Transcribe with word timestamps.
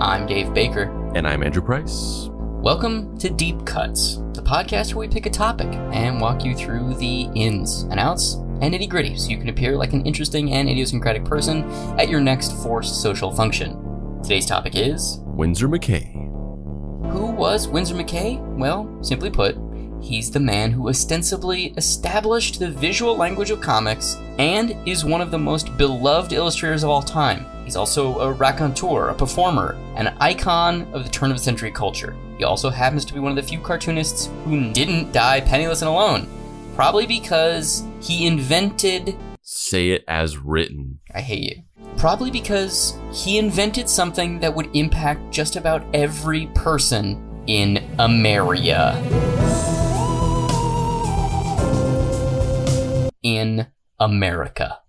I'm 0.00 0.26
Dave 0.26 0.54
Baker. 0.54 0.84
And 1.16 1.26
I'm 1.26 1.42
Andrew 1.42 1.60
Price. 1.60 2.28
Welcome 2.30 3.18
to 3.18 3.28
Deep 3.28 3.66
Cuts, 3.66 4.18
the 4.32 4.42
podcast 4.42 4.94
where 4.94 5.08
we 5.08 5.12
pick 5.12 5.26
a 5.26 5.30
topic 5.30 5.66
and 5.92 6.20
walk 6.20 6.44
you 6.44 6.54
through 6.54 6.94
the 6.94 7.22
ins 7.34 7.82
and 7.82 7.98
outs 7.98 8.34
and 8.34 8.72
nitty 8.72 8.88
gritty 8.88 9.16
so 9.16 9.28
you 9.28 9.38
can 9.38 9.48
appear 9.48 9.76
like 9.76 9.94
an 9.94 10.06
interesting 10.06 10.52
and 10.52 10.68
idiosyncratic 10.68 11.24
person 11.24 11.64
at 11.98 12.08
your 12.08 12.20
next 12.20 12.52
forced 12.62 13.02
social 13.02 13.32
function. 13.32 14.20
Today's 14.22 14.46
topic 14.46 14.76
is 14.76 15.18
Winsor 15.24 15.68
McCay. 15.68 16.12
Who 17.10 17.32
was 17.32 17.66
Winsor 17.66 17.96
McCay? 17.96 18.38
Well, 18.56 19.02
simply 19.02 19.30
put, 19.30 19.56
He's 20.00 20.30
the 20.30 20.38
man 20.38 20.70
who 20.70 20.88
ostensibly 20.88 21.74
established 21.76 22.60
the 22.60 22.70
visual 22.70 23.16
language 23.16 23.50
of 23.50 23.60
comics 23.60 24.16
and 24.38 24.76
is 24.86 25.04
one 25.04 25.20
of 25.20 25.32
the 25.32 25.38
most 25.38 25.76
beloved 25.76 26.32
illustrators 26.32 26.84
of 26.84 26.90
all 26.90 27.02
time. 27.02 27.46
He's 27.68 27.76
also 27.76 28.18
a 28.20 28.32
raconteur, 28.32 29.10
a 29.10 29.14
performer, 29.14 29.76
an 29.96 30.16
icon 30.20 30.90
of 30.94 31.04
the 31.04 31.10
turn 31.10 31.30
of 31.30 31.36
the 31.36 31.42
century 31.42 31.70
culture. 31.70 32.16
He 32.38 32.44
also 32.44 32.70
happens 32.70 33.04
to 33.04 33.12
be 33.12 33.20
one 33.20 33.30
of 33.30 33.36
the 33.36 33.42
few 33.42 33.60
cartoonists 33.60 34.30
who 34.46 34.72
didn't 34.72 35.12
die 35.12 35.42
penniless 35.42 35.82
and 35.82 35.90
alone. 35.90 36.26
Probably 36.74 37.06
because 37.06 37.84
he 38.00 38.26
invented. 38.26 39.18
Say 39.42 39.90
it 39.90 40.02
as 40.08 40.38
written. 40.38 41.00
I 41.14 41.20
hate 41.20 41.42
you. 41.42 41.62
Probably 41.98 42.30
because 42.30 42.98
he 43.12 43.36
invented 43.36 43.86
something 43.86 44.40
that 44.40 44.54
would 44.54 44.74
impact 44.74 45.30
just 45.30 45.56
about 45.56 45.84
every 45.92 46.46
person 46.54 47.44
in 47.46 47.86
America. 47.98 48.96
in 53.22 53.66
America. 54.00 54.80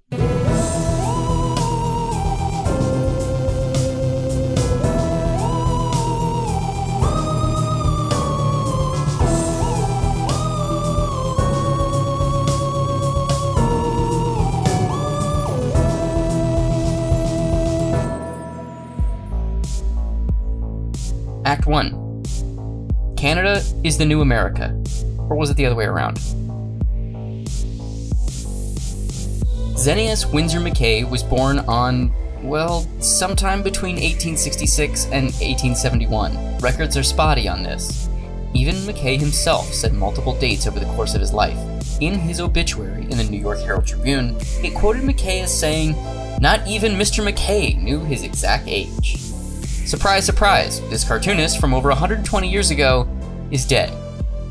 Act 21.50 21.66
1 21.66 23.16
Canada 23.18 23.64
is 23.84 23.98
the 23.98 24.06
new 24.06 24.22
America. 24.22 24.70
Or 25.18 25.36
was 25.36 25.50
it 25.50 25.58
the 25.58 25.66
other 25.66 25.74
way 25.74 25.86
around? 25.86 26.18
Xenius 29.74 30.32
Winsor 30.32 30.60
McCay 30.60 31.10
was 31.10 31.24
born 31.24 31.58
on, 31.62 32.14
well, 32.44 32.88
sometime 33.00 33.64
between 33.64 33.96
1866 33.96 35.06
and 35.06 35.26
1871. 35.42 36.60
Records 36.60 36.96
are 36.96 37.02
spotty 37.02 37.48
on 37.48 37.64
this. 37.64 38.08
Even 38.54 38.76
McCay 38.76 39.20
himself 39.20 39.74
said 39.74 39.94
multiple 39.94 40.38
dates 40.38 40.68
over 40.68 40.80
the 40.80 40.86
course 40.94 41.16
of 41.16 41.22
his 41.22 41.34
life. 41.34 41.58
In 42.00 42.14
his 42.14 42.40
obituary 42.40 43.06
in 43.06 43.18
the 43.18 43.24
New 43.24 43.40
York 43.40 43.58
Herald 43.62 43.88
Tribune, 43.88 44.36
it 44.64 44.76
quoted 44.76 45.02
McCay 45.02 45.42
as 45.42 45.60
saying, 45.60 45.94
Not 46.40 46.68
even 46.68 46.92
Mr. 46.92 47.28
McCay 47.28 47.76
knew 47.76 48.02
his 48.02 48.22
exact 48.22 48.68
age. 48.68 49.29
Surprise, 49.90 50.26
surprise, 50.26 50.82
this 50.90 51.04
cartoonist 51.04 51.60
from 51.60 51.74
over 51.74 51.90
120 51.90 52.50
years 52.50 52.72
ago 52.72 53.08
is 53.52 53.66
dead 53.66 53.92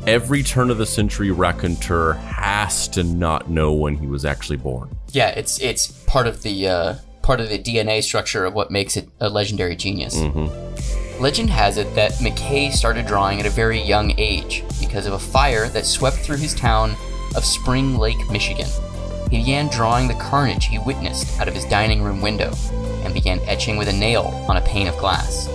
every 0.09 0.41
turn 0.41 0.71
of 0.71 0.77
the 0.77 0.85
century 0.85 1.29
raconteur 1.29 2.13
has 2.13 2.87
to 2.87 3.03
not 3.03 3.49
know 3.49 3.73
when 3.73 3.95
he 3.95 4.07
was 4.07 4.25
actually 4.25 4.57
born. 4.57 4.89
Yeah, 5.11 5.29
it's 5.29 5.59
it's 5.59 5.87
part 6.05 6.27
of 6.27 6.41
the 6.41 6.67
uh, 6.67 6.95
part 7.21 7.39
of 7.39 7.49
the 7.49 7.59
DNA 7.59 8.03
structure 8.03 8.45
of 8.45 8.53
what 8.53 8.71
makes 8.71 8.97
it 8.97 9.07
a 9.19 9.29
legendary 9.29 9.75
genius. 9.75 10.15
Mm-hmm. 10.15 11.21
Legend 11.21 11.49
has 11.49 11.77
it 11.77 11.93
that 11.95 12.13
McCay 12.13 12.71
started 12.71 13.05
drawing 13.05 13.39
at 13.39 13.45
a 13.45 13.49
very 13.49 13.81
young 13.81 14.17
age 14.17 14.63
because 14.79 15.05
of 15.05 15.13
a 15.13 15.19
fire 15.19 15.67
that 15.69 15.85
swept 15.85 16.17
through 16.17 16.37
his 16.37 16.55
town 16.55 16.95
of 17.35 17.43
Spring 17.45 17.97
Lake, 17.97 18.29
Michigan. 18.31 18.67
He 19.29 19.37
began 19.37 19.67
drawing 19.67 20.07
the 20.07 20.15
carnage 20.15 20.65
he 20.65 20.79
witnessed 20.79 21.39
out 21.39 21.47
of 21.47 21.53
his 21.53 21.63
dining 21.65 22.01
room 22.01 22.19
window 22.19 22.51
and 23.03 23.13
began 23.13 23.39
etching 23.41 23.77
with 23.77 23.87
a 23.87 23.93
nail 23.93 24.23
on 24.49 24.57
a 24.57 24.61
pane 24.61 24.87
of 24.87 24.97
glass. 24.97 25.47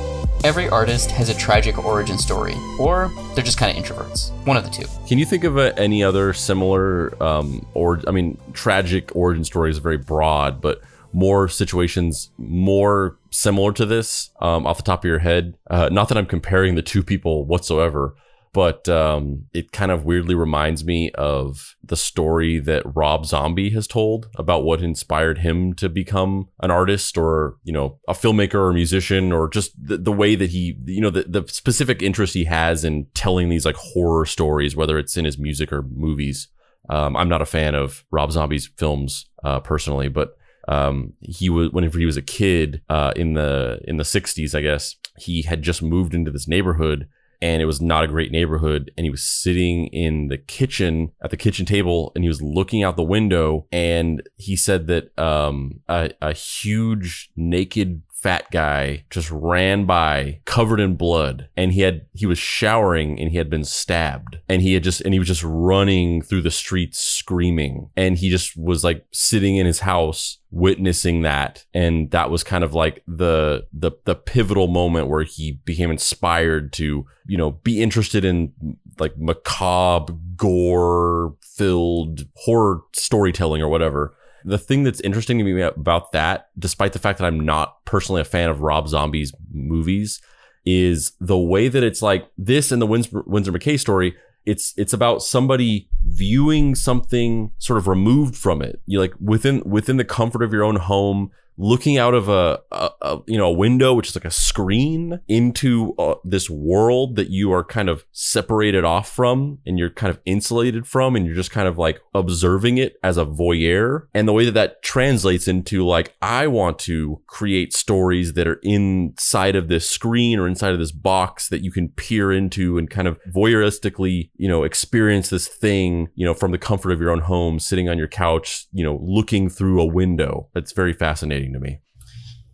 Every 0.45 0.69
artist 0.69 1.11
has 1.11 1.29
a 1.29 1.35
tragic 1.35 1.85
origin 1.85 2.17
story, 2.17 2.55
or 2.79 3.11
they're 3.35 3.43
just 3.43 3.59
kind 3.59 3.77
of 3.77 3.83
introverts. 3.83 4.31
One 4.47 4.57
of 4.57 4.63
the 4.63 4.71
two. 4.71 4.85
Can 5.09 5.19
you 5.19 5.25
think 5.25 5.43
of 5.43 5.57
a, 5.57 5.77
any 5.77 6.05
other 6.05 6.33
similar, 6.33 7.21
um, 7.21 7.67
or 7.75 8.01
I 8.07 8.13
mean, 8.13 8.39
tragic 8.53 9.11
origin 9.17 9.43
story 9.43 9.71
is 9.71 9.79
very 9.79 9.99
broad, 9.99 10.61
but 10.61 10.81
more 11.13 11.49
situations 11.49 12.31
more 12.39 13.17
similar 13.31 13.73
to 13.73 13.87
this 13.87 14.31
um, 14.41 14.69
off 14.69 14.77
the 14.77 14.85
top 14.85 15.01
of 15.01 15.09
your 15.09 15.19
head? 15.19 15.57
Uh, 15.69 15.89
not 15.91 16.09
that 16.11 16.19
I'm 16.19 16.27
comparing 16.27 16.77
the 16.77 16.83
two 16.83 17.03
people 17.03 17.45
whatsoever, 17.45 18.15
but 18.55 18.89
um, 18.89 19.47
it 19.53 19.73
kind 19.73 19.91
of 19.91 20.05
weirdly 20.05 20.37
reminds 20.37 20.85
me 20.85 21.11
of 21.17 21.75
the 21.83 21.97
story 21.97 22.61
that 22.61 22.85
Rob 22.95 23.27
Zombie 23.27 23.71
has 23.71 23.89
told 23.89 24.29
about 24.37 24.63
what 24.63 24.81
inspired 24.81 25.39
him 25.39 25.75
to 25.75 25.89
become 25.89 26.49
an 26.61 26.71
artist 26.71 27.19
or 27.19 27.57
you 27.65 27.73
know 27.73 27.99
a 28.09 28.15
filmmaker 28.15 28.55
or 28.55 28.71
a 28.71 28.75
musician 28.75 29.33
or 29.33 29.49
just 29.49 29.73
the, 29.77 29.99
the 29.99 30.13
way 30.13 30.37
that 30.37 30.51
he 30.51 30.79
you 30.87 31.01
know 31.01 31.11
the, 31.11 31.25
the 31.25 31.45
specific 31.49 32.01
interest 32.01 32.33
he 32.33 32.45
has 32.45 32.85
in 32.85 33.07
telling 33.13 33.49
these 33.49 33.67
like 33.67 33.77
horror 33.77 34.25
stories 34.25 34.77
whether 34.77 34.99
it's 34.99 35.17
in 35.17 35.25
his 35.27 35.37
music 35.37 35.73
or 35.73 35.83
movies. 35.83 36.49
Um, 36.91 37.17
i'm 37.17 37.31
not 37.31 37.41
a 37.41 37.47
fan 37.47 37.75
of 37.75 38.05
rob 38.11 38.31
zombie's 38.31 38.67
films 38.77 39.25
uh, 39.43 39.61
personally 39.61 40.09
but 40.09 40.37
um, 40.69 41.15
he 41.21 41.49
was 41.49 41.71
whenever 41.71 41.99
he 41.99 42.05
was 42.05 42.19
a 42.19 42.23
kid 42.23 42.83
uh, 42.91 43.13
in 43.17 43.33
the 43.33 43.81
in 43.85 43.97
the 43.97 44.05
60s 44.05 44.55
i 44.55 44.61
guess 44.61 44.95
he 45.19 45.43
had 45.43 45.63
just 45.63 45.83
moved 45.83 46.13
into 46.13 46.31
this 46.31 46.47
neighborhood 46.47 47.09
and 47.45 47.61
it 47.61 47.67
was 47.67 47.83
not 47.83 48.05
a 48.05 48.09
great 48.09 48.33
neighborhood. 48.33 48.91
And 48.97 49.05
he 49.05 49.11
was 49.11 49.23
sitting 49.23 49.89
in 49.89 50.29
the 50.29 50.39
kitchen 50.39 51.13
at 51.23 51.31
the 51.31 51.37
kitchen 51.37 51.67
table 51.67 52.11
and 52.15 52.25
he 52.25 52.29
was 52.29 52.41
looking 52.41 52.83
out 52.83 52.97
the 52.97 53.03
window. 53.03 53.67
And 53.71 54.23
he 54.37 54.57
said 54.57 54.87
that 54.87 55.17
um, 55.19 55.81
a, 55.87 56.11
a 56.23 56.33
huge 56.33 57.31
naked 57.37 58.01
fat 58.25 58.51
guy 58.51 59.05
just 59.11 59.31
ran 59.31 59.85
by 59.85 60.41
covered 60.47 60.81
in 60.81 60.97
blood 60.97 61.47
and 61.59 61.75
he 61.75 61.83
had 61.83 62.07
he 62.15 62.25
was 62.25 62.39
showering 62.39 63.21
and 63.21 63.31
he 63.31 63.37
had 63.37 63.51
been 63.51 63.65
stabbed. 63.65 64.39
And 64.49 64.63
he 64.63 64.73
had 64.73 64.83
just 64.83 65.03
and 65.03 65.13
he 65.13 65.19
was 65.19 65.29
just 65.29 65.45
running 65.45 66.23
through 66.23 66.41
the 66.41 66.51
streets 66.51 66.99
screaming. 66.99 67.91
And 67.99 68.17
he 68.17 68.31
just 68.31 68.57
was 68.57 68.83
like 68.83 69.05
sitting 69.13 69.57
in 69.57 69.67
his 69.67 69.81
house 69.81 70.39
witnessing 70.51 71.21
that. 71.21 71.67
And 71.75 72.11
that 72.13 72.31
was 72.31 72.43
kind 72.43 72.65
of 72.65 72.73
like 72.73 73.03
the 73.07 73.67
the 73.75 73.93
the 74.07 74.15
pivotal 74.15 74.69
moment 74.69 75.09
where 75.09 75.25
he 75.25 75.61
became 75.67 75.91
inspired 75.91 76.73
to 76.75 77.05
you 77.27 77.37
know 77.37 77.51
be 77.51 77.83
interested 77.83 78.25
in 78.25 78.55
like 78.99 79.19
macabre 79.19 80.15
gore 80.37 81.35
filled 81.43 82.27
horror 82.37 82.81
storytelling 82.95 83.61
or 83.61 83.69
whatever 83.69 84.17
the 84.45 84.59
thing 84.59 84.83
that's 84.83 85.01
interesting 85.01 85.39
to 85.39 85.45
me 85.45 85.61
about 85.63 86.13
that, 86.13 86.49
despite 86.59 86.93
the 86.93 86.99
fact 86.99 87.19
that 87.19 87.27
I'm 87.27 87.41
not 87.41 87.85
personally 87.85 88.21
a 88.21 88.25
fan 88.25 88.51
of 88.51 88.61
Rob 88.61 88.89
Zombie's 88.89 89.33
movies, 89.53 90.21
is 90.67 91.13
the 91.21 91.39
way 91.39 91.69
that 91.69 91.83
it's 91.83 92.03
like 92.03 92.29
this 92.37 92.71
and 92.71 92.81
the 92.81 92.87
Windsor, 92.87 93.23
Winsor 93.27 93.53
McCay 93.53 93.79
story. 93.79 94.15
It's 94.45 94.75
it's 94.77 94.93
about 94.93 95.23
somebody 95.23 95.89
viewing 96.05 96.75
something 96.75 97.53
sort 97.59 97.79
of 97.79 97.89
removed 97.89 98.37
from 98.37 98.61
it. 98.61 98.81
You 98.85 99.01
like 99.01 99.15
within 99.19 99.63
within 99.65 99.97
the 99.97 100.05
comfort 100.05 100.43
of 100.43 100.53
your 100.53 100.65
own 100.65 100.77
home, 100.77 101.31
looking 101.57 101.99
out 101.99 102.15
of 102.15 102.29
a, 102.29 102.61
a, 102.73 102.91
a, 103.01 103.23
you 103.27 103.39
know 103.39 103.47
a 103.47 103.53
window 103.53 103.95
which 103.95 104.09
is 104.09 104.17
like 104.17 104.25
a 104.25 104.31
screen 104.31 105.21
into 105.29 105.95
uh, 105.99 106.15
this 106.25 106.51
world 106.51 107.17
that 107.17 107.31
you 107.31 107.53
are 107.53 107.65
kind 107.65 107.89
of 107.89 108.05
separated 108.13 108.85
off 108.85 109.09
from 109.09 109.59
and 109.67 109.79
you're 109.79 109.91
kind 109.91 110.11
of 110.11 110.21
insulated 110.25 110.87
from 110.87 111.15
and 111.15 111.27
you're 111.27 111.35
just 111.35 111.51
kind 111.51 111.69
of 111.69 111.79
like 111.79 112.01
observing 112.15 112.79
it 112.79 112.97
as 113.03 113.17
a 113.17 113.25
voyeur. 113.25 114.07
And 114.15 114.27
the 114.27 114.33
way 114.33 114.45
that 114.45 114.55
that 114.55 114.83
translates 114.83 115.47
into 115.47 115.87
like 115.87 116.15
I 116.21 116.47
want 116.47 116.79
to 116.81 117.21
create 117.27 117.75
stories 117.75 118.33
that 118.35 118.49
are 118.49 118.61
inside 118.63 119.57
of 119.57 119.69
this 119.69 119.89
screen 119.89 120.39
or 120.39 120.49
inside 120.49 120.73
of 120.73 120.79
this 120.79 120.93
box 120.93 121.49
that 121.49 121.63
you 121.63 121.71
can 121.71 121.89
peer 121.89 122.33
into 122.33 122.79
and 122.79 122.91
kind 122.91 123.09
of 123.09 123.21
voyeuristically 123.35 124.31
you 124.37 124.49
know 124.49 124.65
experience 124.65 125.31
this 125.31 125.47
thing 125.49 126.09
you 126.15 126.25
know 126.25 126.35
from 126.35 126.51
the 126.51 126.59
comfort 126.59 126.91
of 126.93 127.01
your 127.01 127.11
own 127.11 127.21
home 127.21 127.59
sitting 127.59 127.89
on 127.89 127.99
your 127.99 128.09
couch 128.09 128.67
you 128.73 128.85
know 128.85 128.99
looking 129.03 129.49
through 129.49 129.81
a 129.81 129.87
window. 129.87 130.49
That's 130.55 130.73
very 130.73 130.93
fascinating 130.93 131.44
to 131.53 131.61
me. 131.61 131.81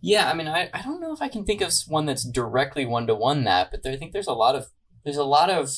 Yeah, 0.01 0.29
I 0.29 0.33
mean, 0.33 0.47
I, 0.47 0.69
I 0.73 0.81
don't 0.81 0.99
know 0.99 1.13
if 1.13 1.21
I 1.21 1.27
can 1.27 1.45
think 1.45 1.61
of 1.61 1.73
one 1.87 2.05
that's 2.07 2.23
directly 2.23 2.85
one 2.85 3.05
to 3.07 3.15
one 3.15 3.43
that, 3.43 3.69
but 3.69 3.83
there, 3.83 3.93
I 3.93 3.97
think 3.97 4.13
there's 4.13 4.27
a 4.27 4.33
lot 4.33 4.55
of 4.55 4.67
there's 5.03 5.17
a 5.17 5.23
lot 5.23 5.49
of 5.49 5.69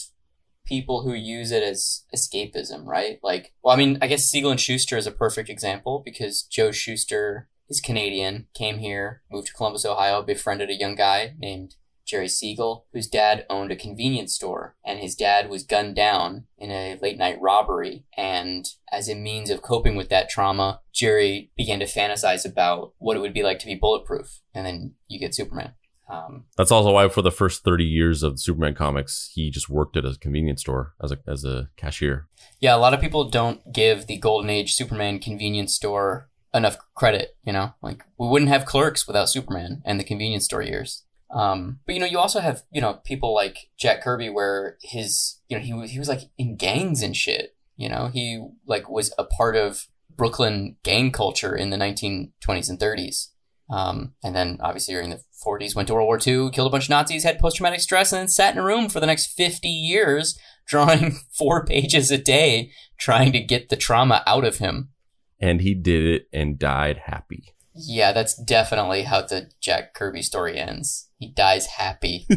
people 0.65 1.03
who 1.03 1.13
use 1.13 1.51
it 1.51 1.61
as 1.61 2.03
escapism, 2.15 2.85
right? 2.85 3.19
Like, 3.21 3.53
well, 3.63 3.75
I 3.75 3.77
mean, 3.77 3.97
I 4.01 4.07
guess 4.07 4.25
Siegel 4.25 4.51
and 4.51 4.59
Shuster 4.59 4.97
is 4.97 5.07
a 5.07 5.11
perfect 5.11 5.49
example 5.49 6.01
because 6.05 6.43
Joe 6.43 6.71
Shuster 6.71 7.49
is 7.69 7.81
Canadian, 7.81 8.47
came 8.53 8.79
here, 8.79 9.23
moved 9.29 9.47
to 9.47 9.53
Columbus, 9.53 9.85
Ohio, 9.85 10.21
befriended 10.21 10.69
a 10.69 10.75
young 10.75 10.95
guy 10.95 11.33
named 11.37 11.75
Jerry 12.05 12.27
Siegel, 12.27 12.85
whose 12.93 13.07
dad 13.07 13.45
owned 13.49 13.71
a 13.71 13.75
convenience 13.75 14.35
store, 14.35 14.75
and 14.85 14.99
his 14.99 15.15
dad 15.15 15.49
was 15.49 15.63
gunned 15.63 15.95
down 15.95 16.45
in 16.57 16.71
a 16.71 16.97
late 17.01 17.17
night 17.17 17.37
robbery. 17.41 18.05
And 18.17 18.65
as 18.91 19.09
a 19.09 19.15
means 19.15 19.49
of 19.49 19.61
coping 19.61 19.95
with 19.95 20.09
that 20.09 20.29
trauma, 20.29 20.81
Jerry 20.91 21.51
began 21.55 21.79
to 21.79 21.85
fantasize 21.85 22.45
about 22.45 22.93
what 22.97 23.17
it 23.17 23.21
would 23.21 23.33
be 23.33 23.43
like 23.43 23.59
to 23.59 23.65
be 23.65 23.75
bulletproof. 23.75 24.41
And 24.53 24.65
then 24.65 24.93
you 25.07 25.19
get 25.19 25.35
Superman. 25.35 25.73
Um, 26.09 26.45
That's 26.57 26.71
also 26.71 26.91
why 26.91 27.07
for 27.07 27.21
the 27.21 27.31
first 27.31 27.63
30 27.63 27.85
years 27.85 28.23
of 28.23 28.39
Superman 28.39 28.75
comics, 28.75 29.31
he 29.33 29.49
just 29.49 29.69
worked 29.69 29.97
at 29.97 30.05
a 30.05 30.17
convenience 30.19 30.61
store 30.61 30.93
as 31.01 31.11
a, 31.11 31.19
as 31.27 31.45
a 31.45 31.69
cashier. 31.77 32.27
yeah, 32.59 32.75
a 32.75 32.77
lot 32.77 32.93
of 32.93 33.01
people 33.01 33.29
don't 33.29 33.71
give 33.73 34.07
the 34.07 34.17
Golden 34.17 34.49
Age 34.49 34.73
Superman 34.73 35.19
convenience 35.19 35.73
store 35.73 36.29
enough 36.53 36.77
credit. 36.93 37.35
You 37.43 37.53
know, 37.53 37.73
like 37.81 38.03
we 38.17 38.27
wouldn't 38.27 38.51
have 38.51 38.65
clerks 38.65 39.07
without 39.07 39.29
Superman 39.29 39.81
and 39.85 39.99
the 39.99 40.03
convenience 40.03 40.45
store 40.45 40.61
years. 40.61 41.03
Um, 41.33 41.79
but 41.85 41.95
you 41.95 41.99
know, 41.99 42.07
you 42.07 42.19
also 42.19 42.39
have 42.39 42.63
you 42.71 42.79
know 42.79 42.99
people 43.03 43.33
like 43.33 43.69
Jack 43.77 44.03
Kirby, 44.03 44.29
where 44.29 44.77
his 44.81 45.39
you 45.49 45.57
know 45.57 45.63
he 45.63 45.87
he 45.87 45.99
was 45.99 46.07
like 46.07 46.21
in 46.37 46.55
gangs 46.55 47.01
and 47.01 47.15
shit. 47.15 47.55
You 47.75 47.89
know, 47.89 48.09
he 48.13 48.45
like 48.67 48.89
was 48.89 49.13
a 49.17 49.23
part 49.23 49.55
of 49.55 49.87
Brooklyn 50.15 50.77
gang 50.83 51.11
culture 51.11 51.55
in 51.55 51.71
the 51.71 51.77
1920s 51.77 52.69
and 52.69 52.79
30s. 52.79 53.29
Um, 53.69 54.13
and 54.23 54.35
then 54.35 54.59
obviously 54.61 54.93
during 54.93 55.09
the 55.09 55.23
40s 55.43 55.75
went 55.75 55.87
to 55.87 55.95
World 55.95 56.05
War 56.05 56.17
II, 56.17 56.51
killed 56.51 56.67
a 56.67 56.69
bunch 56.69 56.85
of 56.85 56.89
Nazis, 56.91 57.23
had 57.23 57.39
post 57.39 57.57
traumatic 57.57 57.79
stress, 57.79 58.11
and 58.11 58.19
then 58.19 58.27
sat 58.27 58.53
in 58.53 58.59
a 58.59 58.63
room 58.63 58.89
for 58.89 58.99
the 58.99 59.07
next 59.07 59.27
50 59.27 59.67
years 59.67 60.37
drawing 60.67 61.17
four 61.31 61.65
pages 61.65 62.11
a 62.11 62.17
day 62.17 62.71
trying 62.97 63.31
to 63.33 63.39
get 63.39 63.69
the 63.69 63.75
trauma 63.75 64.23
out 64.27 64.45
of 64.45 64.57
him. 64.57 64.89
And 65.39 65.61
he 65.61 65.73
did 65.73 66.05
it 66.05 66.27
and 66.31 66.57
died 66.57 67.01
happy. 67.05 67.53
Yeah, 67.75 68.11
that's 68.11 68.35
definitely 68.35 69.03
how 69.03 69.21
the 69.21 69.49
Jack 69.61 69.93
Kirby 69.93 70.21
story 70.21 70.57
ends. 70.59 71.09
He 71.17 71.27
dies 71.29 71.65
happy. 71.65 72.27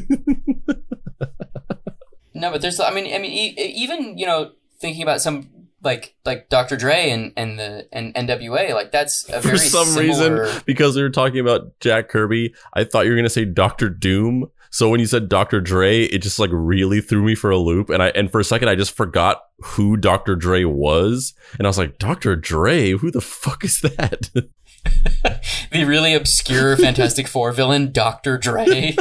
no, 2.35 2.51
but 2.51 2.63
there's, 2.63 2.81
I 2.81 2.91
mean, 2.93 3.13
I 3.13 3.19
mean, 3.19 3.33
e- 3.33 3.75
even 3.77 4.17
you 4.17 4.27
know, 4.27 4.53
thinking 4.79 5.03
about 5.03 5.21
some 5.21 5.51
like 5.83 6.15
like 6.25 6.49
Dr. 6.49 6.77
Dre 6.77 7.11
and 7.11 7.33
and 7.37 7.59
the 7.59 7.89
and 7.93 8.15
NWA, 8.15 8.75
like 8.75 8.93
that's 8.93 9.29
a 9.29 9.41
very 9.43 9.59
For 9.59 9.65
some 9.65 9.87
similar... 9.87 10.43
reason, 10.43 10.63
because 10.67 10.97
we 10.97 11.03
were 11.03 11.11
talking 11.11 11.39
about 11.39 11.79
Jack 11.81 12.09
Kirby, 12.09 12.55
I 12.75 12.85
thought 12.85 13.05
you 13.05 13.11
were 13.11 13.17
going 13.17 13.25
to 13.25 13.31
say 13.31 13.45
Dr. 13.45 13.89
Doom. 13.89 14.51
So 14.71 14.91
when 14.91 15.01
you 15.01 15.07
said 15.07 15.29
Dr. 15.29 15.61
Dre, 15.61 16.03
it 16.03 16.19
just 16.19 16.39
like 16.39 16.51
really 16.53 17.01
threw 17.01 17.23
me 17.23 17.35
for 17.35 17.51
a 17.51 17.57
loop. 17.57 17.89
And 17.89 18.03
I 18.03 18.09
and 18.09 18.31
for 18.31 18.41
a 18.41 18.45
second 18.45 18.69
I 18.69 18.75
just 18.75 18.95
forgot 18.95 19.41
who 19.61 19.97
Dr. 19.97 20.37
Dre 20.37 20.65
was. 20.65 21.33
And 21.59 21.67
I 21.67 21.71
was 21.71 21.79
like, 21.79 21.99
Dr. 21.99 22.37
Dre, 22.37 22.91
who 22.91 23.11
the 23.11 23.21
fuck 23.23 23.65
is 23.65 23.81
that? 23.81 24.31
the 25.73 25.85
really 25.85 26.15
obscure 26.15 26.77
Fantastic 26.77 27.29
Four 27.29 27.53
villain, 27.53 27.93
Dr. 27.93 28.39
Dre. 28.39 28.97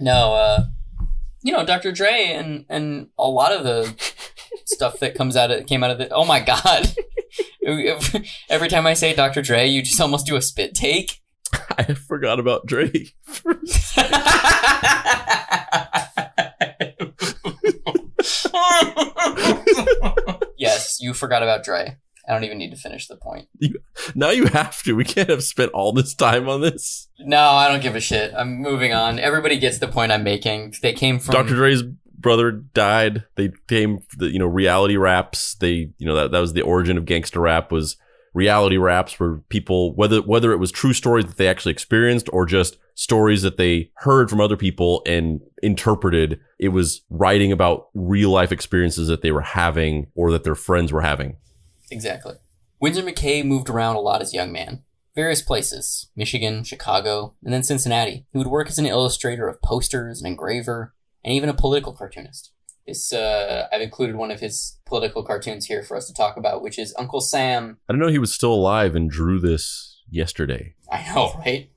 no, 0.00 0.34
uh, 0.34 0.64
you 1.42 1.52
know, 1.52 1.64
Dr. 1.64 1.92
Dre 1.92 2.32
and 2.34 2.64
and 2.68 3.08
a 3.18 3.28
lot 3.28 3.52
of 3.52 3.64
the 3.64 3.94
stuff 4.64 4.98
that 5.00 5.14
comes 5.14 5.36
out 5.36 5.50
of 5.50 5.66
came 5.66 5.84
out 5.84 5.90
of 5.90 5.98
the. 5.98 6.08
Oh 6.10 6.24
my 6.24 6.40
god! 6.40 6.94
Every 8.48 8.68
time 8.68 8.86
I 8.86 8.94
say 8.94 9.14
Dr. 9.14 9.42
Dre, 9.42 9.66
you 9.66 9.82
just 9.82 10.00
almost 10.00 10.26
do 10.26 10.36
a 10.36 10.42
spit 10.42 10.74
take. 10.74 11.20
I 11.78 11.94
forgot 11.94 12.40
about 12.40 12.66
Dre. 12.66 12.90
yes, 20.56 20.98
you 21.00 21.14
forgot 21.14 21.42
about 21.42 21.64
Dre. 21.64 21.96
I 22.28 22.32
don't 22.32 22.44
even 22.44 22.58
need 22.58 22.70
to 22.70 22.76
finish 22.76 23.06
the 23.06 23.16
point. 23.16 23.48
now 24.14 24.30
you 24.30 24.46
have 24.46 24.82
to. 24.82 24.94
We 24.94 25.04
can't 25.04 25.30
have 25.30 25.44
spent 25.44 25.72
all 25.72 25.92
this 25.92 26.14
time 26.14 26.48
on 26.48 26.60
this. 26.60 27.08
No, 27.18 27.40
I 27.40 27.68
don't 27.68 27.82
give 27.82 27.94
a 27.94 28.00
shit. 28.00 28.32
I'm 28.36 28.56
moving 28.60 28.92
on. 28.92 29.18
Everybody 29.18 29.58
gets 29.58 29.78
the 29.78 29.88
point 29.88 30.12
I'm 30.12 30.24
making. 30.24 30.74
They 30.82 30.92
came 30.92 31.18
from 31.18 31.32
Dr. 31.32 31.54
Dre's 31.54 31.82
brother 32.18 32.50
died. 32.50 33.24
They 33.36 33.52
came 33.68 34.00
the 34.16 34.30
you 34.30 34.38
know 34.38 34.46
reality 34.46 34.96
raps. 34.96 35.54
They 35.54 35.92
you 35.98 36.06
know 36.06 36.16
that 36.16 36.32
that 36.32 36.40
was 36.40 36.52
the 36.52 36.62
origin 36.62 36.98
of 36.98 37.04
gangster 37.04 37.40
rap 37.40 37.70
was 37.70 37.96
reality 38.34 38.76
raps 38.76 39.18
where 39.18 39.36
people 39.48 39.94
whether 39.94 40.20
whether 40.20 40.52
it 40.52 40.58
was 40.58 40.70
true 40.70 40.92
stories 40.92 41.24
that 41.24 41.38
they 41.38 41.48
actually 41.48 41.72
experienced 41.72 42.28
or 42.32 42.44
just 42.44 42.76
stories 42.94 43.42
that 43.42 43.56
they 43.56 43.90
heard 43.94 44.28
from 44.28 44.40
other 44.40 44.56
people 44.56 45.02
and 45.06 45.40
interpreted 45.62 46.38
it 46.58 46.68
was 46.68 47.02
writing 47.08 47.50
about 47.50 47.88
real 47.94 48.30
life 48.30 48.52
experiences 48.52 49.08
that 49.08 49.22
they 49.22 49.32
were 49.32 49.40
having 49.40 50.06
or 50.14 50.30
that 50.30 50.44
their 50.44 50.54
friends 50.54 50.92
were 50.92 51.00
having 51.00 51.36
Exactly. 51.90 52.34
Winsor 52.80 53.02
McCay 53.02 53.44
moved 53.44 53.68
around 53.68 53.96
a 53.96 54.00
lot 54.00 54.22
as 54.22 54.32
a 54.32 54.36
young 54.36 54.52
man. 54.52 54.82
Various 55.14 55.40
places 55.40 56.10
Michigan, 56.14 56.62
Chicago, 56.62 57.34
and 57.42 57.52
then 57.52 57.62
Cincinnati. 57.62 58.26
He 58.32 58.38
would 58.38 58.46
work 58.46 58.68
as 58.68 58.78
an 58.78 58.86
illustrator 58.86 59.48
of 59.48 59.62
posters, 59.62 60.20
an 60.20 60.26
engraver, 60.26 60.94
and 61.24 61.32
even 61.32 61.48
a 61.48 61.54
political 61.54 61.94
cartoonist. 61.94 62.52
This, 62.86 63.12
uh, 63.12 63.66
I've 63.72 63.80
included 63.80 64.16
one 64.16 64.30
of 64.30 64.40
his 64.40 64.78
political 64.86 65.24
cartoons 65.24 65.66
here 65.66 65.82
for 65.82 65.96
us 65.96 66.06
to 66.06 66.14
talk 66.14 66.36
about, 66.36 66.62
which 66.62 66.78
is 66.78 66.94
Uncle 66.98 67.20
Sam. 67.20 67.78
I 67.88 67.92
don't 67.92 68.00
know 68.00 68.08
he 68.08 68.18
was 68.18 68.32
still 68.32 68.52
alive 68.52 68.94
and 68.94 69.10
drew 69.10 69.40
this 69.40 70.02
yesterday. 70.08 70.74
I 70.92 71.02
know, 71.12 71.32
right? 71.38 71.70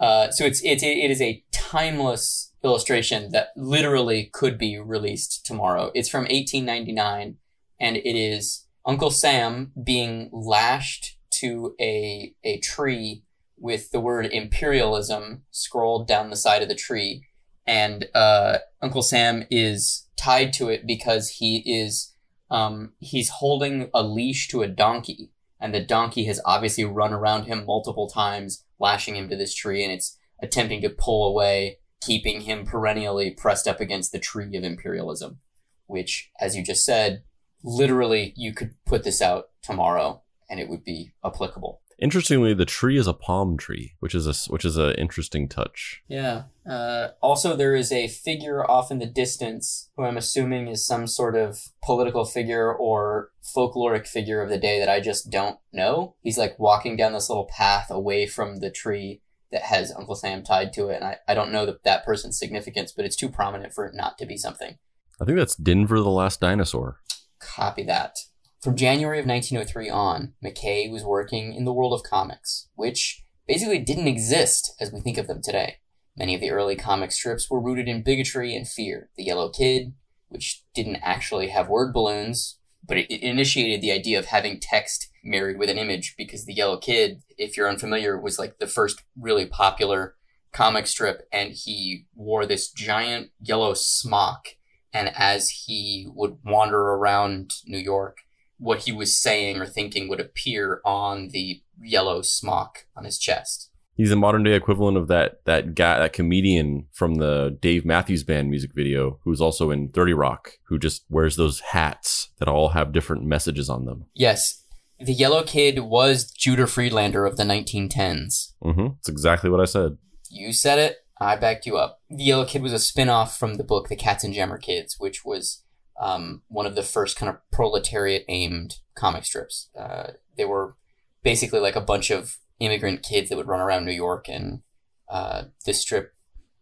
Uh, 0.00 0.30
so 0.30 0.44
it's, 0.44 0.62
it's 0.62 0.82
it 0.82 1.10
is 1.10 1.20
a 1.20 1.44
timeless 1.50 2.52
illustration 2.64 3.30
that 3.32 3.48
literally 3.56 4.30
could 4.32 4.56
be 4.56 4.78
released 4.78 5.44
tomorrow. 5.44 5.90
It's 5.94 6.08
from 6.08 6.22
1899, 6.22 7.36
and 7.80 7.96
it 7.96 8.16
is 8.16 8.67
Uncle 8.88 9.10
Sam 9.10 9.70
being 9.84 10.30
lashed 10.32 11.18
to 11.32 11.74
a 11.78 12.34
a 12.42 12.58
tree 12.60 13.22
with 13.58 13.90
the 13.90 14.00
word 14.00 14.24
imperialism 14.26 15.42
scrolled 15.50 16.08
down 16.08 16.30
the 16.30 16.36
side 16.36 16.62
of 16.62 16.68
the 16.68 16.74
tree, 16.74 17.26
and 17.66 18.06
uh, 18.14 18.58
Uncle 18.80 19.02
Sam 19.02 19.44
is 19.50 20.08
tied 20.16 20.54
to 20.54 20.70
it 20.70 20.86
because 20.86 21.28
he 21.28 21.58
is 21.66 22.14
um, 22.50 22.94
he's 22.98 23.28
holding 23.28 23.90
a 23.92 24.02
leash 24.02 24.48
to 24.48 24.62
a 24.62 24.68
donkey, 24.68 25.32
and 25.60 25.74
the 25.74 25.84
donkey 25.84 26.24
has 26.24 26.40
obviously 26.46 26.84
run 26.84 27.12
around 27.12 27.44
him 27.44 27.66
multiple 27.66 28.08
times, 28.08 28.64
lashing 28.80 29.16
him 29.16 29.28
to 29.28 29.36
this 29.36 29.54
tree, 29.54 29.84
and 29.84 29.92
it's 29.92 30.16
attempting 30.42 30.80
to 30.80 30.88
pull 30.88 31.28
away, 31.28 31.78
keeping 32.00 32.40
him 32.40 32.64
perennially 32.64 33.32
pressed 33.32 33.68
up 33.68 33.80
against 33.80 34.12
the 34.12 34.18
tree 34.18 34.56
of 34.56 34.64
imperialism, 34.64 35.40
which, 35.86 36.30
as 36.40 36.56
you 36.56 36.64
just 36.64 36.86
said, 36.86 37.22
literally 37.62 38.32
you 38.36 38.52
could 38.52 38.74
put 38.84 39.04
this 39.04 39.20
out 39.20 39.50
tomorrow 39.62 40.22
and 40.48 40.60
it 40.60 40.68
would 40.68 40.84
be 40.84 41.12
applicable. 41.24 41.80
Interestingly, 42.00 42.54
the 42.54 42.64
tree 42.64 42.96
is 42.96 43.08
a 43.08 43.12
palm 43.12 43.56
tree, 43.56 43.94
which 43.98 44.14
is 44.14 44.26
a 44.28 44.52
which 44.52 44.64
is 44.64 44.76
an 44.76 44.94
interesting 44.94 45.48
touch. 45.48 46.04
Yeah. 46.06 46.44
Uh, 46.64 47.08
also, 47.20 47.56
there 47.56 47.74
is 47.74 47.90
a 47.90 48.06
figure 48.06 48.64
off 48.70 48.92
in 48.92 49.00
the 49.00 49.06
distance 49.06 49.90
who 49.96 50.04
I'm 50.04 50.16
assuming 50.16 50.68
is 50.68 50.86
some 50.86 51.08
sort 51.08 51.34
of 51.34 51.70
political 51.82 52.24
figure 52.24 52.72
or 52.72 53.32
folkloric 53.42 54.06
figure 54.06 54.40
of 54.40 54.48
the 54.48 54.58
day 54.58 54.78
that 54.78 54.88
I 54.88 55.00
just 55.00 55.28
don't 55.28 55.58
know. 55.72 56.14
He's 56.22 56.38
like 56.38 56.56
walking 56.56 56.96
down 56.96 57.14
this 57.14 57.28
little 57.28 57.46
path 57.46 57.90
away 57.90 58.26
from 58.26 58.60
the 58.60 58.70
tree 58.70 59.20
that 59.50 59.62
has 59.62 59.92
Uncle 59.92 60.14
Sam 60.14 60.44
tied 60.44 60.72
to 60.74 60.90
it, 60.90 60.96
and 60.96 61.04
I, 61.04 61.16
I 61.26 61.34
don't 61.34 61.50
know 61.50 61.66
that 61.66 61.82
that 61.82 62.04
person's 62.04 62.38
significance, 62.38 62.92
but 62.92 63.06
it's 63.06 63.16
too 63.16 63.28
prominent 63.28 63.72
for 63.72 63.86
it 63.86 63.94
not 63.94 64.18
to 64.18 64.26
be 64.26 64.36
something. 64.36 64.78
I 65.20 65.24
think 65.24 65.36
that's 65.36 65.56
Denver 65.56 65.98
the 65.98 66.10
Last 66.10 66.40
Dinosaur. 66.40 67.00
Copy 67.40 67.82
that. 67.84 68.16
From 68.60 68.76
January 68.76 69.20
of 69.20 69.26
1903 69.26 69.88
on, 69.88 70.34
McCay 70.44 70.90
was 70.90 71.04
working 71.04 71.54
in 71.54 71.64
the 71.64 71.72
world 71.72 71.92
of 71.92 72.02
comics, 72.02 72.68
which 72.74 73.22
basically 73.46 73.78
didn't 73.78 74.08
exist 74.08 74.74
as 74.80 74.92
we 74.92 75.00
think 75.00 75.18
of 75.18 75.26
them 75.26 75.40
today. 75.42 75.76
Many 76.16 76.34
of 76.34 76.40
the 76.40 76.50
early 76.50 76.74
comic 76.74 77.12
strips 77.12 77.48
were 77.48 77.60
rooted 77.60 77.88
in 77.88 78.02
bigotry 78.02 78.56
and 78.56 78.66
fear. 78.66 79.10
The 79.16 79.24
Yellow 79.24 79.48
Kid, 79.50 79.94
which 80.28 80.64
didn't 80.74 80.96
actually 80.96 81.48
have 81.48 81.68
word 81.68 81.92
balloons, 81.92 82.58
but 82.84 82.96
it, 82.96 83.12
it 83.12 83.22
initiated 83.22 83.80
the 83.80 83.92
idea 83.92 84.18
of 84.18 84.26
having 84.26 84.58
text 84.60 85.08
married 85.22 85.58
with 85.58 85.70
an 85.70 85.78
image 85.78 86.14
because 86.18 86.44
the 86.44 86.54
Yellow 86.54 86.78
Kid, 86.78 87.22
if 87.36 87.56
you're 87.56 87.68
unfamiliar, 87.68 88.20
was 88.20 88.38
like 88.38 88.58
the 88.58 88.66
first 88.66 89.04
really 89.16 89.46
popular 89.46 90.16
comic 90.52 90.86
strip, 90.86 91.28
and 91.32 91.52
he 91.52 92.06
wore 92.14 92.46
this 92.46 92.70
giant 92.70 93.30
yellow 93.40 93.74
smock. 93.74 94.48
And 94.92 95.10
as 95.16 95.50
he 95.50 96.06
would 96.14 96.38
wander 96.44 96.80
around 96.80 97.54
New 97.66 97.78
York, 97.78 98.18
what 98.58 98.80
he 98.80 98.92
was 98.92 99.16
saying 99.16 99.58
or 99.60 99.66
thinking 99.66 100.08
would 100.08 100.20
appear 100.20 100.80
on 100.84 101.28
the 101.28 101.62
yellow 101.80 102.22
smock 102.22 102.86
on 102.96 103.04
his 103.04 103.18
chest. 103.18 103.70
He's 103.94 104.12
a 104.12 104.16
modern 104.16 104.44
day 104.44 104.54
equivalent 104.54 104.96
of 104.96 105.08
that 105.08 105.44
that 105.44 105.74
guy, 105.74 105.98
that 105.98 106.12
comedian 106.12 106.86
from 106.92 107.16
the 107.16 107.58
Dave 107.60 107.84
Matthews 107.84 108.22
Band 108.22 108.48
music 108.48 108.70
video, 108.72 109.18
who's 109.24 109.40
also 109.40 109.72
in 109.72 109.88
Thirty 109.88 110.12
Rock, 110.12 110.52
who 110.68 110.78
just 110.78 111.04
wears 111.08 111.34
those 111.34 111.60
hats 111.60 112.28
that 112.38 112.46
all 112.46 112.70
have 112.70 112.92
different 112.92 113.24
messages 113.24 113.68
on 113.68 113.86
them. 113.86 114.06
Yes, 114.14 114.62
the 115.00 115.12
Yellow 115.12 115.42
Kid 115.42 115.80
was 115.80 116.30
Judah 116.30 116.66
Friedlander 116.66 117.26
of 117.26 117.36
the 117.36 117.44
1910s. 117.44 118.52
Mm-hmm. 118.62 118.86
That's 118.96 119.08
exactly 119.08 119.50
what 119.50 119.60
I 119.60 119.64
said. 119.64 119.98
You 120.30 120.52
said 120.52 120.78
it. 120.78 120.96
I 121.20 121.36
backed 121.36 121.66
you 121.66 121.76
up. 121.76 122.00
The 122.08 122.24
Yellow 122.24 122.44
Kid 122.44 122.62
was 122.62 122.72
a 122.72 122.78
spin-off 122.78 123.36
from 123.36 123.54
the 123.54 123.64
book 123.64 123.88
The 123.88 123.96
Katzenjammer 123.96 124.60
Kids, 124.60 124.96
which 124.98 125.24
was 125.24 125.64
um, 126.00 126.42
one 126.48 126.66
of 126.66 126.74
the 126.74 126.82
first 126.82 127.16
kind 127.16 127.28
of 127.28 127.38
proletariat 127.50 128.24
aimed 128.28 128.78
comic 128.94 129.24
strips. 129.24 129.68
Uh, 129.78 130.12
they 130.36 130.44
were 130.44 130.76
basically 131.22 131.60
like 131.60 131.76
a 131.76 131.80
bunch 131.80 132.10
of 132.10 132.38
immigrant 132.60 133.02
kids 133.02 133.28
that 133.28 133.36
would 133.36 133.48
run 133.48 133.60
around 133.60 133.84
New 133.84 133.92
York, 133.92 134.28
and 134.28 134.62
uh, 135.08 135.44
this 135.66 135.80
strip, 135.80 136.14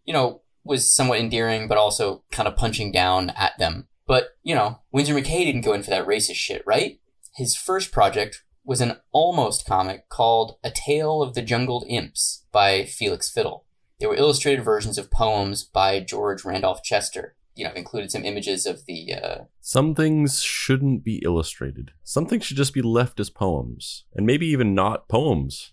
you 0.05 0.13
know, 0.13 0.43
was 0.65 0.91
somewhat 0.91 1.21
endearing, 1.21 1.69
but 1.69 1.79
also 1.79 2.25
kind 2.33 2.49
of 2.49 2.57
punching 2.57 2.93
down 2.93 3.31
at 3.31 3.59
them. 3.59 3.89
But 4.07 4.37
you 4.43 4.55
know, 4.55 4.81
Winsor 4.93 5.15
McCay 5.15 5.45
didn't 5.45 5.63
go 5.63 5.73
in 5.75 5.83
for 5.83 5.91
that 5.91 6.07
racist 6.07 6.37
shit, 6.37 6.63
right? 6.67 7.01
His 7.35 7.55
first 7.55 7.93
project 7.93 8.43
was 8.65 8.81
an 8.81 8.97
almost 9.13 9.67
comic 9.67 10.09
called 10.09 10.57
A 10.65 10.71
Tale 10.71 11.23
of 11.23 11.35
the 11.35 11.43
Jungle 11.43 11.85
Imps 11.89 12.45
by 12.51 12.85
Felix 12.85 13.31
Fiddle. 13.31 13.66
They 13.99 14.07
were 14.07 14.15
illustrated 14.17 14.65
versions 14.65 14.99
of 14.99 15.11
poems 15.11 15.65
by 15.65 16.01
George 16.01 16.45
Randolph 16.45 16.83
Chester. 16.83 17.35
You 17.55 17.65
know, 17.65 17.71
I've 17.71 17.77
included 17.77 18.11
some 18.11 18.25
images 18.25 18.67
of 18.67 18.85
the. 18.87 19.15
Uh, 19.15 19.45
Some 19.61 19.95
things 19.95 20.43
shouldn't 20.43 21.03
be 21.05 21.23
illustrated. 21.25 21.93
Some 22.05 22.27
things 22.27 22.45
should 22.45 22.59
just 22.59 22.75
be 22.75 22.83
left 22.83 23.19
as 23.19 23.31
poems, 23.31 24.05
and 24.15 24.27
maybe 24.27 24.47
even 24.47 24.75
not 24.75 25.09
poems. 25.09 25.73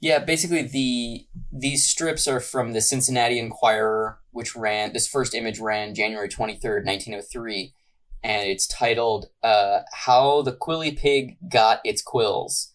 yeah, 0.00 0.18
basically 0.18 0.62
the 0.62 1.26
these 1.52 1.88
strips 1.88 2.26
are 2.26 2.40
from 2.40 2.72
the 2.72 2.80
Cincinnati 2.80 3.38
Enquirer, 3.38 4.18
which 4.32 4.56
ran 4.56 4.92
this 4.92 5.06
first 5.08 5.34
image 5.34 5.60
ran 5.60 5.94
January 5.94 6.28
twenty 6.28 6.56
third, 6.56 6.84
nineteen 6.84 7.14
oh 7.14 7.22
three, 7.22 7.74
and 8.22 8.48
it's 8.48 8.66
titled 8.66 9.26
uh, 9.44 9.80
"How 9.92 10.42
the 10.42 10.52
Quilly 10.52 10.90
Pig 10.92 11.36
Got 11.48 11.80
Its 11.84 12.02
Quills," 12.02 12.72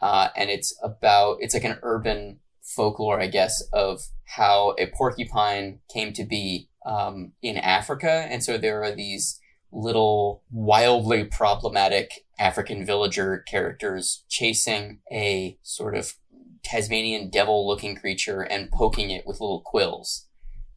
uh, 0.00 0.28
and 0.36 0.48
it's 0.48 0.72
about 0.82 1.38
it's 1.40 1.54
like 1.54 1.64
an 1.64 1.78
urban 1.82 2.38
folklore, 2.62 3.20
I 3.20 3.26
guess, 3.26 3.62
of 3.72 4.02
how 4.36 4.74
a 4.78 4.86
porcupine 4.86 5.80
came 5.92 6.12
to 6.12 6.24
be 6.24 6.68
um, 6.86 7.32
in 7.42 7.56
Africa, 7.56 8.26
and 8.30 8.42
so 8.42 8.56
there 8.56 8.82
are 8.82 8.92
these 8.92 9.40
little 9.72 10.42
wildly 10.50 11.24
problematic 11.24 12.24
African 12.38 12.84
villager 12.84 13.38
characters 13.38 14.24
chasing 14.28 15.00
a 15.12 15.58
sort 15.62 15.94
of 15.94 16.14
Tasmanian 16.62 17.30
devil 17.30 17.66
looking 17.66 17.96
creature 17.96 18.42
and 18.42 18.70
poking 18.70 19.10
it 19.10 19.26
with 19.26 19.40
little 19.40 19.60
quills. 19.60 20.26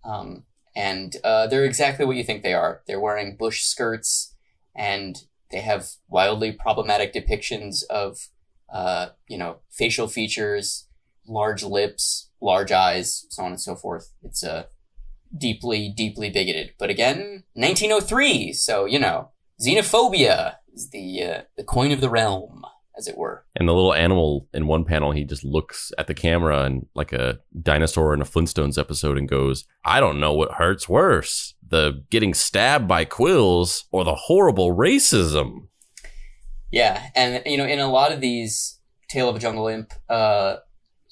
Um, 0.03 0.43
and 0.75 1.15
uh, 1.23 1.47
they're 1.47 1.65
exactly 1.65 2.05
what 2.05 2.17
you 2.17 2.23
think 2.23 2.43
they 2.43 2.53
are. 2.53 2.81
They're 2.87 2.99
wearing 2.99 3.37
bush 3.37 3.61
skirts 3.61 4.35
and 4.75 5.23
they 5.51 5.61
have 5.61 5.91
wildly 6.09 6.51
problematic 6.51 7.13
depictions 7.13 7.83
of, 7.89 8.29
uh, 8.73 9.09
you 9.27 9.37
know, 9.37 9.57
facial 9.69 10.07
features, 10.07 10.87
large 11.27 11.63
lips, 11.63 12.29
large 12.43 12.71
eyes, 12.71 13.25
so 13.29 13.43
on 13.43 13.51
and 13.51 13.61
so 13.61 13.75
forth. 13.75 14.11
It's 14.21 14.43
a 14.43 14.67
deeply, 15.35 15.93
deeply 15.95 16.29
bigoted. 16.29 16.73
But 16.77 16.89
again, 16.89 17.43
1903, 17.53 18.53
so, 18.53 18.85
you 18.85 18.99
know, 18.99 19.31
xenophobia 19.61 20.55
is 20.73 20.89
the, 20.89 21.23
uh, 21.23 21.41
the 21.57 21.63
coin 21.63 21.91
of 21.91 22.01
the 22.01 22.09
realm, 22.09 22.65
as 22.97 23.07
it 23.07 23.17
were. 23.17 23.45
And 23.55 23.67
the 23.67 23.73
little 23.73 23.93
animal 23.93 24.47
in 24.53 24.67
one 24.67 24.85
panel, 24.85 25.11
he 25.11 25.23
just 25.23 25.43
looks 25.43 25.91
at 25.97 26.07
the 26.07 26.13
camera 26.13 26.63
and 26.63 26.85
like 26.93 27.13
a 27.13 27.39
dinosaur 27.59 28.13
in 28.13 28.21
a 28.21 28.25
Flintstones 28.25 28.77
episode 28.77 29.17
and 29.17 29.27
goes, 29.27 29.65
I 29.83 29.99
don't 29.99 30.19
know 30.19 30.33
what 30.33 30.53
hurts 30.53 30.87
worse 30.87 31.55
the 31.73 32.03
getting 32.11 32.35
stabbed 32.35 32.87
by 32.87 33.03
quills 33.03 33.85
or 33.91 34.03
the 34.03 34.13
horrible 34.13 34.75
racism. 34.75 35.69
Yeah, 36.71 37.09
and 37.15 37.41
you 37.47 37.57
know, 37.57 37.65
in 37.65 37.79
a 37.79 37.91
lot 37.91 38.11
of 38.11 38.21
these 38.21 38.79
Tale 39.09 39.27
of 39.27 39.35
a 39.35 39.39
Jungle 39.39 39.67
Imp 39.67 39.91
uh, 40.07 40.57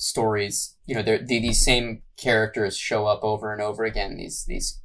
stories, 0.01 0.75
you 0.85 0.95
know, 0.95 1.03
they're, 1.03 1.19
these 1.19 1.63
same 1.63 2.01
characters 2.17 2.75
show 2.75 3.05
up 3.05 3.23
over 3.23 3.53
and 3.53 3.61
over 3.61 3.83
again. 3.85 4.17
These 4.17 4.45
these 4.45 4.81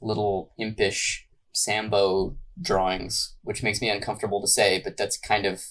little 0.00 0.52
impish 0.56 1.26
Sambo 1.52 2.36
drawings, 2.60 3.34
which 3.42 3.62
makes 3.62 3.80
me 3.80 3.90
uncomfortable 3.90 4.40
to 4.40 4.46
say, 4.46 4.80
but 4.82 4.96
that's 4.96 5.16
kind 5.16 5.46
of 5.46 5.64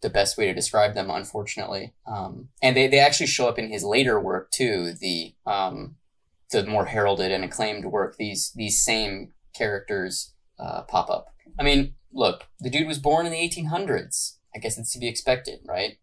the 0.00 0.10
best 0.10 0.38
way 0.38 0.46
to 0.46 0.54
describe 0.54 0.94
them, 0.94 1.10
unfortunately. 1.10 1.92
Um, 2.06 2.48
and 2.62 2.74
they, 2.74 2.86
they 2.86 2.98
actually 2.98 3.26
show 3.26 3.46
up 3.46 3.58
in 3.58 3.70
his 3.70 3.84
later 3.84 4.18
work 4.18 4.50
too. 4.50 4.94
The 4.98 5.34
um, 5.46 5.96
the 6.50 6.64
more 6.64 6.86
heralded 6.86 7.30
and 7.30 7.44
acclaimed 7.44 7.84
work. 7.84 8.16
These 8.16 8.52
these 8.56 8.82
same 8.82 9.32
characters 9.54 10.32
uh, 10.58 10.82
pop 10.82 11.10
up. 11.10 11.26
I 11.58 11.62
mean, 11.62 11.94
look, 12.10 12.44
the 12.58 12.70
dude 12.70 12.88
was 12.88 12.98
born 12.98 13.26
in 13.26 13.32
the 13.32 13.38
1800s. 13.38 14.36
I 14.54 14.58
guess 14.58 14.78
it's 14.78 14.92
to 14.94 14.98
be 14.98 15.08
expected, 15.08 15.60
right? 15.66 15.98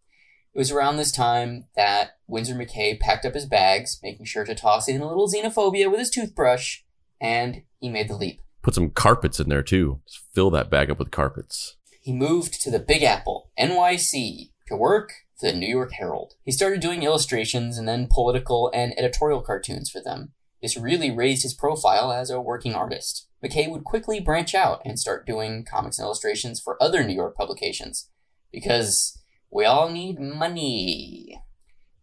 It 0.57 0.61
was 0.61 0.71
around 0.71 0.97
this 0.97 1.11
time 1.11 1.65
that 1.75 2.17
Winsor 2.25 2.55
McCay 2.55 2.99
packed 2.99 3.25
up 3.25 3.35
his 3.35 3.45
bags, 3.45 3.99
making 4.01 4.25
sure 4.25 4.43
to 4.43 4.55
toss 4.55 4.87
in 4.87 4.99
a 4.99 5.07
little 5.07 5.29
xenophobia 5.29 5.87
with 5.87 5.99
his 5.99 6.09
toothbrush, 6.09 6.79
and 7.21 7.61
he 7.79 7.89
made 7.89 8.07
the 8.07 8.15
leap. 8.15 8.41
Put 8.63 8.73
some 8.73 8.89
carpets 8.89 9.39
in 9.39 9.49
there 9.49 9.61
too. 9.61 10.01
Just 10.07 10.23
fill 10.33 10.49
that 10.49 10.71
bag 10.71 10.89
up 10.89 10.97
with 10.97 11.11
carpets. 11.11 11.77
He 12.01 12.11
moved 12.11 12.59
to 12.63 12.71
the 12.71 12.79
Big 12.79 13.03
Apple, 13.03 13.51
NYC, 13.59 14.49
to 14.65 14.75
work 14.75 15.11
for 15.39 15.45
the 15.45 15.55
New 15.55 15.69
York 15.69 15.91
Herald. 15.91 16.33
He 16.43 16.51
started 16.51 16.79
doing 16.79 17.03
illustrations 17.03 17.77
and 17.77 17.87
then 17.87 18.07
political 18.09 18.71
and 18.73 18.97
editorial 18.97 19.41
cartoons 19.41 19.91
for 19.91 20.01
them. 20.01 20.31
This 20.63 20.75
really 20.75 21.11
raised 21.11 21.43
his 21.43 21.53
profile 21.53 22.11
as 22.11 22.31
a 22.31 22.41
working 22.41 22.73
artist. 22.73 23.27
McCay 23.45 23.69
would 23.69 23.83
quickly 23.83 24.19
branch 24.19 24.55
out 24.55 24.81
and 24.83 24.99
start 24.99 25.27
doing 25.27 25.63
comics 25.69 25.99
and 25.99 26.05
illustrations 26.05 26.59
for 26.59 26.81
other 26.81 27.03
New 27.03 27.13
York 27.13 27.37
publications. 27.37 28.09
Because 28.51 29.19
we 29.51 29.65
all 29.65 29.89
need 29.89 30.19
money. 30.19 31.41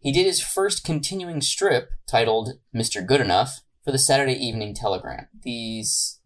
He 0.00 0.12
did 0.12 0.26
his 0.26 0.40
first 0.40 0.84
continuing 0.84 1.40
strip 1.40 1.90
titled 2.06 2.58
Mr. 2.74 3.06
Goodenough 3.06 3.60
for 3.84 3.92
the 3.92 3.98
Saturday 3.98 4.34
Evening 4.34 4.74
Telegram. 4.74 5.28
These 5.42 6.20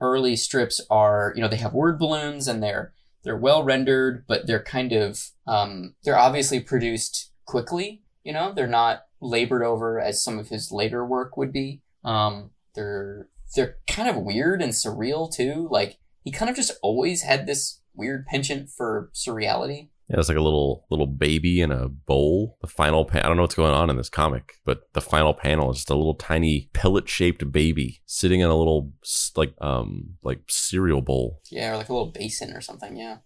early 0.00 0.36
strips 0.36 0.80
are, 0.90 1.32
you 1.36 1.42
know, 1.42 1.48
they 1.48 1.56
have 1.56 1.74
word 1.74 1.98
balloons 1.98 2.48
and 2.48 2.62
they're 2.62 2.92
they're 3.22 3.36
well 3.36 3.62
rendered, 3.62 4.24
but 4.26 4.46
they're 4.46 4.62
kind 4.62 4.92
of 4.92 5.30
um, 5.46 5.94
they're 6.04 6.18
obviously 6.18 6.58
produced 6.60 7.32
quickly. 7.44 8.02
You 8.24 8.32
know, 8.32 8.52
they're 8.52 8.66
not 8.66 9.02
labored 9.20 9.62
over 9.62 10.00
as 10.00 10.24
some 10.24 10.38
of 10.38 10.48
his 10.48 10.72
later 10.72 11.04
work 11.04 11.36
would 11.36 11.52
be. 11.52 11.82
Um, 12.04 12.50
they're 12.74 13.28
they're 13.54 13.76
kind 13.86 14.08
of 14.08 14.16
weird 14.16 14.62
and 14.62 14.72
surreal 14.72 15.32
too. 15.32 15.68
Like 15.70 15.98
he 16.24 16.30
kind 16.30 16.48
of 16.48 16.56
just 16.56 16.78
always 16.82 17.22
had 17.22 17.46
this 17.46 17.80
weird 17.94 18.26
penchant 18.26 18.70
for 18.70 19.10
surreality. 19.14 19.89
It's 20.18 20.28
like 20.28 20.38
a 20.38 20.42
little 20.42 20.86
little 20.90 21.06
baby 21.06 21.60
in 21.60 21.70
a 21.70 21.88
bowl. 21.88 22.58
The 22.60 22.66
final 22.66 23.04
pan- 23.04 23.22
I 23.22 23.28
don't 23.28 23.36
know 23.36 23.44
what's 23.44 23.54
going 23.54 23.72
on 23.72 23.90
in 23.90 23.96
this 23.96 24.08
comic, 24.08 24.54
but 24.64 24.92
the 24.92 25.00
final 25.00 25.32
panel 25.32 25.70
is 25.70 25.78
just 25.78 25.90
a 25.90 25.94
little 25.94 26.14
tiny 26.14 26.68
pellet 26.72 27.08
shaped 27.08 27.50
baby 27.52 28.02
sitting 28.06 28.40
in 28.40 28.50
a 28.50 28.56
little 28.56 28.92
like 29.36 29.54
um 29.60 30.14
like 30.22 30.40
cereal 30.48 31.00
bowl. 31.00 31.40
Yeah, 31.50 31.72
or 31.72 31.76
like 31.76 31.88
a 31.88 31.92
little 31.92 32.12
basin 32.12 32.52
or 32.52 32.60
something, 32.60 32.96
yeah. 32.96 33.18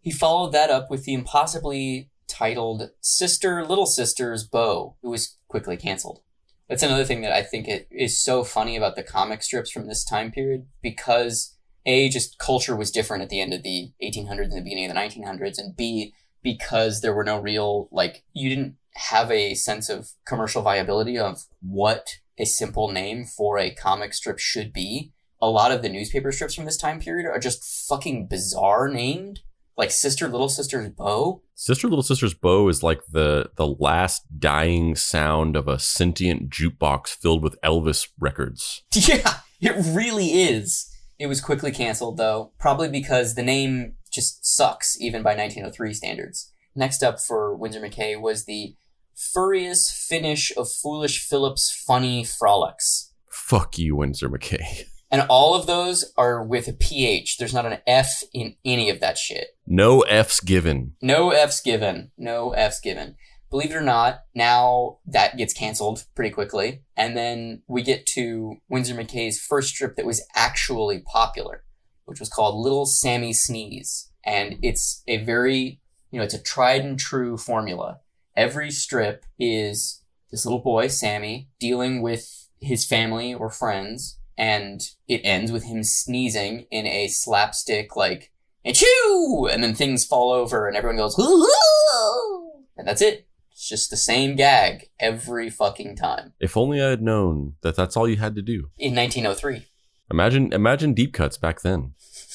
He 0.00 0.10
followed 0.10 0.52
that 0.52 0.70
up 0.70 0.90
with 0.90 1.04
the 1.04 1.14
impossibly 1.14 2.10
titled 2.26 2.90
Sister 3.00 3.64
Little 3.64 3.86
Sister's 3.86 4.44
Beau, 4.44 4.96
who 5.02 5.10
was 5.10 5.36
quickly 5.48 5.76
canceled. 5.76 6.22
That's 6.68 6.82
another 6.82 7.04
thing 7.04 7.20
that 7.20 7.32
I 7.32 7.42
think 7.42 7.68
it 7.68 7.86
is 7.90 8.18
so 8.18 8.44
funny 8.44 8.76
about 8.76 8.96
the 8.96 9.02
comic 9.02 9.42
strips 9.42 9.70
from 9.70 9.86
this 9.86 10.04
time 10.04 10.32
period 10.32 10.66
because 10.80 11.56
A, 11.86 12.08
just 12.08 12.38
culture 12.38 12.76
was 12.76 12.90
different 12.90 13.22
at 13.22 13.28
the 13.28 13.40
end 13.40 13.52
of 13.52 13.62
the 13.62 13.92
1800s 14.02 14.44
and 14.44 14.58
the 14.58 14.62
beginning 14.62 14.90
of 14.90 14.94
the 14.94 15.00
1900s, 15.00 15.58
and 15.58 15.76
B, 15.76 16.12
because 16.42 17.00
there 17.00 17.14
were 17.14 17.24
no 17.24 17.40
real, 17.40 17.88
like, 17.90 18.24
you 18.32 18.48
didn't 18.48 18.76
have 18.94 19.30
a 19.30 19.54
sense 19.54 19.88
of 19.88 20.10
commercial 20.26 20.62
viability 20.62 21.18
of 21.18 21.44
what 21.60 22.18
a 22.38 22.44
simple 22.44 22.90
name 22.90 23.24
for 23.24 23.58
a 23.58 23.74
comic 23.74 24.14
strip 24.14 24.38
should 24.38 24.72
be. 24.72 25.12
A 25.40 25.48
lot 25.48 25.72
of 25.72 25.82
the 25.82 25.88
newspaper 25.88 26.30
strips 26.30 26.54
from 26.54 26.64
this 26.64 26.76
time 26.76 27.00
period 27.00 27.26
are 27.26 27.38
just 27.38 27.64
fucking 27.88 28.28
bizarre 28.28 28.88
named, 28.88 29.40
like 29.76 29.90
Sister 29.90 30.28
Little 30.28 30.48
Sister's 30.48 30.88
Beau. 30.90 31.42
Sister 31.54 31.88
Little 31.88 32.02
Sister's 32.02 32.34
Beau 32.34 32.68
is 32.68 32.82
like 32.82 33.00
the 33.10 33.50
the 33.56 33.66
last 33.66 34.22
dying 34.38 34.94
sound 34.94 35.56
of 35.56 35.66
a 35.68 35.78
sentient 35.78 36.50
jukebox 36.50 37.08
filled 37.08 37.42
with 37.42 37.60
Elvis 37.62 38.08
records. 38.18 38.82
Yeah, 38.94 39.38
it 39.60 39.94
really 39.94 40.42
is. 40.42 40.91
It 41.22 41.28
was 41.28 41.40
quickly 41.40 41.70
canceled 41.70 42.16
though, 42.16 42.50
probably 42.58 42.88
because 42.88 43.36
the 43.36 43.44
name 43.44 43.94
just 44.12 44.44
sucks 44.44 45.00
even 45.00 45.22
by 45.22 45.36
1903 45.36 45.94
standards. 45.94 46.50
Next 46.74 47.04
up 47.04 47.20
for 47.20 47.54
Winsor 47.54 47.80
McCay 47.80 48.20
was 48.20 48.44
the 48.44 48.74
Furious 49.14 49.88
Finish 49.88 50.52
of 50.56 50.68
Foolish 50.68 51.24
Philip's 51.24 51.70
Funny 51.70 52.24
Frolics. 52.24 53.12
Fuck 53.30 53.78
you, 53.78 53.94
Winsor 53.94 54.28
McCay. 54.28 54.86
And 55.12 55.26
all 55.28 55.54
of 55.54 55.66
those 55.66 56.10
are 56.16 56.42
with 56.42 56.68
a 56.68 56.72
PH. 56.72 57.36
There's 57.36 57.52
not 57.52 57.66
an 57.66 57.80
F 57.86 58.22
in 58.32 58.56
any 58.64 58.88
of 58.88 59.00
that 59.00 59.18
shit. 59.18 59.48
No 59.66 60.00
F's 60.00 60.40
given. 60.40 60.94
No 61.02 61.32
F's 61.32 61.60
given. 61.60 62.12
No 62.16 62.52
F's 62.52 62.80
given. 62.80 63.16
Believe 63.52 63.72
it 63.72 63.76
or 63.76 63.82
not, 63.82 64.22
now 64.34 65.00
that 65.06 65.36
gets 65.36 65.52
canceled 65.52 66.06
pretty 66.14 66.30
quickly. 66.30 66.84
And 66.96 67.14
then 67.14 67.62
we 67.68 67.82
get 67.82 68.06
to 68.06 68.56
Winsor 68.70 68.94
McCay's 68.94 69.38
first 69.38 69.68
strip 69.68 69.96
that 69.96 70.06
was 70.06 70.26
actually 70.34 71.00
popular, 71.00 71.62
which 72.06 72.18
was 72.18 72.30
called 72.30 72.54
Little 72.54 72.86
Sammy 72.86 73.34
Sneeze. 73.34 74.10
And 74.24 74.56
it's 74.62 75.02
a 75.06 75.22
very, 75.22 75.82
you 76.10 76.18
know, 76.18 76.24
it's 76.24 76.32
a 76.32 76.42
tried 76.42 76.82
and 76.82 76.98
true 76.98 77.36
formula. 77.36 78.00
Every 78.34 78.70
strip 78.70 79.26
is 79.38 80.02
this 80.30 80.46
little 80.46 80.62
boy, 80.62 80.88
Sammy, 80.88 81.50
dealing 81.60 82.00
with 82.00 82.48
his 82.58 82.86
family 82.86 83.34
or 83.34 83.50
friends, 83.50 84.18
and 84.38 84.80
it 85.06 85.20
ends 85.24 85.52
with 85.52 85.64
him 85.64 85.84
sneezing 85.84 86.64
in 86.70 86.86
a 86.86 87.08
slapstick, 87.08 87.96
like, 87.96 88.32
achoo! 88.64 89.52
And 89.52 89.62
then 89.62 89.74
things 89.74 90.06
fall 90.06 90.32
over 90.32 90.66
and 90.66 90.74
everyone 90.74 90.96
goes, 90.96 91.18
"Ooh!" 91.18 92.64
and 92.78 92.88
that's 92.88 93.02
it. 93.02 93.26
It's 93.52 93.68
just 93.68 93.90
the 93.90 93.96
same 93.98 94.34
gag 94.34 94.88
every 94.98 95.50
fucking 95.50 95.96
time. 95.96 96.32
If 96.40 96.56
only 96.56 96.82
I 96.82 96.88
had 96.88 97.02
known 97.02 97.56
that 97.60 97.76
that's 97.76 97.96
all 97.96 98.08
you 98.08 98.16
had 98.16 98.34
to 98.36 98.42
do. 98.42 98.70
In 98.78 98.94
1903. 98.94 99.66
Imagine 100.10 100.52
imagine 100.52 100.94
deep 100.94 101.12
cuts 101.12 101.36
back 101.36 101.60
then. 101.60 101.94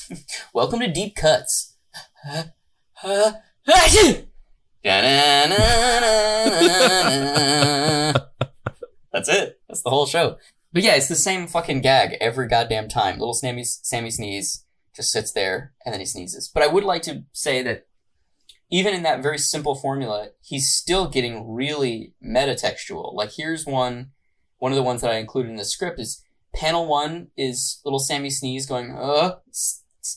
Welcome 0.53 0.79
to 0.79 0.91
Deep 0.91 1.15
Cuts. 1.15 1.75
That's 9.11 9.29
it. 9.29 9.59
That's 9.67 9.81
the 9.83 9.89
whole 9.89 10.05
show. 10.05 10.37
But 10.71 10.83
yeah, 10.83 10.95
it's 10.95 11.07
the 11.07 11.15
same 11.15 11.47
fucking 11.47 11.81
gag 11.81 12.15
every 12.21 12.47
goddamn 12.47 12.87
time. 12.87 13.17
Little 13.17 13.33
Sammy, 13.33 13.63
Sammy 13.63 14.11
sneeze 14.11 14.63
just 14.95 15.11
sits 15.11 15.31
there 15.31 15.73
and 15.85 15.93
then 15.93 15.99
he 15.99 16.05
sneezes. 16.05 16.49
But 16.53 16.63
I 16.63 16.67
would 16.67 16.83
like 16.83 17.01
to 17.03 17.23
say 17.31 17.61
that 17.63 17.86
even 18.69 18.93
in 18.93 19.03
that 19.03 19.23
very 19.23 19.37
simple 19.37 19.75
formula, 19.75 20.29
he's 20.41 20.71
still 20.71 21.07
getting 21.07 21.53
really 21.53 22.13
metatextual. 22.23 23.13
Like 23.13 23.31
here's 23.37 23.65
one, 23.65 24.11
one 24.57 24.71
of 24.71 24.75
the 24.75 24.83
ones 24.83 25.01
that 25.01 25.11
I 25.11 25.17
included 25.17 25.49
in 25.49 25.57
the 25.57 25.65
script 25.65 25.99
is 25.99 26.23
panel 26.53 26.87
one 26.87 27.27
is 27.37 27.79
little 27.85 27.99
Sammy 27.99 28.29
Sneeze 28.29 28.65
going, 28.65 28.91
uh, 28.91 29.35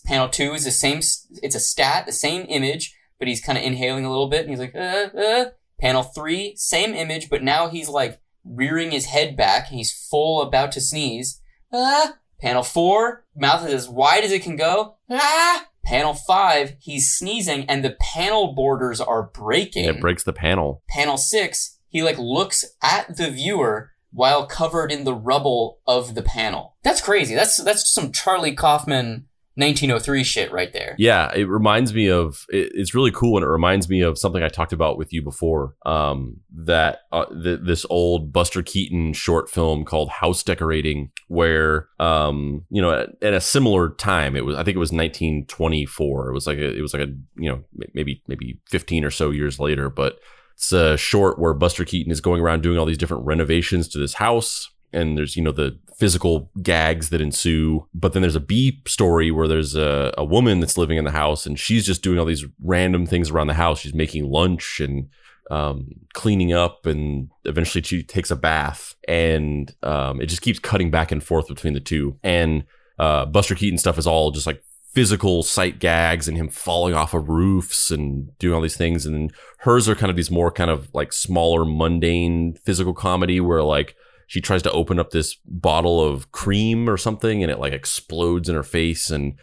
panel 0.04 0.28
two 0.28 0.52
is 0.54 0.64
the 0.64 0.70
same, 0.70 0.98
it's 1.42 1.54
a 1.54 1.60
stat, 1.60 2.06
the 2.06 2.12
same 2.12 2.46
image, 2.48 2.96
but 3.18 3.28
he's 3.28 3.40
kind 3.40 3.58
of 3.58 3.64
inhaling 3.64 4.04
a 4.04 4.10
little 4.10 4.28
bit 4.28 4.42
and 4.42 4.50
he's 4.50 4.60
like, 4.60 4.74
uh, 4.74 5.08
uh. 5.16 5.44
Panel 5.80 6.02
three, 6.02 6.54
same 6.56 6.92
image, 6.92 7.30
but 7.30 7.42
now 7.42 7.68
he's 7.68 7.88
like 7.88 8.20
rearing 8.44 8.90
his 8.90 9.06
head 9.06 9.36
back 9.36 9.68
and 9.68 9.78
he's 9.78 9.92
full 9.92 10.42
about 10.42 10.72
to 10.72 10.80
sneeze. 10.80 11.40
Ah. 11.72 12.16
Panel 12.40 12.62
four, 12.62 13.24
mouth 13.34 13.66
is 13.66 13.72
as 13.72 13.88
wide 13.88 14.24
as 14.24 14.32
it 14.32 14.42
can 14.42 14.56
go. 14.56 14.96
Ah. 15.08 15.68
Panel 15.84 16.14
five, 16.14 16.76
he's 16.78 17.12
sneezing 17.12 17.64
and 17.66 17.84
the 17.84 17.96
panel 18.00 18.52
borders 18.54 19.00
are 19.00 19.22
breaking. 19.22 19.84
It 19.84 20.00
breaks 20.00 20.22
the 20.24 20.32
panel. 20.32 20.82
Panel 20.88 21.16
six, 21.16 21.78
he 21.88 22.02
like 22.02 22.18
looks 22.18 22.64
at 22.82 23.16
the 23.16 23.30
viewer 23.30 23.92
while 24.12 24.46
covered 24.46 24.90
in 24.92 25.04
the 25.04 25.14
rubble 25.14 25.78
of 25.86 26.14
the 26.14 26.22
panel. 26.22 26.76
That's 26.82 27.00
crazy. 27.00 27.34
That's 27.34 27.62
that's 27.62 27.92
some 27.92 28.12
Charlie 28.12 28.54
Kaufman 28.54 29.26
1903 29.56 30.22
shit 30.22 30.52
right 30.52 30.72
there. 30.72 30.94
Yeah, 30.96 31.32
it 31.34 31.48
reminds 31.48 31.92
me 31.92 32.08
of 32.08 32.46
it, 32.50 32.70
it's 32.74 32.94
really 32.94 33.10
cool 33.10 33.36
and 33.36 33.44
it 33.44 33.48
reminds 33.48 33.88
me 33.88 34.00
of 34.00 34.18
something 34.18 34.42
I 34.42 34.48
talked 34.48 34.72
about 34.72 34.96
with 34.96 35.12
you 35.12 35.22
before. 35.22 35.74
Um, 35.84 36.38
that 36.54 37.00
uh, 37.10 37.26
th- 37.26 37.60
this 37.62 37.84
old 37.90 38.32
Buster 38.32 38.62
Keaton 38.62 39.12
short 39.12 39.50
film 39.50 39.84
called 39.84 40.08
House 40.08 40.42
Decorating, 40.42 41.10
where 41.26 41.88
um, 41.98 42.64
you 42.70 42.80
know, 42.80 42.92
at, 42.92 43.10
at, 43.22 43.34
a 43.34 43.40
similar 43.40 43.90
time, 43.90 44.36
it 44.36 44.44
was 44.44 44.56
I 44.56 44.62
think 44.62 44.76
it 44.76 44.78
was 44.78 44.92
1924. 44.92 46.30
It 46.30 46.32
was 46.32 46.46
like 46.46 46.58
a, 46.58 46.76
it 46.76 46.80
was 46.80 46.94
like 46.94 47.02
a 47.02 47.12
you 47.36 47.50
know 47.50 47.64
maybe 47.94 48.22
maybe 48.28 48.60
15 48.68 49.04
or 49.04 49.10
so 49.10 49.30
years 49.30 49.58
later, 49.58 49.90
but 49.90 50.20
it's 50.54 50.72
a 50.72 50.96
short 50.96 51.38
where 51.38 51.54
Buster 51.54 51.84
Keaton 51.84 52.12
is 52.12 52.20
going 52.20 52.40
around 52.40 52.62
doing 52.62 52.78
all 52.78 52.86
these 52.86 52.98
different 52.98 53.26
renovations 53.26 53.88
to 53.88 53.98
this 53.98 54.14
house 54.14 54.70
and 54.92 55.16
there's 55.16 55.36
you 55.36 55.42
know 55.42 55.52
the 55.52 55.78
physical 56.00 56.50
gags 56.62 57.10
that 57.10 57.20
ensue 57.20 57.86
but 57.94 58.14
then 58.14 58.22
there's 58.22 58.34
a 58.34 58.40
b 58.40 58.80
story 58.86 59.30
where 59.30 59.46
there's 59.46 59.76
a, 59.76 60.12
a 60.16 60.24
woman 60.24 60.58
that's 60.58 60.78
living 60.78 60.98
in 60.98 61.04
the 61.04 61.10
house 61.10 61.46
and 61.46 61.58
she's 61.58 61.86
just 61.86 62.02
doing 62.02 62.18
all 62.18 62.24
these 62.24 62.46
random 62.62 63.06
things 63.06 63.30
around 63.30 63.48
the 63.48 63.54
house. 63.54 63.80
She's 63.80 63.94
making 63.94 64.30
lunch 64.30 64.80
and 64.80 65.08
um, 65.50 65.88
cleaning 66.14 66.52
up 66.52 66.86
and 66.86 67.28
eventually 67.44 67.82
she 67.82 68.02
takes 68.02 68.30
a 68.30 68.36
bath 68.36 68.94
and 69.08 69.74
um, 69.82 70.20
it 70.20 70.26
just 70.26 70.42
keeps 70.42 70.58
cutting 70.58 70.90
back 70.90 71.12
and 71.12 71.22
forth 71.22 71.48
between 71.48 71.74
the 71.74 71.80
two. 71.80 72.18
And 72.22 72.64
uh, 72.98 73.26
buster 73.26 73.54
keaton 73.54 73.78
stuff 73.78 73.98
is 73.98 74.06
all 74.06 74.30
just 74.30 74.46
like 74.46 74.62
physical 74.92 75.42
sight 75.42 75.78
gags 75.78 76.26
and 76.26 76.36
him 76.36 76.48
falling 76.48 76.94
off 76.94 77.14
of 77.14 77.28
roofs 77.28 77.90
and 77.90 78.36
doing 78.38 78.54
all 78.54 78.60
these 78.60 78.76
things. 78.76 79.06
And 79.06 79.32
hers 79.58 79.88
are 79.88 79.94
kind 79.94 80.10
of 80.10 80.16
these 80.16 80.30
more 80.30 80.50
kind 80.50 80.70
of 80.70 80.88
like 80.94 81.12
smaller 81.12 81.64
mundane 81.64 82.54
physical 82.54 82.94
comedy 82.94 83.40
where 83.40 83.62
like 83.62 83.96
she 84.30 84.40
tries 84.40 84.62
to 84.62 84.70
open 84.70 85.00
up 85.00 85.10
this 85.10 85.34
bottle 85.44 86.00
of 86.00 86.30
cream 86.30 86.88
or 86.88 86.96
something 86.96 87.42
and 87.42 87.50
it 87.50 87.58
like 87.58 87.72
explodes 87.72 88.48
in 88.48 88.54
her 88.54 88.62
face 88.62 89.10
and 89.10 89.34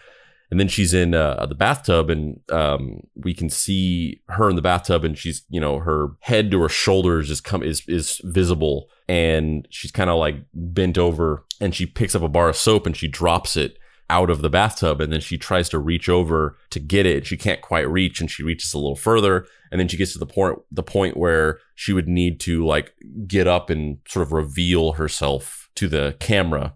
and 0.49 0.61
then 0.61 0.69
she's 0.69 0.93
in 0.93 1.13
uh, 1.13 1.45
the 1.45 1.55
bathtub 1.55 2.09
and 2.09 2.39
um, 2.53 3.01
we 3.13 3.33
can 3.33 3.49
see 3.49 4.21
her 4.29 4.49
in 4.49 4.55
the 4.55 4.61
bathtub 4.61 5.03
and 5.03 5.17
she's 5.17 5.43
you 5.49 5.59
know 5.59 5.79
her 5.79 6.11
head 6.21 6.49
to 6.51 6.61
her 6.61 6.69
shoulders 6.69 7.29
is 7.29 7.41
come 7.41 7.63
is 7.63 7.83
is 7.89 8.21
visible 8.23 8.87
and 9.09 9.67
she's 9.69 9.91
kind 9.91 10.09
of 10.09 10.17
like 10.17 10.37
bent 10.53 10.97
over 10.97 11.43
and 11.59 11.75
she 11.75 11.85
picks 11.85 12.15
up 12.15 12.21
a 12.21 12.29
bar 12.29 12.47
of 12.47 12.55
soap 12.55 12.85
and 12.85 12.95
she 12.95 13.09
drops 13.09 13.57
it 13.57 13.77
out 14.09 14.29
of 14.29 14.41
the 14.41 14.49
bathtub 14.49 15.01
and 15.01 15.11
then 15.11 15.19
she 15.19 15.37
tries 15.37 15.69
to 15.69 15.79
reach 15.79 16.07
over 16.07 16.57
to 16.69 16.79
get 16.79 17.05
it. 17.05 17.25
She 17.25 17.37
can't 17.37 17.61
quite 17.61 17.89
reach 17.89 18.21
and 18.21 18.31
she 18.31 18.43
reaches 18.43 18.73
a 18.73 18.77
little 18.77 18.95
further 18.95 19.45
and 19.71 19.79
then 19.79 19.87
she 19.87 19.97
gets 19.97 20.13
to 20.13 20.19
the 20.19 20.25
point 20.25 20.59
the 20.71 20.83
point 20.83 21.17
where 21.17 21.59
she 21.75 21.93
would 21.93 22.07
need 22.07 22.39
to 22.41 22.65
like 22.65 22.93
get 23.27 23.47
up 23.47 23.69
and 23.69 23.99
sort 24.07 24.25
of 24.25 24.31
reveal 24.31 24.93
herself 24.93 25.69
to 25.75 25.87
the 25.87 26.15
camera. 26.19 26.73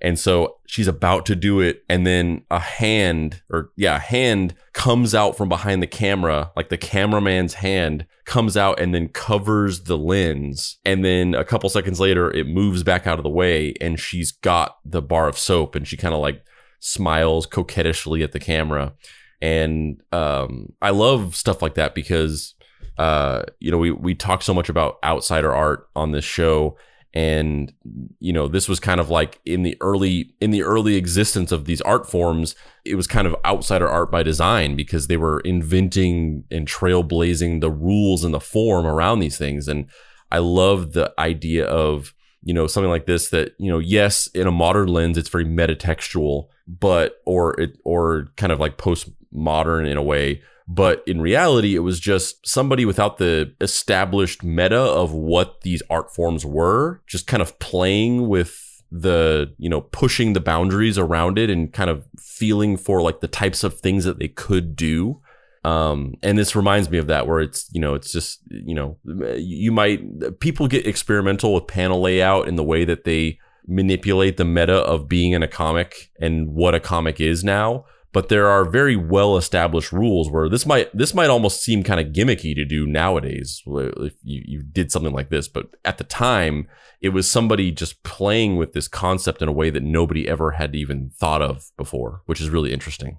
And 0.00 0.18
so 0.18 0.56
she's 0.66 0.88
about 0.88 1.24
to 1.26 1.36
do 1.36 1.60
it 1.60 1.84
and 1.88 2.06
then 2.06 2.42
a 2.50 2.58
hand 2.58 3.42
or 3.50 3.70
yeah 3.76 3.96
a 3.96 4.00
hand 4.00 4.54
comes 4.74 5.14
out 5.14 5.36
from 5.36 5.48
behind 5.48 5.82
the 5.82 5.86
camera 5.86 6.50
like 6.56 6.68
the 6.68 6.76
cameraman's 6.76 7.54
hand 7.54 8.06
comes 8.26 8.56
out 8.56 8.80
and 8.80 8.94
then 8.94 9.08
covers 9.08 9.84
the 9.84 9.96
lens. 9.96 10.78
And 10.84 11.04
then 11.04 11.34
a 11.34 11.44
couple 11.44 11.70
seconds 11.70 12.00
later 12.00 12.30
it 12.30 12.46
moves 12.46 12.82
back 12.82 13.06
out 13.06 13.18
of 13.18 13.22
the 13.22 13.30
way 13.30 13.74
and 13.80 13.98
she's 13.98 14.32
got 14.32 14.78
the 14.84 15.02
bar 15.02 15.28
of 15.28 15.38
soap 15.38 15.74
and 15.74 15.88
she 15.88 15.96
kind 15.96 16.14
of 16.14 16.20
like 16.20 16.44
smiles 16.84 17.46
coquettishly 17.46 18.22
at 18.22 18.32
the 18.32 18.40
camera. 18.40 18.92
And 19.40 20.02
um, 20.12 20.72
I 20.80 20.90
love 20.90 21.34
stuff 21.34 21.62
like 21.62 21.74
that 21.74 21.94
because, 21.94 22.54
uh, 22.98 23.42
you 23.58 23.70
know, 23.70 23.78
we, 23.78 23.90
we 23.90 24.14
talk 24.14 24.42
so 24.42 24.54
much 24.54 24.68
about 24.68 24.98
outsider 25.02 25.52
art 25.52 25.88
on 25.96 26.12
this 26.12 26.24
show. 26.24 26.76
And, 27.12 27.72
you 28.18 28.32
know, 28.32 28.48
this 28.48 28.68
was 28.68 28.80
kind 28.80 29.00
of 29.00 29.08
like 29.08 29.40
in 29.46 29.62
the 29.62 29.76
early, 29.80 30.34
in 30.40 30.50
the 30.50 30.62
early 30.62 30.96
existence 30.96 31.52
of 31.52 31.64
these 31.64 31.80
art 31.82 32.10
forms, 32.10 32.54
it 32.84 32.96
was 32.96 33.06
kind 33.06 33.26
of 33.26 33.36
outsider 33.44 33.88
art 33.88 34.10
by 34.10 34.22
design 34.22 34.76
because 34.76 35.06
they 35.06 35.16
were 35.16 35.40
inventing 35.40 36.44
and 36.50 36.66
trailblazing 36.66 37.60
the 37.60 37.70
rules 37.70 38.24
and 38.24 38.34
the 38.34 38.40
form 38.40 38.84
around 38.84 39.20
these 39.20 39.38
things. 39.38 39.68
And 39.68 39.88
I 40.32 40.38
love 40.38 40.92
the 40.92 41.14
idea 41.18 41.64
of, 41.66 42.14
you 42.42 42.52
know, 42.52 42.66
something 42.66 42.90
like 42.90 43.06
this 43.06 43.30
that, 43.30 43.52
you 43.58 43.70
know, 43.70 43.78
yes, 43.78 44.26
in 44.28 44.46
a 44.46 44.52
modern 44.52 44.88
lens, 44.88 45.16
it's 45.16 45.28
very 45.28 45.46
metatextual, 45.46 46.48
but 46.66 47.20
or 47.24 47.58
it 47.60 47.78
or 47.84 48.28
kind 48.36 48.52
of 48.52 48.60
like 48.60 48.78
postmodern 48.78 49.88
in 49.88 49.96
a 49.96 50.02
way. 50.02 50.42
But 50.66 51.02
in 51.06 51.20
reality 51.20 51.74
it 51.74 51.80
was 51.80 52.00
just 52.00 52.46
somebody 52.46 52.84
without 52.84 53.18
the 53.18 53.54
established 53.60 54.42
meta 54.42 54.80
of 54.80 55.12
what 55.12 55.60
these 55.60 55.82
art 55.90 56.14
forms 56.14 56.46
were 56.46 57.02
just 57.06 57.26
kind 57.26 57.42
of 57.42 57.58
playing 57.58 58.28
with 58.28 58.82
the 58.90 59.52
you 59.58 59.68
know 59.68 59.80
pushing 59.80 60.34
the 60.34 60.40
boundaries 60.40 60.96
around 60.96 61.36
it 61.38 61.50
and 61.50 61.72
kind 61.72 61.90
of 61.90 62.06
feeling 62.18 62.76
for 62.76 63.02
like 63.02 63.20
the 63.20 63.28
types 63.28 63.64
of 63.64 63.80
things 63.80 64.04
that 64.04 64.18
they 64.18 64.28
could 64.28 64.76
do. 64.76 65.20
Um, 65.64 66.14
and 66.22 66.36
this 66.36 66.54
reminds 66.54 66.90
me 66.90 66.98
of 66.98 67.06
that 67.08 67.26
where 67.26 67.40
it's 67.40 67.68
you 67.72 67.80
know 67.80 67.94
it's 67.94 68.12
just 68.12 68.40
you 68.48 68.74
know 68.74 68.98
you 69.36 69.72
might 69.72 70.38
people 70.38 70.68
get 70.68 70.86
experimental 70.86 71.54
with 71.54 71.66
panel 71.66 72.00
layout 72.00 72.46
in 72.48 72.56
the 72.56 72.62
way 72.62 72.84
that 72.84 73.04
they 73.04 73.38
manipulate 73.66 74.36
the 74.36 74.44
meta 74.44 74.76
of 74.76 75.08
being 75.08 75.32
in 75.32 75.42
a 75.42 75.48
comic 75.48 76.10
and 76.20 76.48
what 76.54 76.74
a 76.74 76.80
comic 76.80 77.20
is 77.20 77.42
now 77.42 77.84
but 78.14 78.28
there 78.28 78.46
are 78.46 78.64
very 78.64 78.94
well 78.94 79.36
established 79.36 79.92
rules 79.92 80.30
where 80.30 80.48
this 80.48 80.64
might 80.64 80.96
this 80.96 81.12
might 81.12 81.28
almost 81.28 81.62
seem 81.62 81.82
kind 81.82 82.00
of 82.00 82.14
gimmicky 82.14 82.54
to 82.54 82.64
do 82.64 82.86
nowadays 82.86 83.62
if 83.66 84.14
you, 84.22 84.42
you 84.46 84.62
did 84.62 84.90
something 84.90 85.12
like 85.12 85.28
this 85.28 85.48
but 85.48 85.66
at 85.84 85.98
the 85.98 86.04
time 86.04 86.66
it 87.02 87.10
was 87.10 87.30
somebody 87.30 87.70
just 87.70 88.02
playing 88.02 88.56
with 88.56 88.72
this 88.72 88.88
concept 88.88 89.42
in 89.42 89.48
a 89.48 89.52
way 89.52 89.68
that 89.68 89.82
nobody 89.82 90.26
ever 90.26 90.52
had 90.52 90.74
even 90.74 91.10
thought 91.18 91.42
of 91.42 91.70
before 91.76 92.22
which 92.24 92.40
is 92.40 92.48
really 92.48 92.72
interesting. 92.72 93.18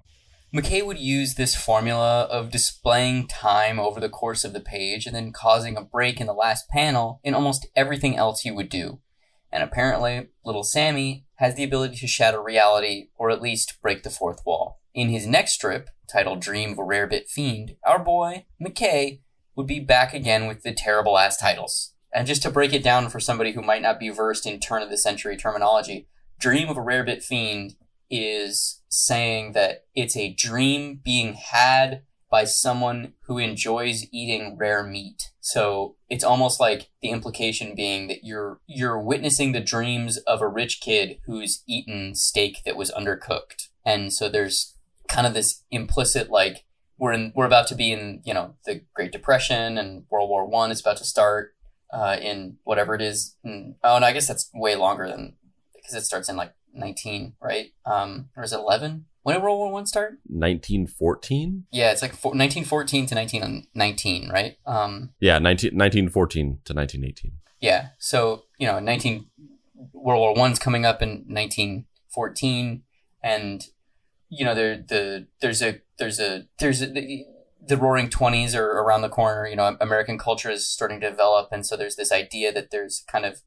McCay 0.54 0.86
would 0.86 0.98
use 0.98 1.34
this 1.34 1.54
formula 1.54 2.22
of 2.30 2.50
displaying 2.50 3.26
time 3.26 3.78
over 3.78 4.00
the 4.00 4.08
course 4.08 4.44
of 4.44 4.52
the 4.52 4.60
page 4.60 5.04
and 5.04 5.14
then 5.14 5.32
causing 5.32 5.76
a 5.76 5.82
break 5.82 6.20
in 6.20 6.26
the 6.26 6.32
last 6.32 6.68
panel 6.68 7.20
in 7.22 7.34
almost 7.34 7.66
everything 7.76 8.16
else 8.16 8.40
he 8.40 8.50
would 8.50 8.70
do 8.70 9.00
and 9.56 9.64
apparently, 9.64 10.28
little 10.44 10.62
Sammy 10.62 11.24
has 11.36 11.54
the 11.54 11.64
ability 11.64 11.96
to 11.96 12.06
shatter 12.06 12.42
reality 12.42 13.08
or 13.16 13.30
at 13.30 13.40
least 13.40 13.78
break 13.80 14.02
the 14.02 14.10
fourth 14.10 14.42
wall. 14.44 14.82
In 14.92 15.08
his 15.08 15.26
next 15.26 15.52
strip, 15.52 15.88
titled 16.12 16.42
Dream 16.42 16.72
of 16.72 16.78
a 16.78 16.82
Rarebit 16.82 17.30
Fiend, 17.30 17.74
our 17.82 17.98
boy, 17.98 18.44
McCay, 18.62 19.20
would 19.54 19.66
be 19.66 19.80
back 19.80 20.12
again 20.12 20.46
with 20.46 20.62
the 20.62 20.74
terrible 20.74 21.16
ass 21.16 21.38
titles. 21.38 21.94
And 22.12 22.26
just 22.26 22.42
to 22.42 22.50
break 22.50 22.74
it 22.74 22.84
down 22.84 23.08
for 23.08 23.18
somebody 23.18 23.52
who 23.52 23.62
might 23.62 23.80
not 23.80 23.98
be 23.98 24.10
versed 24.10 24.44
in 24.44 24.60
turn 24.60 24.82
of 24.82 24.90
the 24.90 24.98
century 24.98 25.38
terminology, 25.38 26.06
Dream 26.38 26.68
of 26.68 26.76
a 26.76 26.82
Rarebit 26.82 27.24
Fiend 27.24 27.76
is 28.10 28.82
saying 28.90 29.52
that 29.52 29.86
it's 29.94 30.18
a 30.18 30.34
dream 30.34 31.00
being 31.02 31.32
had 31.32 32.02
by 32.30 32.44
someone 32.44 33.12
who 33.22 33.38
enjoys 33.38 34.06
eating 34.12 34.56
rare 34.56 34.82
meat. 34.82 35.30
So 35.40 35.96
it's 36.08 36.24
almost 36.24 36.58
like 36.58 36.88
the 37.00 37.10
implication 37.10 37.74
being 37.74 38.08
that 38.08 38.24
you're 38.24 38.60
you're 38.66 39.00
witnessing 39.00 39.52
the 39.52 39.60
dreams 39.60 40.16
of 40.18 40.40
a 40.40 40.48
rich 40.48 40.80
kid 40.80 41.18
who's 41.26 41.62
eaten 41.66 42.14
steak 42.14 42.62
that 42.64 42.76
was 42.76 42.90
undercooked. 42.90 43.68
And 43.84 44.12
so 44.12 44.28
there's 44.28 44.74
kind 45.08 45.26
of 45.26 45.34
this 45.34 45.62
implicit 45.70 46.30
like 46.30 46.64
we're 46.98 47.12
in 47.12 47.32
we're 47.36 47.46
about 47.46 47.68
to 47.68 47.74
be 47.74 47.92
in, 47.92 48.22
you 48.24 48.34
know, 48.34 48.54
the 48.64 48.82
Great 48.94 49.12
Depression 49.12 49.78
and 49.78 50.04
World 50.10 50.28
War 50.28 50.46
One 50.46 50.70
is 50.70 50.80
about 50.80 50.96
to 50.96 51.04
start 51.04 51.54
uh, 51.92 52.16
in 52.20 52.56
whatever 52.64 52.94
it 52.94 53.02
is. 53.02 53.36
And, 53.44 53.76
oh, 53.84 53.96
and 53.96 54.04
I 54.04 54.12
guess 54.12 54.26
that's 54.26 54.50
way 54.54 54.74
longer 54.74 55.08
than 55.08 55.34
because 55.74 55.94
it 55.94 56.04
starts 56.04 56.28
in 56.28 56.36
like 56.36 56.54
19, 56.74 57.34
right? 57.40 57.72
Um, 57.84 58.30
or 58.36 58.42
is 58.42 58.52
it 58.52 58.58
11? 58.58 59.06
When 59.26 59.34
did 59.34 59.42
World 59.42 59.58
War 59.58 59.72
One 59.72 59.86
start? 59.86 60.20
1914. 60.28 61.64
Yeah, 61.72 61.90
it's 61.90 62.00
like 62.00 62.12
1914 62.12 63.06
to 63.06 63.14
1919, 63.16 64.28
right? 64.28 64.56
Um, 64.64 65.14
yeah, 65.18 65.40
19, 65.40 65.70
1914 65.76 66.60
to 66.64 66.72
1918. 66.72 67.32
Yeah. 67.60 67.88
So 67.98 68.44
you 68.56 68.68
know, 68.68 68.78
nineteen 68.78 69.26
World 69.92 70.20
War 70.20 70.34
One's 70.36 70.60
coming 70.60 70.86
up 70.86 71.02
in 71.02 71.24
nineteen 71.26 71.86
fourteen, 72.08 72.84
and 73.20 73.66
you 74.28 74.44
know 74.44 74.54
there 74.54 74.76
the 74.76 75.26
there's 75.40 75.60
a 75.60 75.80
there's 75.98 76.20
a 76.20 76.46
there's 76.60 76.80
a, 76.80 76.86
the, 76.86 77.24
the 77.66 77.76
Roaring 77.76 78.08
Twenties 78.08 78.54
are 78.54 78.64
around 78.64 79.02
the 79.02 79.08
corner. 79.08 79.48
You 79.48 79.56
know, 79.56 79.76
American 79.80 80.18
culture 80.18 80.50
is 80.50 80.68
starting 80.68 81.00
to 81.00 81.10
develop, 81.10 81.48
and 81.50 81.66
so 81.66 81.76
there's 81.76 81.96
this 81.96 82.12
idea 82.12 82.52
that 82.52 82.70
there's 82.70 83.04
kind 83.08 83.24
of 83.24 83.42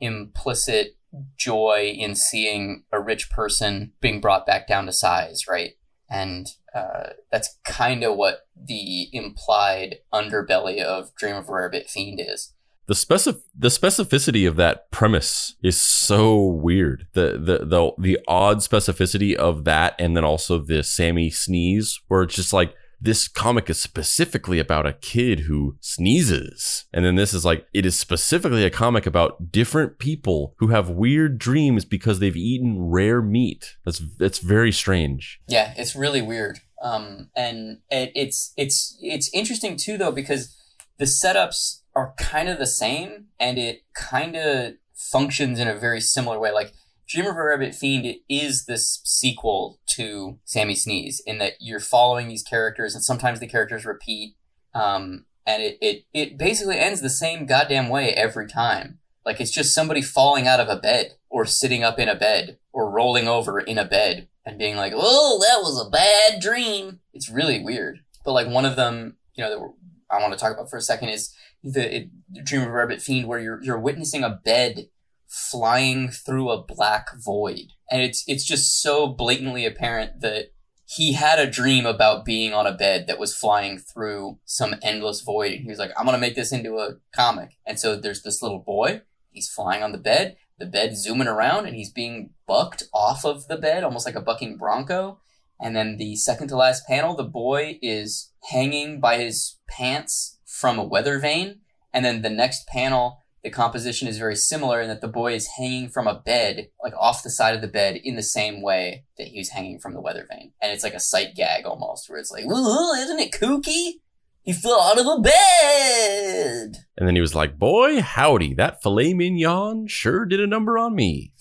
implicit 0.00 0.96
joy 1.36 1.94
in 1.96 2.14
seeing 2.14 2.84
a 2.92 3.00
rich 3.00 3.30
person 3.30 3.92
being 4.00 4.20
brought 4.20 4.46
back 4.46 4.66
down 4.66 4.86
to 4.86 4.92
size, 4.92 5.46
right? 5.48 5.72
And 6.08 6.46
uh, 6.74 7.10
that's 7.32 7.58
kind 7.64 8.04
of 8.04 8.16
what 8.16 8.40
the 8.56 9.08
implied 9.12 9.96
underbelly 10.12 10.80
of 10.80 11.14
Dream 11.16 11.36
of 11.36 11.48
a 11.48 11.52
Rarebit 11.52 11.88
Fiend 11.88 12.20
is. 12.20 12.52
The 12.86 12.94
specific 12.94 13.42
the 13.58 13.68
specificity 13.68 14.46
of 14.46 14.54
that 14.56 14.92
premise 14.92 15.56
is 15.60 15.80
so 15.80 16.38
weird. 16.40 17.08
The 17.14 17.32
the 17.32 17.66
the 17.66 17.92
the 17.98 18.18
odd 18.28 18.58
specificity 18.58 19.34
of 19.34 19.64
that, 19.64 19.96
and 19.98 20.16
then 20.16 20.24
also 20.24 20.58
the 20.58 20.84
Sammy 20.84 21.30
sneeze, 21.30 21.98
where 22.06 22.22
it's 22.22 22.36
just 22.36 22.52
like 22.52 22.74
this 23.00 23.28
comic 23.28 23.68
is 23.68 23.80
specifically 23.80 24.58
about 24.58 24.86
a 24.86 24.94
kid 24.94 25.40
who 25.40 25.76
sneezes. 25.80 26.86
And 26.92 27.04
then 27.04 27.14
this 27.14 27.34
is 27.34 27.44
like, 27.44 27.66
it 27.74 27.84
is 27.84 27.98
specifically 27.98 28.64
a 28.64 28.70
comic 28.70 29.06
about 29.06 29.52
different 29.52 29.98
people 29.98 30.54
who 30.58 30.68
have 30.68 30.88
weird 30.88 31.38
dreams 31.38 31.84
because 31.84 32.18
they've 32.18 32.36
eaten 32.36 32.80
rare 32.80 33.20
meat. 33.20 33.76
That's, 33.84 34.02
that's 34.18 34.38
very 34.38 34.72
strange. 34.72 35.40
Yeah, 35.46 35.74
it's 35.76 35.94
really 35.94 36.22
weird. 36.22 36.60
Um, 36.82 37.30
and 37.36 37.78
it, 37.90 38.12
it's, 38.14 38.52
it's, 38.56 38.96
it's 39.00 39.30
interesting 39.34 39.76
too, 39.76 39.98
though, 39.98 40.12
because 40.12 40.56
the 40.98 41.04
setups 41.04 41.80
are 41.94 42.14
kind 42.18 42.48
of 42.48 42.58
the 42.58 42.66
same 42.66 43.26
and 43.38 43.58
it 43.58 43.82
kind 43.94 44.36
of 44.36 44.74
functions 44.94 45.60
in 45.60 45.68
a 45.68 45.76
very 45.76 46.00
similar 46.00 46.38
way. 46.38 46.52
Like, 46.52 46.72
Dream 47.08 47.26
of 47.26 47.36
a 47.36 47.38
Rarebit 47.38 47.74
Fiend 47.74 48.16
is 48.28 48.64
this 48.64 49.00
sequel 49.04 49.78
to 49.90 50.38
Sammy 50.44 50.74
Sneeze 50.74 51.20
in 51.24 51.38
that 51.38 51.54
you're 51.60 51.80
following 51.80 52.26
these 52.26 52.42
characters 52.42 52.94
and 52.94 53.04
sometimes 53.04 53.38
the 53.38 53.46
characters 53.46 53.86
repeat. 53.86 54.34
Um, 54.74 55.24
and 55.46 55.62
it, 55.62 55.78
it, 55.80 56.04
it 56.12 56.38
basically 56.38 56.78
ends 56.78 57.00
the 57.00 57.10
same 57.10 57.46
goddamn 57.46 57.88
way 57.88 58.10
every 58.10 58.48
time. 58.48 58.98
Like 59.24 59.40
it's 59.40 59.52
just 59.52 59.74
somebody 59.74 60.02
falling 60.02 60.48
out 60.48 60.58
of 60.58 60.68
a 60.68 60.80
bed 60.80 61.12
or 61.30 61.46
sitting 61.46 61.84
up 61.84 61.98
in 62.00 62.08
a 62.08 62.16
bed 62.16 62.58
or 62.72 62.90
rolling 62.90 63.28
over 63.28 63.60
in 63.60 63.78
a 63.78 63.84
bed 63.84 64.28
and 64.44 64.58
being 64.58 64.76
like, 64.76 64.92
oh, 64.94 65.38
that 65.40 65.62
was 65.62 65.80
a 65.80 65.90
bad 65.90 66.40
dream. 66.40 67.00
It's 67.12 67.30
really 67.30 67.62
weird. 67.62 68.00
But 68.24 68.32
like 68.32 68.48
one 68.48 68.64
of 68.64 68.74
them, 68.74 69.16
you 69.34 69.44
know, 69.44 69.50
that 69.50 69.74
I 70.10 70.20
want 70.20 70.32
to 70.32 70.38
talk 70.38 70.52
about 70.52 70.70
for 70.70 70.76
a 70.76 70.82
second 70.82 71.10
is 71.10 71.32
the, 71.62 71.96
it, 71.96 72.10
Dream 72.44 72.62
of 72.62 72.68
a 72.68 72.70
Rarebit 72.70 73.00
Fiend 73.00 73.28
where 73.28 73.38
you're, 73.38 73.62
you're 73.62 73.78
witnessing 73.78 74.24
a 74.24 74.40
bed 74.44 74.88
flying 75.28 76.08
through 76.08 76.50
a 76.50 76.62
black 76.62 77.08
void. 77.16 77.72
And 77.90 78.02
it's 78.02 78.24
it's 78.26 78.44
just 78.44 78.80
so 78.80 79.06
blatantly 79.06 79.66
apparent 79.66 80.20
that 80.20 80.52
he 80.88 81.14
had 81.14 81.38
a 81.38 81.50
dream 81.50 81.84
about 81.84 82.24
being 82.24 82.54
on 82.54 82.66
a 82.66 82.72
bed 82.72 83.06
that 83.06 83.18
was 83.18 83.34
flying 83.34 83.76
through 83.76 84.38
some 84.44 84.76
endless 84.82 85.20
void. 85.20 85.52
And 85.52 85.62
he 85.62 85.68
was 85.68 85.78
like 85.78 85.90
i'm 85.96 86.06
to 86.06 86.18
make 86.18 86.36
this 86.36 86.52
into 86.52 86.78
a 86.78 86.96
comic. 87.12 87.56
And 87.66 87.78
so 87.78 87.96
there's 87.96 88.22
this 88.22 88.40
little 88.40 88.60
boy. 88.60 89.02
He's 89.30 89.50
flying 89.50 89.82
on 89.82 89.92
the 89.92 89.98
bed. 89.98 90.36
The 90.58 90.66
bed 90.66 90.96
zooming 90.96 91.28
around 91.28 91.66
and 91.66 91.76
he's 91.76 91.90
being 91.90 92.30
bucked 92.46 92.84
off 92.94 93.24
of 93.24 93.48
the 93.48 93.58
bed 93.58 93.84
almost 93.84 94.06
like 94.06 94.14
a 94.14 94.20
bucking 94.20 94.56
bronco. 94.56 95.20
And 95.60 95.74
then 95.74 95.96
the 95.96 96.16
second 96.16 96.48
to 96.48 96.56
last 96.56 96.86
panel 96.86 97.14
the 97.14 97.24
boy 97.24 97.78
is 97.82 98.32
hanging 98.50 99.00
by 99.00 99.18
his 99.18 99.58
pants 99.68 100.38
from 100.44 100.78
a 100.78 100.84
weather 100.84 101.18
vane. 101.18 101.60
And 101.92 102.04
then 102.04 102.22
the 102.22 102.30
next 102.30 102.66
panel 102.68 103.24
the 103.46 103.50
composition 103.52 104.08
is 104.08 104.18
very 104.18 104.34
similar 104.34 104.80
in 104.80 104.88
that 104.88 105.00
the 105.00 105.06
boy 105.06 105.32
is 105.32 105.46
hanging 105.56 105.88
from 105.88 106.08
a 106.08 106.18
bed, 106.18 106.68
like 106.82 106.94
off 106.98 107.22
the 107.22 107.30
side 107.30 107.54
of 107.54 107.60
the 107.60 107.68
bed, 107.68 107.94
in 108.02 108.16
the 108.16 108.22
same 108.22 108.60
way 108.60 109.04
that 109.18 109.28
he 109.28 109.38
was 109.38 109.50
hanging 109.50 109.78
from 109.78 109.94
the 109.94 110.00
weather 110.00 110.26
vane. 110.28 110.50
And 110.60 110.72
it's 110.72 110.82
like 110.82 110.94
a 110.94 110.98
sight 110.98 111.36
gag 111.36 111.64
almost, 111.64 112.10
where 112.10 112.18
it's 112.18 112.32
like, 112.32 112.42
isn't 112.42 113.20
it 113.20 113.30
kooky? 113.30 114.00
He 114.42 114.52
fell 114.52 114.80
out 114.80 114.98
of 114.98 115.06
a 115.06 115.20
bed. 115.20 116.76
And 116.98 117.06
then 117.06 117.14
he 117.14 117.20
was 117.20 117.36
like, 117.36 117.56
Boy, 117.56 118.00
howdy, 118.00 118.52
that 118.54 118.82
filet 118.82 119.14
mignon 119.14 119.86
sure 119.86 120.26
did 120.26 120.40
a 120.40 120.46
number 120.48 120.76
on 120.76 120.96
me. 120.96 121.32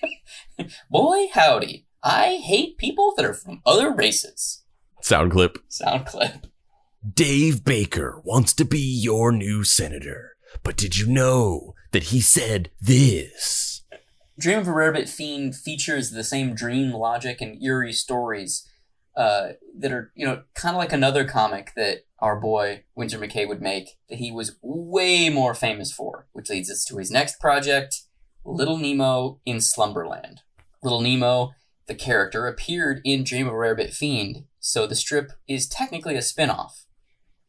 Boy, 0.90 1.28
howdy, 1.32 1.86
I 2.02 2.34
hate 2.34 2.76
people 2.76 3.14
that 3.16 3.24
are 3.24 3.32
from 3.32 3.62
other 3.64 3.90
races. 3.90 4.62
Sound 5.00 5.32
clip. 5.32 5.56
Sound 5.68 6.04
clip. 6.04 6.48
Dave 7.14 7.64
Baker 7.64 8.20
wants 8.24 8.52
to 8.52 8.66
be 8.66 8.78
your 8.78 9.32
new 9.32 9.64
senator. 9.64 10.33
But 10.64 10.76
did 10.76 10.96
you 10.98 11.06
know 11.06 11.74
that 11.92 12.04
he 12.04 12.20
said 12.20 12.70
this? 12.80 13.82
Dream 14.38 14.58
of 14.58 14.66
a 14.66 14.72
Rarebit 14.72 15.08
Fiend 15.08 15.54
features 15.54 16.10
the 16.10 16.24
same 16.24 16.54
dream 16.54 16.90
logic 16.90 17.40
and 17.40 17.62
eerie 17.62 17.92
stories 17.92 18.68
uh, 19.16 19.50
that 19.78 19.92
are, 19.92 20.10
you 20.16 20.26
know, 20.26 20.42
kind 20.54 20.74
of 20.74 20.78
like 20.78 20.92
another 20.92 21.24
comic 21.24 21.72
that 21.76 22.06
our 22.18 22.40
boy 22.40 22.82
Winsor 22.96 23.18
McCay 23.18 23.46
would 23.46 23.62
make 23.62 23.90
that 24.08 24.18
he 24.18 24.32
was 24.32 24.56
way 24.62 25.28
more 25.28 25.54
famous 25.54 25.92
for, 25.92 26.26
which 26.32 26.50
leads 26.50 26.70
us 26.70 26.84
to 26.86 26.96
his 26.96 27.10
next 27.10 27.38
project, 27.38 28.02
Little 28.44 28.78
Nemo 28.78 29.40
in 29.44 29.60
Slumberland. 29.60 30.40
Little 30.82 31.00
Nemo, 31.00 31.52
the 31.86 31.94
character, 31.94 32.46
appeared 32.46 33.00
in 33.04 33.22
Dream 33.22 33.46
of 33.46 33.52
a 33.52 33.56
Rarebit 33.56 33.94
Fiend, 33.94 34.44
so 34.58 34.86
the 34.86 34.94
strip 34.94 35.32
is 35.46 35.68
technically 35.68 36.16
a 36.16 36.22
spin 36.22 36.50
off. 36.50 36.86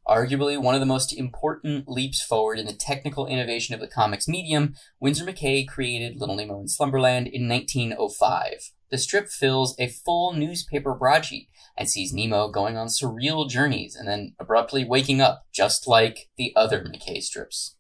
Arguably 0.07 0.61
one 0.61 0.75
of 0.75 0.81
the 0.81 0.85
most 0.85 1.17
important 1.17 1.87
leaps 1.87 2.21
forward 2.21 2.59
in 2.59 2.67
the 2.67 2.73
technical 2.73 3.25
innovation 3.25 3.73
of 3.73 3.81
the 3.81 3.87
comics 3.87 4.27
medium, 4.27 4.75
Winsor 4.99 5.25
McCay 5.25 5.67
created 5.67 6.19
Little 6.19 6.35
Nemo 6.35 6.59
in 6.59 6.67
Slumberland 6.67 7.27
in 7.27 7.49
1905. 7.49 8.71
The 8.91 8.97
strip 8.99 9.29
fills 9.29 9.75
a 9.79 9.87
full 9.87 10.33
newspaper 10.33 10.93
broadsheet 10.93 11.49
and 11.75 11.89
sees 11.89 12.13
Nemo 12.13 12.49
going 12.49 12.77
on 12.77 12.87
surreal 12.87 13.49
journeys 13.49 13.95
and 13.95 14.07
then 14.07 14.35
abruptly 14.39 14.85
waking 14.85 15.21
up, 15.21 15.45
just 15.51 15.87
like 15.87 16.29
the 16.37 16.53
other 16.55 16.81
McCay 16.81 17.21
strips. 17.21 17.75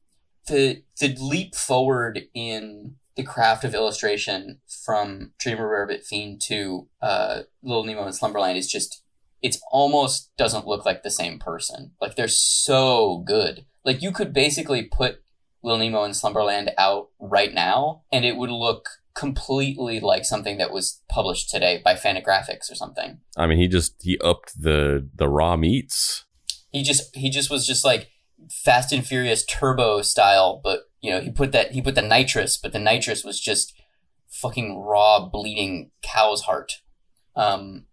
The, 0.47 0.83
the 0.99 1.15
leap 1.19 1.55
forward 1.55 2.23
in 2.33 2.95
the 3.15 3.23
craft 3.23 3.63
of 3.63 3.73
illustration 3.73 4.59
from 4.67 5.31
Dreamer 5.39 5.67
Rarebit 5.67 6.05
Fiend 6.05 6.41
to 6.47 6.87
uh, 7.01 7.41
Little 7.63 7.83
Nemo 7.83 8.05
in 8.05 8.13
Slumberland 8.13 8.57
is 8.57 8.67
just 8.67 9.03
it's 9.45 9.61
almost 9.71 10.35
doesn't 10.37 10.65
look 10.65 10.87
like 10.87 11.03
the 11.03 11.11
same 11.11 11.37
person. 11.37 11.91
Like 12.01 12.15
they're 12.15 12.27
so 12.27 13.23
good. 13.27 13.67
Like 13.83 14.01
you 14.01 14.11
could 14.11 14.33
basically 14.33 14.81
put 14.81 15.21
Lil 15.61 15.77
Nemo 15.77 16.03
in 16.03 16.15
Slumberland 16.15 16.71
out 16.79 17.09
right 17.19 17.53
now, 17.53 18.01
and 18.11 18.25
it 18.25 18.37
would 18.37 18.49
look 18.49 18.89
completely 19.13 19.99
like 19.99 20.25
something 20.25 20.57
that 20.57 20.73
was 20.73 21.03
published 21.07 21.51
today 21.51 21.79
by 21.85 21.93
Fantagraphics 21.93 22.71
or 22.71 22.75
something. 22.75 23.19
I 23.37 23.45
mean, 23.45 23.59
he 23.59 23.67
just 23.67 23.93
he 24.01 24.17
upped 24.17 24.59
the 24.59 25.07
the 25.13 25.29
raw 25.29 25.55
meats. 25.55 26.25
He 26.71 26.81
just 26.81 27.15
he 27.15 27.29
just 27.29 27.51
was 27.51 27.67
just 27.67 27.85
like 27.85 28.09
Fast 28.49 28.91
and 28.91 29.05
Furious 29.05 29.45
Turbo 29.45 30.01
style, 30.01 30.59
but 30.63 30.89
you 31.01 31.11
know 31.11 31.21
he 31.21 31.29
put 31.29 31.51
that 31.51 31.73
he 31.73 31.83
put 31.83 31.93
the 31.93 32.01
nitrous, 32.01 32.57
but 32.57 32.73
the 32.73 32.79
nitrous 32.79 33.23
was 33.23 33.39
just 33.39 33.79
fucking 34.27 34.79
raw 34.79 35.23
bleeding 35.23 35.91
cow's 36.01 36.41
heart. 36.41 36.81
Um, 37.35 37.85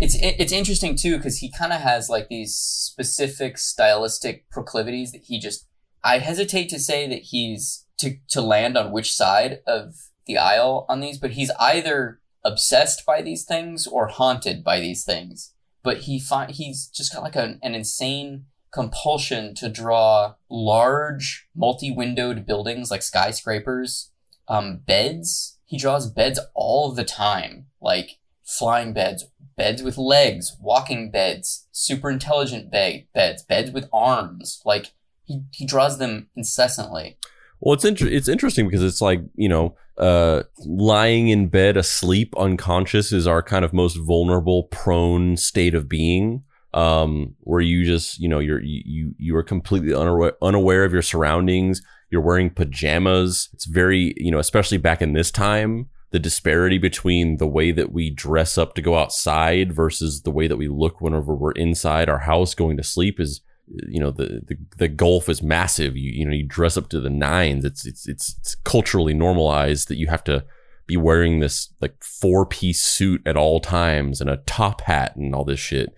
it's 0.00 0.16
it's 0.20 0.52
interesting 0.52 0.96
too 0.96 1.16
because 1.16 1.38
he 1.38 1.50
kind 1.50 1.72
of 1.72 1.80
has 1.80 2.08
like 2.08 2.28
these 2.28 2.54
specific 2.54 3.58
stylistic 3.58 4.48
proclivities 4.50 5.12
that 5.12 5.22
he 5.24 5.38
just 5.38 5.66
I 6.02 6.18
hesitate 6.18 6.68
to 6.70 6.78
say 6.78 7.08
that 7.08 7.22
he's 7.22 7.86
to 7.98 8.16
to 8.30 8.40
land 8.40 8.76
on 8.76 8.92
which 8.92 9.14
side 9.14 9.60
of 9.66 9.94
the 10.26 10.38
aisle 10.38 10.86
on 10.88 11.00
these, 11.00 11.18
but 11.18 11.32
he's 11.32 11.50
either 11.60 12.20
obsessed 12.44 13.06
by 13.06 13.22
these 13.22 13.44
things 13.44 13.86
or 13.86 14.08
haunted 14.08 14.64
by 14.64 14.80
these 14.80 15.04
things. 15.04 15.54
But 15.82 15.98
he 15.98 16.18
find 16.18 16.50
he's 16.50 16.86
just 16.88 17.12
got 17.12 17.22
like 17.22 17.36
a, 17.36 17.58
an 17.62 17.74
insane 17.74 18.46
compulsion 18.72 19.54
to 19.54 19.68
draw 19.68 20.34
large 20.50 21.46
multi-windowed 21.54 22.44
buildings 22.44 22.90
like 22.90 23.02
skyscrapers, 23.02 24.10
um, 24.48 24.78
beds. 24.78 25.58
He 25.64 25.78
draws 25.78 26.10
beds 26.10 26.40
all 26.54 26.92
the 26.92 27.04
time, 27.04 27.66
like 27.80 28.18
flying 28.44 28.92
beds, 28.92 29.24
beds 29.56 29.82
with 29.82 29.96
legs, 29.96 30.56
walking 30.60 31.10
beds, 31.10 31.66
super 31.72 32.10
intelligent 32.10 32.70
bed, 32.70 33.06
beds, 33.14 33.42
beds 33.42 33.70
with 33.70 33.88
arms. 33.92 34.60
Like 34.64 34.92
he, 35.24 35.42
he 35.52 35.66
draws 35.66 35.98
them 35.98 36.28
incessantly. 36.36 37.18
Well, 37.60 37.74
it's 37.74 37.84
inter- 37.84 38.08
it's 38.08 38.28
interesting 38.28 38.68
because 38.68 38.82
it's 38.82 39.00
like 39.00 39.22
you 39.34 39.48
know, 39.48 39.74
uh, 39.96 40.42
lying 40.66 41.28
in 41.28 41.48
bed 41.48 41.76
asleep, 41.76 42.34
unconscious 42.36 43.12
is 43.12 43.26
our 43.26 43.42
kind 43.42 43.64
of 43.64 43.72
most 43.72 43.96
vulnerable, 43.96 44.64
prone 44.64 45.36
state 45.36 45.74
of 45.74 45.88
being. 45.88 46.44
Um, 46.74 47.36
where 47.38 47.60
you 47.60 47.84
just 47.84 48.18
you 48.18 48.28
know 48.28 48.40
you're 48.40 48.60
you 48.60 49.14
you 49.16 49.36
are 49.36 49.44
completely 49.44 49.94
unaware, 49.94 50.32
unaware 50.42 50.84
of 50.84 50.92
your 50.92 51.02
surroundings. 51.02 51.80
You're 52.10 52.20
wearing 52.20 52.50
pajamas. 52.50 53.48
It's 53.54 53.64
very 53.64 54.12
you 54.16 54.30
know, 54.30 54.40
especially 54.40 54.78
back 54.78 55.00
in 55.00 55.12
this 55.12 55.30
time 55.30 55.88
the 56.14 56.20
disparity 56.20 56.78
between 56.78 57.38
the 57.38 57.46
way 57.46 57.72
that 57.72 57.90
we 57.90 58.08
dress 58.08 58.56
up 58.56 58.76
to 58.76 58.80
go 58.80 58.96
outside 58.96 59.72
versus 59.72 60.22
the 60.22 60.30
way 60.30 60.46
that 60.46 60.56
we 60.56 60.68
look 60.68 61.00
whenever 61.00 61.34
we're 61.34 61.50
inside 61.50 62.08
our 62.08 62.20
house 62.20 62.54
going 62.54 62.76
to 62.76 62.84
sleep 62.84 63.18
is 63.18 63.40
you 63.88 63.98
know 63.98 64.12
the, 64.12 64.40
the 64.46 64.56
the 64.76 64.86
golf 64.86 65.28
is 65.28 65.42
massive. 65.42 65.96
You 65.96 66.12
you 66.12 66.24
know 66.24 66.30
you 66.30 66.46
dress 66.46 66.76
up 66.76 66.88
to 66.90 67.00
the 67.00 67.10
nines. 67.10 67.64
It's 67.64 67.84
it's 67.84 68.06
it's, 68.06 68.36
it's 68.38 68.54
culturally 68.54 69.12
normalized 69.12 69.88
that 69.88 69.96
you 69.96 70.06
have 70.06 70.22
to 70.24 70.44
be 70.86 70.96
wearing 70.96 71.40
this 71.40 71.74
like 71.80 72.00
four 72.04 72.46
piece 72.46 72.82
suit 72.82 73.20
at 73.26 73.36
all 73.36 73.58
times 73.58 74.20
and 74.20 74.30
a 74.30 74.36
top 74.46 74.82
hat 74.82 75.16
and 75.16 75.34
all 75.34 75.44
this 75.44 75.58
shit 75.58 75.92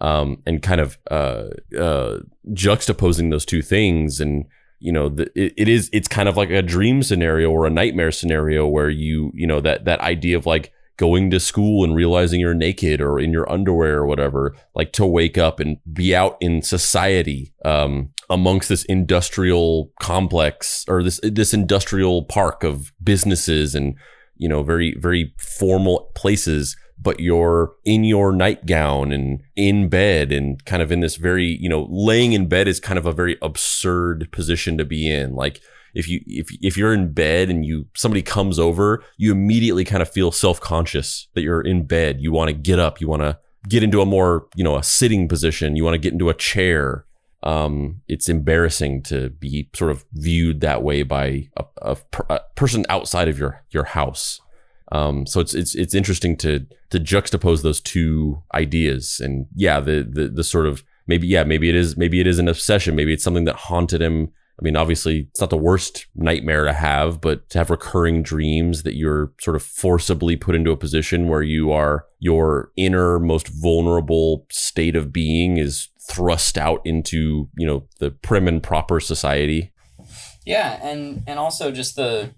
um 0.00 0.40
and 0.46 0.62
kind 0.62 0.80
of 0.82 0.98
uh 1.10 1.48
uh 1.76 2.18
juxtaposing 2.50 3.30
those 3.30 3.46
two 3.46 3.62
things 3.62 4.20
and 4.20 4.44
you 4.80 4.92
know 4.92 5.08
the, 5.08 5.24
it, 5.34 5.54
it 5.56 5.68
is 5.68 5.90
it's 5.92 6.08
kind 6.08 6.28
of 6.28 6.36
like 6.36 6.50
a 6.50 6.62
dream 6.62 7.02
scenario 7.02 7.50
or 7.50 7.66
a 7.66 7.70
nightmare 7.70 8.12
scenario 8.12 8.66
where 8.66 8.88
you 8.88 9.30
you 9.34 9.46
know 9.46 9.60
that 9.60 9.84
that 9.84 10.00
idea 10.00 10.36
of 10.36 10.46
like 10.46 10.72
going 10.98 11.30
to 11.30 11.40
school 11.40 11.84
and 11.84 11.94
realizing 11.94 12.40
you're 12.40 12.52
naked 12.52 13.00
or 13.00 13.18
in 13.18 13.32
your 13.32 13.50
underwear 13.50 13.98
or 13.98 14.06
whatever, 14.06 14.54
like 14.74 14.92
to 14.92 15.06
wake 15.06 15.38
up 15.38 15.60
and 15.60 15.78
be 15.92 16.14
out 16.14 16.36
in 16.40 16.60
society 16.60 17.54
um, 17.64 18.10
amongst 18.28 18.68
this 18.68 18.84
industrial 18.86 19.90
complex 20.00 20.84
or 20.88 21.02
this 21.02 21.18
this 21.22 21.54
industrial 21.54 22.24
park 22.24 22.62
of 22.62 22.92
businesses 23.02 23.74
and 23.74 23.94
you 24.36 24.48
know 24.48 24.62
very 24.62 24.94
very 24.98 25.32
formal 25.38 26.10
places 26.14 26.76
but 27.00 27.20
you're 27.20 27.72
in 27.84 28.04
your 28.04 28.32
nightgown 28.32 29.12
and 29.12 29.42
in 29.56 29.88
bed 29.88 30.32
and 30.32 30.64
kind 30.64 30.82
of 30.82 30.90
in 30.90 31.00
this 31.00 31.16
very 31.16 31.56
you 31.60 31.68
know 31.68 31.86
laying 31.90 32.32
in 32.32 32.48
bed 32.48 32.68
is 32.68 32.80
kind 32.80 32.98
of 32.98 33.06
a 33.06 33.12
very 33.12 33.36
absurd 33.42 34.28
position 34.32 34.78
to 34.78 34.84
be 34.84 35.10
in 35.10 35.34
like 35.34 35.60
if 35.94 36.08
you 36.08 36.20
if 36.26 36.48
if 36.62 36.76
you're 36.76 36.94
in 36.94 37.12
bed 37.12 37.50
and 37.50 37.64
you 37.64 37.86
somebody 37.96 38.22
comes 38.22 38.58
over, 38.58 39.02
you 39.16 39.32
immediately 39.32 39.84
kind 39.84 40.02
of 40.02 40.10
feel 40.10 40.30
self-conscious 40.30 41.28
that 41.34 41.42
you're 41.42 41.60
in 41.60 41.86
bed. 41.86 42.20
You 42.20 42.32
want 42.32 42.48
to 42.48 42.54
get 42.54 42.78
up, 42.78 43.00
you 43.00 43.08
want 43.08 43.22
to 43.22 43.38
get 43.68 43.82
into 43.82 44.00
a 44.00 44.06
more, 44.06 44.46
you 44.54 44.64
know, 44.64 44.76
a 44.76 44.82
sitting 44.82 45.28
position, 45.28 45.76
you 45.76 45.84
want 45.84 45.94
to 45.94 45.98
get 45.98 46.12
into 46.12 46.28
a 46.28 46.34
chair. 46.34 47.04
Um, 47.42 48.02
it's 48.08 48.28
embarrassing 48.28 49.04
to 49.04 49.30
be 49.30 49.70
sort 49.74 49.90
of 49.90 50.04
viewed 50.12 50.60
that 50.60 50.82
way 50.82 51.04
by 51.04 51.48
a, 51.56 51.64
a, 51.82 51.96
a 52.28 52.40
person 52.56 52.84
outside 52.88 53.28
of 53.28 53.38
your 53.38 53.64
your 53.70 53.84
house. 53.84 54.40
Um, 54.92 55.26
so 55.26 55.40
it's 55.40 55.54
it's 55.54 55.74
it's 55.74 55.94
interesting 55.94 56.36
to 56.38 56.66
to 56.90 56.98
juxtapose 56.98 57.62
those 57.62 57.80
two 57.80 58.42
ideas, 58.54 59.20
and 59.22 59.46
yeah, 59.54 59.80
the 59.80 60.06
the 60.08 60.28
the 60.28 60.44
sort 60.44 60.66
of 60.66 60.82
maybe 61.06 61.26
yeah 61.26 61.44
maybe 61.44 61.68
it 61.68 61.74
is 61.74 61.96
maybe 61.96 62.20
it 62.20 62.26
is 62.26 62.38
an 62.38 62.48
obsession, 62.48 62.96
maybe 62.96 63.12
it's 63.12 63.24
something 63.24 63.44
that 63.44 63.56
haunted 63.56 64.00
him. 64.00 64.32
I 64.60 64.64
mean, 64.64 64.76
obviously, 64.76 65.28
it's 65.30 65.40
not 65.40 65.50
the 65.50 65.56
worst 65.56 66.06
nightmare 66.16 66.64
to 66.64 66.72
have, 66.72 67.20
but 67.20 67.48
to 67.50 67.58
have 67.58 67.70
recurring 67.70 68.24
dreams 68.24 68.82
that 68.82 68.96
you're 68.96 69.32
sort 69.40 69.54
of 69.54 69.62
forcibly 69.62 70.34
put 70.34 70.56
into 70.56 70.72
a 70.72 70.76
position 70.76 71.28
where 71.28 71.42
you 71.42 71.70
are 71.70 72.06
your 72.18 72.72
inner, 72.76 73.20
most 73.20 73.46
vulnerable 73.46 74.46
state 74.50 74.96
of 74.96 75.12
being 75.12 75.58
is 75.58 75.88
thrust 76.10 76.58
out 76.58 76.80
into, 76.84 77.48
you 77.56 77.66
know, 77.66 77.86
the 78.00 78.10
prim 78.10 78.48
and 78.48 78.62
proper 78.62 78.98
society. 78.98 79.72
Yeah, 80.44 80.80
and 80.82 81.22
and 81.26 81.38
also 81.38 81.70
just 81.70 81.94
the 81.94 82.34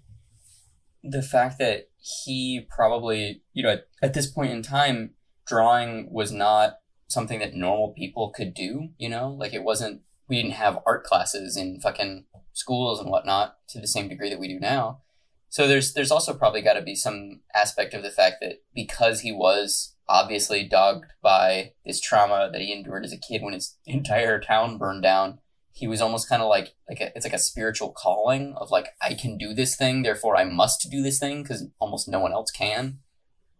the 1.03 1.23
fact 1.23 1.57
that 1.57 1.89
he 2.01 2.67
probably, 2.69 3.43
you 3.53 3.63
know, 3.63 3.69
at, 3.69 3.87
at 4.01 4.13
this 4.13 4.27
point 4.27 4.51
in 4.51 4.63
time, 4.63 5.11
drawing 5.45 6.11
was 6.11 6.31
not 6.31 6.77
something 7.07 7.39
that 7.39 7.53
normal 7.53 7.93
people 7.93 8.31
could 8.31 8.53
do, 8.53 8.89
you 8.97 9.07
know? 9.07 9.29
Like 9.29 9.53
it 9.53 9.63
wasn't 9.63 10.01
we 10.27 10.41
didn't 10.41 10.55
have 10.55 10.79
art 10.85 11.03
classes 11.03 11.57
in 11.57 11.81
fucking 11.81 12.25
schools 12.53 12.99
and 12.99 13.09
whatnot 13.09 13.57
to 13.67 13.79
the 13.79 13.87
same 13.87 14.07
degree 14.07 14.29
that 14.29 14.39
we 14.39 14.47
do 14.47 14.59
now. 14.59 15.01
So 15.49 15.67
there's 15.67 15.93
there's 15.93 16.11
also 16.11 16.33
probably 16.33 16.61
got 16.61 16.73
to 16.73 16.81
be 16.81 16.95
some 16.95 17.41
aspect 17.53 17.93
of 17.93 18.01
the 18.01 18.09
fact 18.09 18.37
that 18.41 18.61
because 18.73 19.19
he 19.19 19.31
was 19.33 19.95
obviously 20.07 20.63
dogged 20.63 21.11
by 21.21 21.73
this 21.85 21.99
trauma 21.99 22.49
that 22.51 22.61
he 22.61 22.71
endured 22.71 23.03
as 23.03 23.13
a 23.13 23.17
kid 23.17 23.41
when 23.41 23.53
his 23.53 23.77
entire 23.85 24.39
town 24.39 24.77
burned 24.77 25.03
down, 25.03 25.39
he 25.73 25.87
was 25.87 26.01
almost 26.01 26.29
kind 26.29 26.41
of 26.41 26.49
like 26.49 26.75
like 26.89 26.99
a, 26.99 27.15
it's 27.15 27.25
like 27.25 27.33
a 27.33 27.39
spiritual 27.39 27.91
calling 27.91 28.53
of 28.57 28.71
like 28.71 28.89
I 29.01 29.13
can 29.13 29.37
do 29.37 29.53
this 29.53 29.75
thing, 29.75 30.03
therefore 30.03 30.35
I 30.35 30.43
must 30.43 30.87
do 30.89 31.01
this 31.01 31.19
thing 31.19 31.43
because 31.43 31.67
almost 31.79 32.07
no 32.07 32.19
one 32.19 32.33
else 32.33 32.51
can. 32.51 32.99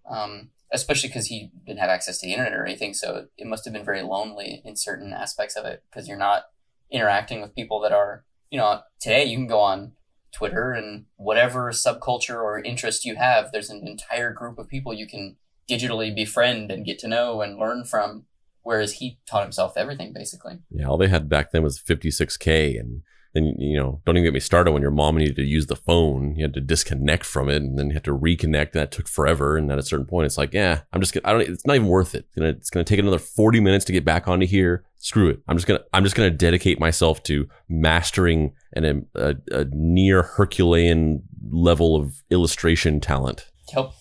Um, 0.10 0.50
especially 0.74 1.10
because 1.10 1.28
he 1.28 1.52
didn't 1.66 1.80
have 1.80 1.90
access 1.90 2.20
to 2.20 2.26
the 2.26 2.34
internet 2.34 2.54
or 2.54 2.66
anything, 2.66 2.94
so 2.94 3.28
it 3.38 3.48
must 3.48 3.66
have 3.66 3.74
been 3.74 3.86
very 3.86 4.02
lonely 4.02 4.62
in 4.66 4.76
certain 4.76 5.14
aspects 5.14 5.56
of 5.56 5.66
it 5.66 5.84
because 5.90 6.08
you're 6.08 6.18
not 6.18 6.44
interacting 6.90 7.42
with 7.42 7.56
people 7.56 7.80
that 7.82 7.92
are, 7.92 8.26
you 8.50 8.58
know, 8.58 8.82
today 9.00 9.24
you 9.26 9.38
can 9.38 9.48
go 9.48 9.60
on 9.60 9.94
Twitter 10.32 10.72
and 10.72 11.06
whatever 11.18 11.72
subculture 11.72 12.36
or 12.36 12.60
interest 12.60 13.06
you 13.06 13.16
have, 13.16 13.52
there's 13.52 13.70
an 13.70 13.88
entire 13.88 14.32
group 14.32 14.58
of 14.58 14.68
people 14.68 14.94
you 14.94 15.08
can 15.08 15.38
digitally 15.70 16.14
befriend 16.14 16.72
and 16.72 16.86
get 16.86 17.00
to 17.00 17.08
know 17.08 17.42
and 17.42 17.60
learn 17.60 17.84
from. 17.86 18.26
Whereas 18.64 18.94
he 18.94 19.20
taught 19.26 19.44
himself 19.44 19.74
everything 19.76 20.14
basically. 20.14 20.60
Yeah, 20.70 20.88
all 20.88 20.98
they 20.98 21.08
had 21.08 21.30
back 21.30 21.52
then 21.52 21.64
was 21.64 21.80
56K 21.80 22.80
and 22.80 23.02
then 23.34 23.56
you 23.58 23.78
know 23.78 24.02
don't 24.06 24.18
even 24.18 24.26
get 24.26 24.34
me 24.34 24.40
started 24.40 24.72
when 24.72 24.82
your 24.82 24.92
mom 24.92 25.18
needed 25.18 25.36
to 25.38 25.44
use 25.44 25.68
the 25.68 25.76
phone. 25.76 26.36
You 26.36 26.44
had 26.44 26.54
to 26.54 26.62
disconnect 26.62 27.26
from 27.26 27.50
it 27.50 27.62
and 27.62 27.78
then 27.78 27.88
you 27.88 27.94
had 27.94 28.04
to 28.06 28.18
reconnect 28.18 28.74
and 28.74 28.82
that 28.82 28.92
took 28.92 29.08
forever 29.08 29.58
and 29.58 29.72
at 29.72 29.80
a 29.80 29.84
certain 29.84 30.06
point 30.06 30.26
it's 30.26 30.38
like 30.38 30.54
yeah 30.54 30.82
i'm 30.92 31.02
just 31.02 31.14
gonna 31.14 31.28
i 31.28 31.32
don't 31.32 31.42
it's 31.50 31.66
not 31.66 31.76
even 31.76 31.88
worth 31.88 32.14
it. 32.14 32.26
It's 32.26 32.36
gonna, 32.36 32.50
it's 32.50 32.70
gonna 32.70 32.84
take 32.84 33.00
another 33.00 33.20
40 33.20 33.60
minutes 33.60 33.86
to 33.86 33.94
get 33.94 34.06
back 34.06 34.28
onto 34.28 34.46
here. 34.46 34.84
Screw 34.98 35.30
it. 35.30 35.40
I'm 35.48 35.58
just 35.58 35.68
gonna 35.68 35.82
i'm 35.94 36.04
just 36.04 36.16
gonna 36.16 36.30
dedicate 36.30 36.80
myself 36.80 37.24
to 37.24 37.48
mastering 37.70 38.54
an, 38.74 39.08
a, 39.16 39.36
a 39.52 39.66
near 39.72 40.24
herculean 40.24 41.24
level 41.52 41.96
of 41.96 42.22
illustration 42.30 43.00
talent. 43.00 43.48
Yep 43.76 43.94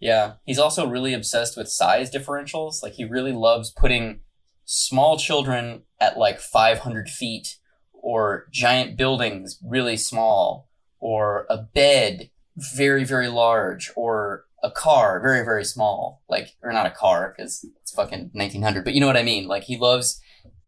yeah 0.00 0.34
he's 0.44 0.58
also 0.58 0.86
really 0.86 1.14
obsessed 1.14 1.56
with 1.56 1.68
size 1.68 2.10
differentials 2.10 2.82
like 2.82 2.94
he 2.94 3.04
really 3.04 3.32
loves 3.32 3.70
putting 3.70 4.20
small 4.64 5.16
children 5.16 5.82
at 6.00 6.18
like 6.18 6.38
500 6.38 7.08
feet 7.08 7.58
or 8.06 8.46
giant 8.52 8.96
buildings 8.96 9.58
really 9.64 9.96
small, 9.96 10.68
or 11.00 11.44
a 11.50 11.58
bed 11.58 12.30
very, 12.56 13.02
very 13.02 13.26
large, 13.26 13.90
or 13.96 14.44
a 14.62 14.70
car 14.70 15.20
very, 15.20 15.44
very 15.44 15.64
small. 15.64 16.22
Like, 16.28 16.50
or 16.62 16.72
not 16.72 16.86
a 16.86 16.90
car 16.90 17.34
because 17.36 17.66
it's 17.80 17.92
fucking 17.92 18.30
1900, 18.32 18.84
but 18.84 18.94
you 18.94 19.00
know 19.00 19.08
what 19.08 19.16
I 19.16 19.24
mean? 19.24 19.48
Like, 19.48 19.64
he 19.64 19.76
loves. 19.76 20.20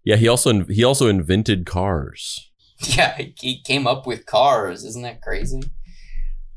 Yeah, 0.03 0.17
he 0.17 0.27
also 0.27 0.65
he 0.65 0.83
also 0.83 1.07
invented 1.07 1.65
cars. 1.65 2.45
Yeah, 2.81 3.21
he 3.37 3.61
came 3.61 3.89
up 3.89 4.07
with 4.07 4.25
cars. 4.25 4.85
Isn't 4.85 5.03
that 5.03 5.21
crazy? 5.21 5.61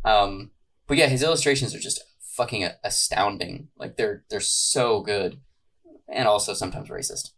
Um, 0.06 0.52
but 0.86 0.98
yeah, 0.98 1.08
his 1.08 1.24
illustrations 1.24 1.74
are 1.74 1.80
just 1.80 2.00
fucking 2.42 2.68
astounding. 2.84 3.68
Like 3.78 3.98
they're 3.98 4.24
they're 4.30 4.40
so 4.40 5.02
good, 5.02 5.40
and 6.12 6.28
also 6.28 6.56
sometimes 6.56 6.90
racist. 6.90 7.34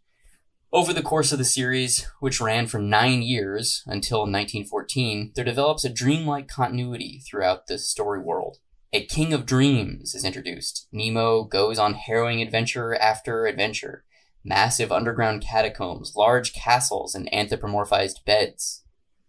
Over 0.72 0.94
the 0.94 1.02
course 1.02 1.30
of 1.30 1.38
the 1.38 1.44
series, 1.44 2.06
which 2.20 2.40
ran 2.40 2.66
for 2.66 2.78
nine 2.78 3.22
years 3.22 3.82
until 3.86 4.20
1914, 4.20 5.32
there 5.34 5.44
develops 5.44 5.84
a 5.84 5.92
dreamlike 5.92 6.48
continuity 6.48 7.20
throughout 7.28 7.66
the 7.66 7.78
story 7.78 8.18
world. 8.18 8.56
A 8.92 9.04
king 9.04 9.34
of 9.34 9.44
dreams 9.44 10.14
is 10.14 10.24
introduced. 10.24 10.88
Nemo 10.90 11.44
goes 11.44 11.78
on 11.78 11.94
harrowing 11.94 12.40
adventure 12.40 12.94
after 12.94 13.44
adventure. 13.44 14.04
Massive 14.42 14.90
underground 14.90 15.42
catacombs, 15.42 16.14
large 16.16 16.54
castles, 16.54 17.14
and 17.14 17.30
anthropomorphized 17.30 18.24
beds. 18.24 18.84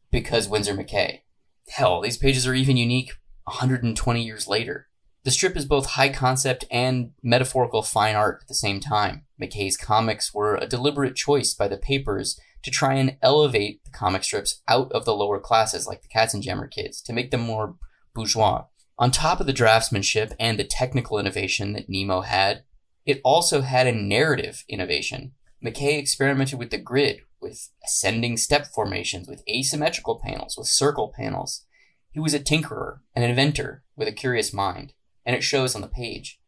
Because 0.10 0.48
Winsor 0.48 0.74
McCay. 0.74 1.22
Hell, 1.70 2.02
these 2.02 2.18
pages 2.18 2.48
are 2.48 2.54
even 2.54 2.78
unique 2.78 3.12
120 3.44 4.24
years 4.24 4.48
later. 4.48 4.88
The 5.26 5.32
strip 5.32 5.58
is 5.58 5.66
both 5.66 5.88
high 5.88 6.10
concept 6.10 6.66
and 6.70 7.10
metaphorical 7.24 7.82
fine 7.82 8.16
art 8.16 8.42
at 8.44 8.48
the 8.48 8.54
same 8.54 8.80
time. 8.80 9.26
McCay's 9.42 9.76
comics 9.76 10.36
were 10.36 10.54
a 10.54 10.68
deliberate 10.68 11.16
choice 11.16 11.56
by 11.56 11.68
the 11.68 11.78
papers 11.78 12.40
to 12.62 12.70
try 12.70 12.94
and 12.94 13.18
elevate 13.24 13.84
the 13.84 13.90
comic 13.90 14.24
strips 14.24 14.62
out 14.68 14.92
of 14.92 15.04
the 15.04 15.16
lower 15.16 15.40
classes 15.40 15.88
like 15.88 16.04
the 16.04 16.08
Katzenjammer 16.08 16.70
kids 16.70 17.02
to 17.02 17.12
make 17.12 17.32
them 17.32 17.42
more 17.42 17.76
bourgeois. 18.14 18.66
On 19.00 19.10
top 19.10 19.40
of 19.40 19.48
the 19.48 19.54
draftsmanship 19.54 20.36
and 20.40 20.60
the 20.60 20.64
technical 20.64 21.18
innovation 21.18 21.74
that 21.74 21.90
Nemo 21.90 22.22
had, 22.22 22.64
it 23.04 23.20
also 23.24 23.62
had 23.62 23.88
a 23.88 23.92
narrative 23.92 24.64
innovation. 24.70 25.34
McCay 25.64 25.98
experimented 25.98 26.60
with 26.60 26.70
the 26.70 26.78
grid, 26.78 27.22
with 27.42 27.72
ascending 27.84 28.38
step 28.38 28.68
formations, 28.68 29.28
with 29.28 29.42
asymmetrical 29.50 30.22
panels, 30.24 30.56
with 30.56 30.68
circle 30.68 31.12
panels. 31.18 31.66
He 32.12 32.20
was 32.20 32.36
a 32.36 32.40
tinkerer, 32.40 33.00
an 33.16 33.24
inventor 33.24 33.84
with 33.96 34.08
a 34.08 34.12
curious 34.12 34.54
mind 34.54 34.94
and 35.26 35.36
it 35.36 35.44
shows 35.44 35.76
on 35.76 35.82
the 35.82 35.88
page, 35.88 36.40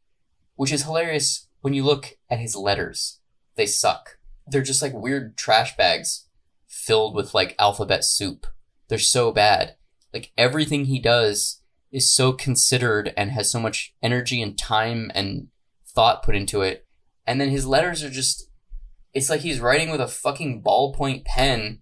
which 0.55 0.71
is 0.71 0.83
hilarious 0.83 1.47
when 1.61 1.73
you 1.73 1.83
look 1.83 2.17
at 2.29 2.39
his 2.39 2.55
letters. 2.55 3.19
They 3.55 3.65
suck. 3.65 4.17
They're 4.45 4.61
just 4.61 4.81
like 4.81 4.93
weird 4.93 5.37
trash 5.37 5.75
bags 5.75 6.27
filled 6.67 7.15
with 7.15 7.33
like 7.33 7.55
alphabet 7.59 8.03
soup. 8.03 8.45
They're 8.87 8.99
so 8.99 9.31
bad. 9.31 9.75
Like 10.13 10.31
everything 10.37 10.85
he 10.85 10.99
does 10.99 11.61
is 11.91 12.13
so 12.13 12.33
considered 12.33 13.13
and 13.17 13.31
has 13.31 13.51
so 13.51 13.59
much 13.59 13.95
energy 14.01 14.41
and 14.41 14.57
time 14.57 15.11
and 15.15 15.47
thought 15.85 16.23
put 16.23 16.35
into 16.35 16.61
it. 16.61 16.85
And 17.25 17.41
then 17.41 17.49
his 17.49 17.65
letters 17.65 18.03
are 18.03 18.09
just 18.09 18.49
it's 19.13 19.29
like 19.29 19.41
he's 19.41 19.59
writing 19.59 19.89
with 19.89 19.99
a 19.99 20.07
fucking 20.07 20.61
ballpoint 20.61 21.25
pen 21.25 21.79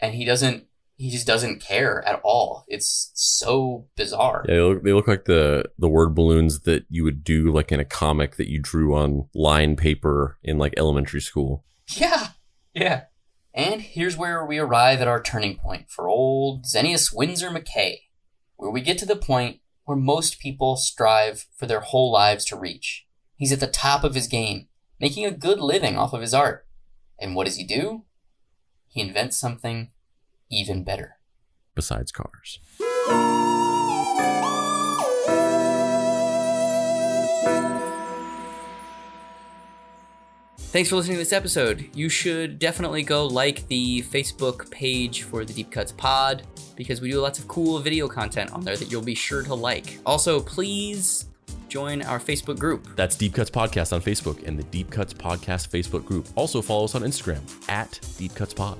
and 0.00 0.14
he 0.14 0.24
doesn't 0.24 0.66
he 0.98 1.10
just 1.10 1.28
doesn't 1.28 1.60
care 1.60 2.06
at 2.06 2.20
all. 2.24 2.64
It's 2.66 3.12
so 3.14 3.86
bizarre. 3.96 4.44
Yeah, 4.48 4.56
they 4.56 4.60
look, 4.60 4.82
they 4.82 4.92
look 4.92 5.08
like 5.08 5.24
the 5.26 5.64
the 5.78 5.88
word 5.88 6.14
balloons 6.14 6.60
that 6.60 6.84
you 6.90 7.04
would 7.04 7.22
do 7.22 7.52
like 7.52 7.70
in 7.70 7.78
a 7.78 7.84
comic 7.84 8.36
that 8.36 8.50
you 8.50 8.60
drew 8.60 8.96
on 8.96 9.28
line 9.32 9.76
paper 9.76 10.38
in 10.42 10.58
like 10.58 10.74
elementary 10.76 11.20
school. 11.20 11.64
Yeah, 11.94 12.28
Yeah. 12.74 13.04
And 13.54 13.80
here's 13.80 14.16
where 14.16 14.44
we 14.44 14.58
arrive 14.58 15.00
at 15.00 15.08
our 15.08 15.22
turning 15.22 15.56
point 15.56 15.86
for 15.88 16.08
old 16.08 16.64
Xenius 16.64 17.12
Winsor 17.12 17.50
McCay, 17.50 17.96
where 18.56 18.70
we 18.70 18.80
get 18.80 18.98
to 18.98 19.06
the 19.06 19.16
point 19.16 19.60
where 19.84 19.96
most 19.96 20.38
people 20.38 20.76
strive 20.76 21.46
for 21.56 21.66
their 21.66 21.80
whole 21.80 22.12
lives 22.12 22.44
to 22.46 22.58
reach. 22.58 23.06
He's 23.36 23.52
at 23.52 23.60
the 23.60 23.66
top 23.66 24.04
of 24.04 24.14
his 24.14 24.26
game, 24.26 24.68
making 25.00 25.24
a 25.24 25.30
good 25.30 25.60
living 25.60 25.96
off 25.96 26.12
of 26.12 26.20
his 26.20 26.34
art. 26.34 26.66
And 27.18 27.34
what 27.34 27.46
does 27.46 27.56
he 27.56 27.64
do? 27.64 28.04
He 28.88 29.00
invents 29.00 29.36
something 29.36 29.90
even 30.50 30.84
better. 30.84 31.16
Besides 31.74 32.12
cars. 32.12 32.58
Thanks 40.70 40.90
for 40.90 40.96
listening 40.96 41.16
to 41.16 41.22
this 41.22 41.32
episode. 41.32 41.88
You 41.94 42.10
should 42.10 42.58
definitely 42.58 43.02
go 43.02 43.26
like 43.26 43.66
the 43.68 44.02
Facebook 44.02 44.70
page 44.70 45.22
for 45.22 45.46
the 45.46 45.54
Deep 45.54 45.70
Cuts 45.70 45.92
Pod 45.92 46.42
because 46.76 47.00
we 47.00 47.10
do 47.10 47.20
lots 47.20 47.38
of 47.38 47.48
cool 47.48 47.78
video 47.78 48.06
content 48.06 48.52
on 48.52 48.60
there 48.60 48.76
that 48.76 48.92
you'll 48.92 49.00
be 49.00 49.14
sure 49.14 49.42
to 49.42 49.54
like. 49.54 49.98
Also, 50.04 50.40
please 50.40 51.24
join 51.68 52.02
our 52.02 52.20
Facebook 52.20 52.58
group. 52.58 52.86
That's 52.96 53.16
Deep 53.16 53.32
Cuts 53.32 53.50
Podcast 53.50 53.94
on 53.94 54.02
Facebook 54.02 54.46
and 54.46 54.58
the 54.58 54.64
Deep 54.64 54.90
Cuts 54.90 55.14
Podcast 55.14 55.68
Facebook 55.70 56.04
group. 56.04 56.28
Also 56.34 56.60
follow 56.60 56.84
us 56.84 56.94
on 56.94 57.00
Instagram 57.00 57.40
at 57.70 57.98
Deep 58.18 58.34
Cuts 58.34 58.52
Pod. 58.52 58.76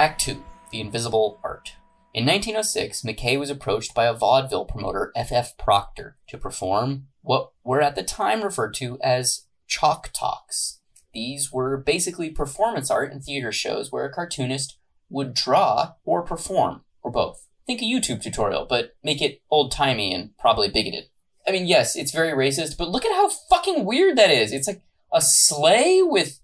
Act 0.00 0.22
2 0.22 0.42
The 0.70 0.80
Invisible 0.80 1.38
Art. 1.44 1.74
In 2.14 2.24
1906, 2.24 3.02
McCay 3.02 3.38
was 3.38 3.50
approached 3.50 3.94
by 3.94 4.06
a 4.06 4.14
vaudeville 4.14 4.64
promoter, 4.64 5.12
F.F. 5.14 5.58
Proctor, 5.58 6.16
to 6.28 6.38
perform 6.38 7.08
what 7.20 7.50
were 7.64 7.82
at 7.82 7.96
the 7.96 8.02
time 8.02 8.42
referred 8.42 8.72
to 8.76 8.98
as 9.02 9.44
chalk 9.66 10.08
talks. 10.14 10.80
These 11.12 11.52
were 11.52 11.76
basically 11.76 12.30
performance 12.30 12.90
art 12.90 13.12
and 13.12 13.22
theater 13.22 13.52
shows 13.52 13.92
where 13.92 14.06
a 14.06 14.10
cartoonist 14.10 14.78
would 15.10 15.34
draw 15.34 15.92
or 16.06 16.22
perform, 16.22 16.80
or 17.02 17.10
both. 17.10 17.46
Think 17.66 17.82
a 17.82 17.84
YouTube 17.84 18.22
tutorial, 18.22 18.64
but 18.64 18.94
make 19.04 19.20
it 19.20 19.42
old 19.50 19.70
timey 19.70 20.14
and 20.14 20.30
probably 20.38 20.70
bigoted. 20.70 21.10
I 21.46 21.52
mean, 21.52 21.66
yes, 21.66 21.94
it's 21.94 22.10
very 22.10 22.32
racist, 22.32 22.78
but 22.78 22.88
look 22.88 23.04
at 23.04 23.12
how 23.12 23.28
fucking 23.28 23.84
weird 23.84 24.16
that 24.16 24.30
is. 24.30 24.54
It's 24.54 24.66
like 24.66 24.80
a 25.12 25.20
sleigh 25.20 26.00
with 26.02 26.40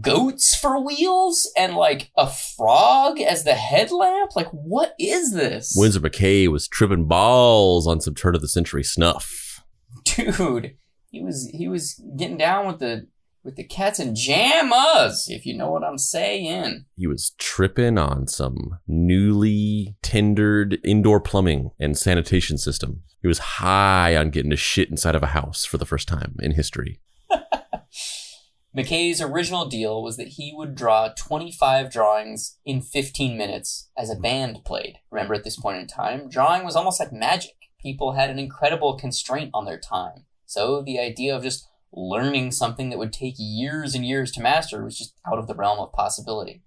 goats 0.00 0.54
for 0.54 0.82
wheels 0.82 1.50
and 1.56 1.74
like 1.74 2.10
a 2.16 2.28
frog 2.28 3.20
as 3.20 3.44
the 3.44 3.54
headlamp. 3.54 4.36
Like, 4.36 4.48
what 4.50 4.94
is 4.98 5.32
this? 5.32 5.74
Winsor 5.76 6.00
McCay 6.00 6.48
was 6.48 6.68
tripping 6.68 7.06
balls 7.06 7.86
on 7.86 8.00
some 8.00 8.14
turn 8.14 8.34
of 8.34 8.40
the 8.40 8.48
century 8.48 8.84
snuff. 8.84 9.64
Dude, 10.04 10.76
he 11.10 11.22
was 11.22 11.50
he 11.52 11.68
was 11.68 12.02
getting 12.16 12.38
down 12.38 12.66
with 12.66 12.78
the 12.78 13.06
with 13.44 13.56
the 13.56 13.64
cats 13.64 13.98
and 13.98 14.16
jammas, 14.16 15.24
if 15.28 15.44
you 15.44 15.56
know 15.56 15.70
what 15.70 15.84
I'm 15.84 15.98
saying. 15.98 16.84
He 16.96 17.06
was 17.06 17.32
tripping 17.38 17.98
on 17.98 18.28
some 18.28 18.78
newly 18.86 19.96
tendered 20.02 20.78
indoor 20.84 21.20
plumbing 21.20 21.70
and 21.80 21.98
sanitation 21.98 22.56
system. 22.56 23.02
He 23.20 23.28
was 23.28 23.38
high 23.38 24.16
on 24.16 24.30
getting 24.30 24.50
to 24.50 24.56
shit 24.56 24.90
inside 24.90 25.14
of 25.14 25.22
a 25.22 25.28
house 25.28 25.64
for 25.64 25.78
the 25.78 25.86
first 25.86 26.08
time 26.08 26.36
in 26.40 26.52
history. 26.52 27.00
McCay's 28.76 29.20
original 29.20 29.66
deal 29.66 30.02
was 30.02 30.16
that 30.16 30.28
he 30.28 30.52
would 30.54 30.74
draw 30.74 31.08
25 31.08 31.92
drawings 31.92 32.56
in 32.64 32.80
15 32.80 33.36
minutes 33.36 33.90
as 33.98 34.08
a 34.08 34.16
band 34.16 34.64
played. 34.64 34.96
Remember, 35.10 35.34
at 35.34 35.44
this 35.44 35.60
point 35.60 35.78
in 35.78 35.86
time, 35.86 36.30
drawing 36.30 36.64
was 36.64 36.74
almost 36.74 36.98
like 36.98 37.12
magic. 37.12 37.52
People 37.82 38.12
had 38.12 38.30
an 38.30 38.38
incredible 38.38 38.96
constraint 38.96 39.50
on 39.52 39.66
their 39.66 39.78
time. 39.78 40.24
So 40.46 40.82
the 40.82 40.98
idea 40.98 41.36
of 41.36 41.42
just 41.42 41.68
learning 41.92 42.52
something 42.52 42.88
that 42.88 42.98
would 42.98 43.12
take 43.12 43.34
years 43.36 43.94
and 43.94 44.06
years 44.06 44.32
to 44.32 44.40
master 44.40 44.82
was 44.82 44.96
just 44.96 45.14
out 45.30 45.38
of 45.38 45.48
the 45.48 45.54
realm 45.54 45.78
of 45.78 45.92
possibility. 45.92 46.62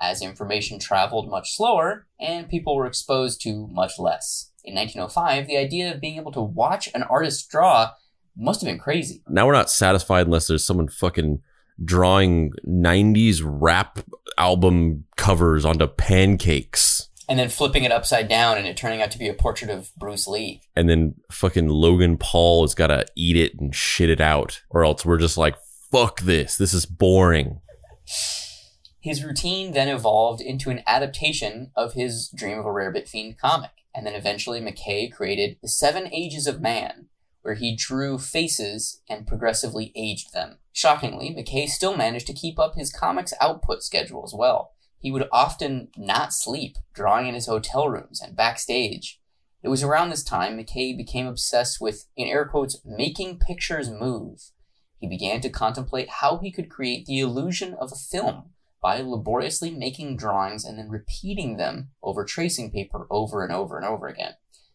As 0.00 0.22
information 0.22 0.78
traveled 0.78 1.30
much 1.30 1.54
slower, 1.54 2.06
and 2.18 2.48
people 2.48 2.74
were 2.74 2.86
exposed 2.86 3.42
to 3.42 3.66
much 3.68 3.98
less. 3.98 4.52
In 4.64 4.74
1905, 4.74 5.46
the 5.46 5.58
idea 5.58 5.92
of 5.92 6.00
being 6.00 6.16
able 6.16 6.32
to 6.32 6.40
watch 6.40 6.88
an 6.94 7.02
artist 7.02 7.50
draw 7.50 7.90
must 8.36 8.60
have 8.60 8.68
been 8.68 8.78
crazy. 8.78 9.22
Now 9.28 9.46
we're 9.46 9.52
not 9.52 9.70
satisfied 9.70 10.26
unless 10.26 10.46
there's 10.46 10.64
someone 10.64 10.88
fucking 10.88 11.42
drawing 11.84 12.52
90s 12.66 13.40
rap 13.42 13.98
album 14.38 15.04
covers 15.16 15.64
onto 15.64 15.86
pancakes. 15.86 17.08
And 17.28 17.38
then 17.38 17.48
flipping 17.48 17.84
it 17.84 17.92
upside 17.92 18.28
down 18.28 18.58
and 18.58 18.66
it 18.66 18.76
turning 18.76 19.00
out 19.00 19.10
to 19.12 19.18
be 19.18 19.28
a 19.28 19.34
portrait 19.34 19.70
of 19.70 19.90
Bruce 19.96 20.26
Lee. 20.26 20.60
And 20.76 20.88
then 20.88 21.14
fucking 21.30 21.68
Logan 21.68 22.18
Paul 22.18 22.62
has 22.62 22.74
got 22.74 22.88
to 22.88 23.06
eat 23.16 23.36
it 23.36 23.58
and 23.58 23.74
shit 23.74 24.10
it 24.10 24.20
out. 24.20 24.62
Or 24.68 24.84
else 24.84 25.04
we're 25.04 25.18
just 25.18 25.38
like, 25.38 25.56
fuck 25.90 26.20
this. 26.20 26.56
This 26.56 26.74
is 26.74 26.84
boring. 26.84 27.60
His 29.00 29.24
routine 29.24 29.72
then 29.72 29.88
evolved 29.88 30.40
into 30.40 30.70
an 30.70 30.82
adaptation 30.86 31.70
of 31.74 31.94
his 31.94 32.28
Dream 32.28 32.58
of 32.58 32.66
a 32.66 32.68
Rarebit 32.68 33.08
Fiend 33.08 33.38
comic. 33.38 33.70
And 33.94 34.06
then 34.06 34.14
eventually 34.14 34.60
McCay 34.60 35.12
created 35.12 35.58
The 35.60 35.68
Seven 35.68 36.12
Ages 36.12 36.46
of 36.46 36.60
Man, 36.60 37.08
where 37.42 37.54
he 37.54 37.76
drew 37.76 38.18
faces 38.18 39.02
and 39.08 39.26
progressively 39.26 39.92
aged 39.94 40.32
them. 40.32 40.58
Shockingly, 40.72 41.30
McCay 41.30 41.68
still 41.68 41.96
managed 41.96 42.26
to 42.28 42.32
keep 42.32 42.58
up 42.58 42.74
his 42.74 42.92
comics 42.92 43.34
output 43.40 43.82
schedule 43.82 44.22
as 44.24 44.34
well. 44.34 44.72
He 44.98 45.10
would 45.10 45.28
often 45.32 45.88
not 45.96 46.32
sleep, 46.32 46.76
drawing 46.94 47.26
in 47.26 47.34
his 47.34 47.46
hotel 47.46 47.88
rooms 47.88 48.20
and 48.20 48.36
backstage. 48.36 49.20
It 49.62 49.68
was 49.68 49.82
around 49.82 50.10
this 50.10 50.24
time 50.24 50.56
McCay 50.56 50.96
became 50.96 51.26
obsessed 51.26 51.80
with, 51.80 52.06
in 52.16 52.28
air 52.28 52.46
quotes, 52.46 52.80
making 52.84 53.38
pictures 53.38 53.90
move. 53.90 54.50
He 54.98 55.08
began 55.08 55.40
to 55.40 55.50
contemplate 55.50 56.08
how 56.08 56.38
he 56.38 56.52
could 56.52 56.70
create 56.70 57.06
the 57.06 57.18
illusion 57.18 57.74
of 57.74 57.90
a 57.92 57.96
film 57.96 58.50
by 58.80 59.00
laboriously 59.00 59.70
making 59.70 60.16
drawings 60.16 60.64
and 60.64 60.78
then 60.78 60.88
repeating 60.88 61.56
them 61.56 61.90
over 62.02 62.24
tracing 62.24 62.70
paper 62.70 63.06
over 63.10 63.44
and 63.44 63.52
over 63.52 63.76
and 63.76 63.86
over 63.86 64.08
again. 64.08 64.34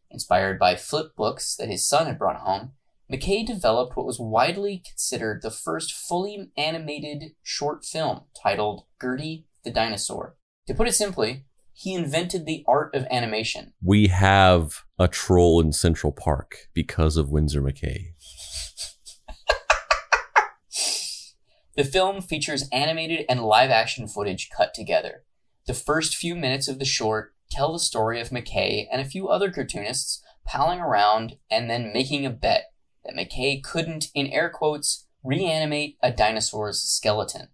Inspired 0.09 0.57
by 0.57 0.75
flip 0.75 1.15
books 1.15 1.55
that 1.55 1.69
his 1.69 1.87
son 1.87 2.07
had 2.07 2.17
brought 2.17 2.41
home, 2.41 2.71
McCay 3.11 3.45
developed 3.45 3.95
what 3.95 4.05
was 4.05 4.19
widely 4.19 4.81
considered 4.85 5.41
the 5.41 5.51
first 5.51 5.93
fully 5.93 6.51
animated 6.57 7.31
short 7.43 7.85
film 7.85 8.21
titled 8.41 8.85
Gertie 9.01 9.45
the 9.63 9.71
Dinosaur. 9.71 10.35
To 10.67 10.73
put 10.73 10.87
it 10.87 10.95
simply, 10.95 11.45
he 11.73 11.93
invented 11.93 12.45
the 12.45 12.63
art 12.67 12.95
of 12.95 13.05
animation. 13.11 13.73
We 13.83 14.07
have 14.07 14.83
a 14.97 15.07
troll 15.07 15.61
in 15.61 15.71
Central 15.71 16.11
Park 16.11 16.69
because 16.73 17.17
of 17.17 17.29
Winsor 17.29 17.61
McCay. 17.61 18.13
the 21.75 21.83
film 21.83 22.21
features 22.21 22.67
animated 22.71 23.25
and 23.29 23.43
live 23.43 23.69
action 23.69 24.07
footage 24.07 24.49
cut 24.49 24.73
together. 24.73 25.23
The 25.67 25.73
first 25.73 26.15
few 26.15 26.35
minutes 26.35 26.67
of 26.67 26.79
the 26.79 26.85
short 26.85 27.35
tell 27.49 27.73
the 27.73 27.79
story 27.79 28.19
of 28.19 28.29
McCay 28.29 28.87
and 28.91 29.01
a 29.01 29.05
few 29.05 29.27
other 29.27 29.51
cartoonists 29.51 30.21
palling 30.45 30.79
around 30.79 31.37
and 31.49 31.69
then 31.69 31.93
making 31.93 32.25
a 32.25 32.29
bet 32.29 32.71
that 33.03 33.15
McCay 33.15 33.63
couldn't, 33.63 34.07
in 34.13 34.27
air 34.27 34.49
quotes, 34.49 35.05
reanimate 35.23 35.97
a 36.01 36.11
dinosaur's 36.11 36.79
skeleton. 36.79 37.49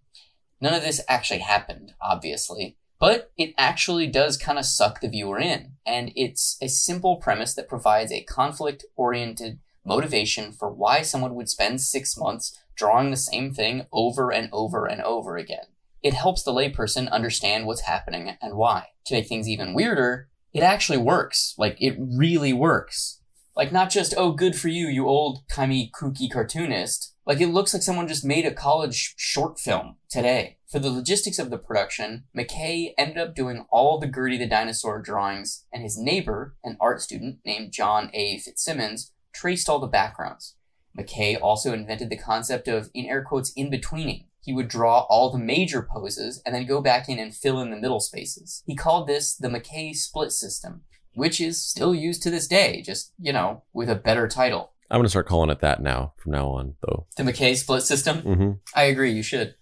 None 0.60 0.74
of 0.74 0.82
this 0.82 1.00
actually 1.08 1.40
happened, 1.40 1.92
obviously, 2.00 2.76
but 2.98 3.32
it 3.36 3.52
actually 3.58 4.06
does 4.06 4.36
kind 4.36 4.58
of 4.58 4.64
suck 4.64 5.00
the 5.00 5.08
viewer 5.08 5.38
in, 5.38 5.72
and 5.84 6.12
it's 6.14 6.56
a 6.62 6.68
simple 6.68 7.16
premise 7.16 7.54
that 7.54 7.68
provides 7.68 8.12
a 8.12 8.22
conflict 8.24 8.84
oriented 8.96 9.58
motivation 9.84 10.52
for 10.52 10.70
why 10.70 11.02
someone 11.02 11.34
would 11.34 11.48
spend 11.48 11.80
six 11.80 12.16
months 12.16 12.58
drawing 12.76 13.10
the 13.10 13.16
same 13.16 13.52
thing 13.52 13.86
over 13.92 14.32
and 14.32 14.48
over 14.52 14.86
and 14.86 15.02
over 15.02 15.36
again. 15.36 15.66
It 16.04 16.12
helps 16.12 16.42
the 16.42 16.52
layperson 16.52 17.10
understand 17.10 17.66
what's 17.66 17.80
happening 17.80 18.36
and 18.42 18.54
why. 18.54 18.88
To 19.06 19.14
make 19.14 19.26
things 19.26 19.48
even 19.48 19.72
weirder, 19.72 20.28
it 20.52 20.62
actually 20.62 20.98
works. 20.98 21.54
Like, 21.56 21.76
it 21.80 21.96
really 21.98 22.52
works. 22.52 23.22
Like, 23.56 23.72
not 23.72 23.88
just, 23.88 24.12
oh, 24.16 24.32
good 24.32 24.54
for 24.54 24.68
you, 24.68 24.86
you 24.86 25.08
old, 25.08 25.48
timey, 25.50 25.90
kooky 25.98 26.30
cartoonist. 26.30 27.14
Like, 27.24 27.40
it 27.40 27.48
looks 27.48 27.72
like 27.72 27.82
someone 27.82 28.06
just 28.06 28.24
made 28.24 28.44
a 28.44 28.52
college 28.52 29.14
short 29.16 29.58
film 29.58 29.96
today. 30.10 30.58
For 30.70 30.78
the 30.78 30.90
logistics 30.90 31.38
of 31.38 31.48
the 31.48 31.56
production, 31.56 32.24
McCay 32.36 32.92
ended 32.98 33.16
up 33.16 33.34
doing 33.34 33.64
all 33.70 33.98
the 33.98 34.06
Gertie 34.06 34.36
the 34.36 34.46
Dinosaur 34.46 35.00
drawings, 35.00 35.64
and 35.72 35.82
his 35.82 35.96
neighbor, 35.96 36.54
an 36.62 36.76
art 36.80 37.00
student 37.00 37.38
named 37.46 37.72
John 37.72 38.10
A. 38.12 38.38
Fitzsimmons, 38.40 39.12
traced 39.32 39.70
all 39.70 39.78
the 39.78 39.86
backgrounds. 39.86 40.56
McCay 40.98 41.40
also 41.40 41.72
invented 41.72 42.10
the 42.10 42.18
concept 42.18 42.68
of, 42.68 42.90
in 42.92 43.06
air 43.06 43.24
quotes, 43.24 43.52
in-betweening. 43.56 44.26
He 44.44 44.52
would 44.52 44.68
draw 44.68 45.00
all 45.08 45.30
the 45.30 45.38
major 45.38 45.82
poses 45.82 46.42
and 46.44 46.54
then 46.54 46.66
go 46.66 46.82
back 46.82 47.08
in 47.08 47.18
and 47.18 47.34
fill 47.34 47.60
in 47.60 47.70
the 47.70 47.78
middle 47.78 48.00
spaces. 48.00 48.62
He 48.66 48.76
called 48.76 49.06
this 49.06 49.34
the 49.34 49.48
McCay 49.48 49.94
split 49.94 50.32
system, 50.32 50.82
which 51.14 51.40
is 51.40 51.60
still 51.60 51.94
used 51.94 52.22
to 52.24 52.30
this 52.30 52.46
day, 52.46 52.82
just, 52.82 53.12
you 53.18 53.32
know, 53.32 53.62
with 53.72 53.88
a 53.88 53.94
better 53.94 54.28
title. 54.28 54.72
I'm 54.90 54.98
going 54.98 55.06
to 55.06 55.10
start 55.10 55.26
calling 55.26 55.50
it 55.50 55.60
that 55.60 55.82
now, 55.82 56.12
from 56.18 56.32
now 56.32 56.48
on, 56.50 56.74
though. 56.82 57.06
The 57.16 57.22
McCay 57.22 57.56
split 57.56 57.82
system? 57.82 58.22
Mm-hmm. 58.22 58.50
I 58.74 58.82
agree, 58.84 59.12
you 59.12 59.22
should. 59.22 59.54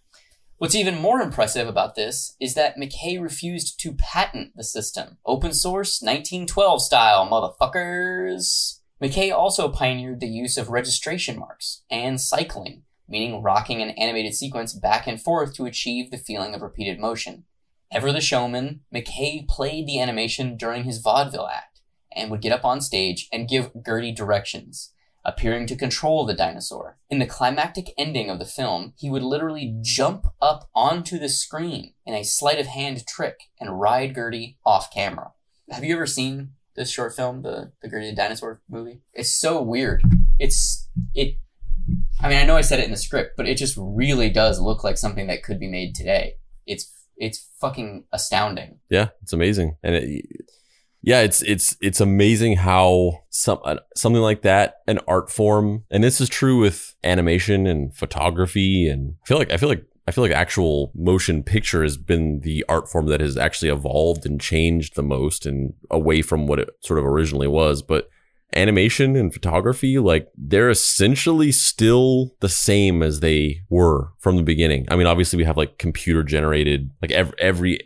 What's 0.59 0.74
even 0.74 1.01
more 1.01 1.20
impressive 1.20 1.68
about 1.68 1.95
this 1.95 2.37
is 2.41 2.55
that 2.55 2.76
McCay 2.76 3.20
refused 3.20 3.80
to 3.80 3.93
patent 3.95 4.53
the 4.57 4.64
system. 4.64 5.18
Open 5.24 5.53
source, 5.53 6.03
1912 6.03 6.83
style, 6.83 7.28
motherfuckers. 7.28 8.80
McCay 9.03 9.33
also 9.33 9.68
pioneered 9.68 10.20
the 10.20 10.28
use 10.28 10.57
of 10.57 10.68
registration 10.68 11.39
marks 11.39 11.83
and 11.91 12.20
cycling, 12.20 12.83
meaning 13.13 13.43
rocking 13.43 13.83
an 13.83 13.91
animated 13.91 14.35
sequence 14.35 14.73
back 14.73 15.07
and 15.07 15.21
forth 15.21 15.55
to 15.55 15.67
achieve 15.67 16.11
the 16.11 16.17
feeling 16.17 16.55
of 16.55 16.63
repeated 16.63 16.99
motion. 16.99 17.45
Ever 17.93 18.11
the 18.11 18.23
showman, 18.23 18.81
McCay 18.93 19.47
played 19.47 19.87
the 19.87 20.01
animation 20.01 20.57
during 20.57 20.85
his 20.85 20.99
vaudeville 20.99 21.47
act 21.47 21.83
and 22.11 22.31
would 22.31 22.41
get 22.41 22.53
up 22.53 22.65
on 22.65 22.81
stage 22.81 23.29
and 23.31 23.49
give 23.49 23.71
Gertie 23.87 24.13
directions, 24.13 24.95
appearing 25.27 25.67
to 25.67 25.77
control 25.77 26.25
the 26.25 26.33
dinosaur. 26.33 26.97
In 27.11 27.19
the 27.19 27.27
climactic 27.27 27.93
ending 27.99 28.31
of 28.31 28.39
the 28.39 28.47
film, 28.47 28.95
he 28.97 29.11
would 29.11 29.23
literally 29.23 29.77
jump 29.83 30.27
up 30.41 30.71
onto 30.75 31.19
the 31.19 31.29
screen 31.29 31.93
in 32.07 32.15
a 32.15 32.25
sleight 32.25 32.59
of 32.59 32.67
hand 32.67 33.07
trick 33.07 33.51
and 33.61 33.79
ride 33.79 34.15
Gertie 34.15 34.57
off 34.65 34.91
camera. 34.91 35.33
Have 35.71 35.85
you 35.85 35.95
ever 35.95 36.07
seen 36.07 36.53
this 36.75 36.91
short 36.91 37.15
film, 37.15 37.43
the 37.43 37.73
the 37.83 37.89
Gertie 37.89 38.11
the 38.11 38.17
Dinosaur 38.17 38.63
movie? 38.71 39.03
It's 39.13 39.31
so 39.31 39.61
weird. 39.61 40.03
It's 40.39 40.89
it. 41.15 41.37
I 42.20 42.28
mean, 42.28 42.39
I 42.39 42.45
know 42.45 42.57
I 42.57 42.61
said 42.61 42.78
it 42.78 42.85
in 42.85 42.91
the 42.91 42.97
script, 42.97 43.37
but 43.37 43.49
it 43.49 43.57
just 43.57 43.76
really 43.78 44.30
does 44.30 44.61
look 44.61 44.85
like 44.85 44.99
something 44.99 45.26
that 45.26 45.43
could 45.43 45.59
be 45.59 45.68
made 45.68 45.95
today. 45.95 46.35
It's 46.66 46.91
it's 47.16 47.49
fucking 47.61 48.05
astounding. 48.12 48.78
Yeah, 48.89 49.09
it's 49.22 49.33
amazing, 49.33 49.76
and 49.83 49.97
it, 49.97 50.24
yeah, 51.03 51.20
it's 51.20 51.43
it's 51.43 51.76
it's 51.80 52.01
amazing 52.01 52.57
how 52.57 53.24
some 53.30 53.59
uh, 53.64 53.76
something 53.97 54.22
like 54.22 54.43
that, 54.43 54.76
an 54.87 55.01
art 55.09 55.30
form, 55.30 55.85
and 55.91 56.03
this 56.03 56.20
is 56.20 56.28
true 56.28 56.61
with 56.61 56.95
animation 57.03 57.66
and 57.66 57.95
photography, 57.95 58.89
and 58.89 59.16
I 59.24 59.26
feel 59.26 59.39
like 59.39 59.51
I 59.51 59.57
feel 59.57 59.68
like 59.68 59.85
I 60.07 60.12
feel 60.12 60.22
like 60.22 60.33
actual 60.33 60.93
motion 60.95 61.43
picture 61.43 61.83
has 61.83 61.97
been 61.97 62.41
the 62.41 62.64
art 62.68 62.89
form 62.89 63.07
that 63.07 63.20
has 63.20 63.37
actually 63.37 63.70
evolved 63.70 64.24
and 64.24 64.41
changed 64.41 64.95
the 64.95 65.03
most, 65.03 65.45
and 65.45 65.74
away 65.91 66.22
from 66.22 66.47
what 66.47 66.61
it 66.61 66.70
sort 66.80 67.01
of 67.01 67.05
originally 67.05 67.49
was, 67.49 67.83
but 67.83 68.09
animation 68.55 69.17
and 69.17 69.33
photography, 69.33 69.99
like 69.99 70.29
they're 70.37 70.71
essentially 70.71 71.53
still 71.53 72.35
the 72.41 72.49
same 72.49 73.03
as 73.03 73.21
they 73.21 73.63
were 73.69 74.13
from 74.19 74.37
the 74.37 74.43
beginning. 74.43 74.87
I 74.91 74.97
mean, 74.97 75.07
obviously 75.07 75.37
we 75.37 75.45
have 75.45 75.57
like 75.57 75.79
computer 75.79 76.23
generated, 76.23 76.91
like 77.01 77.11
every, 77.13 77.35
every 77.39 77.81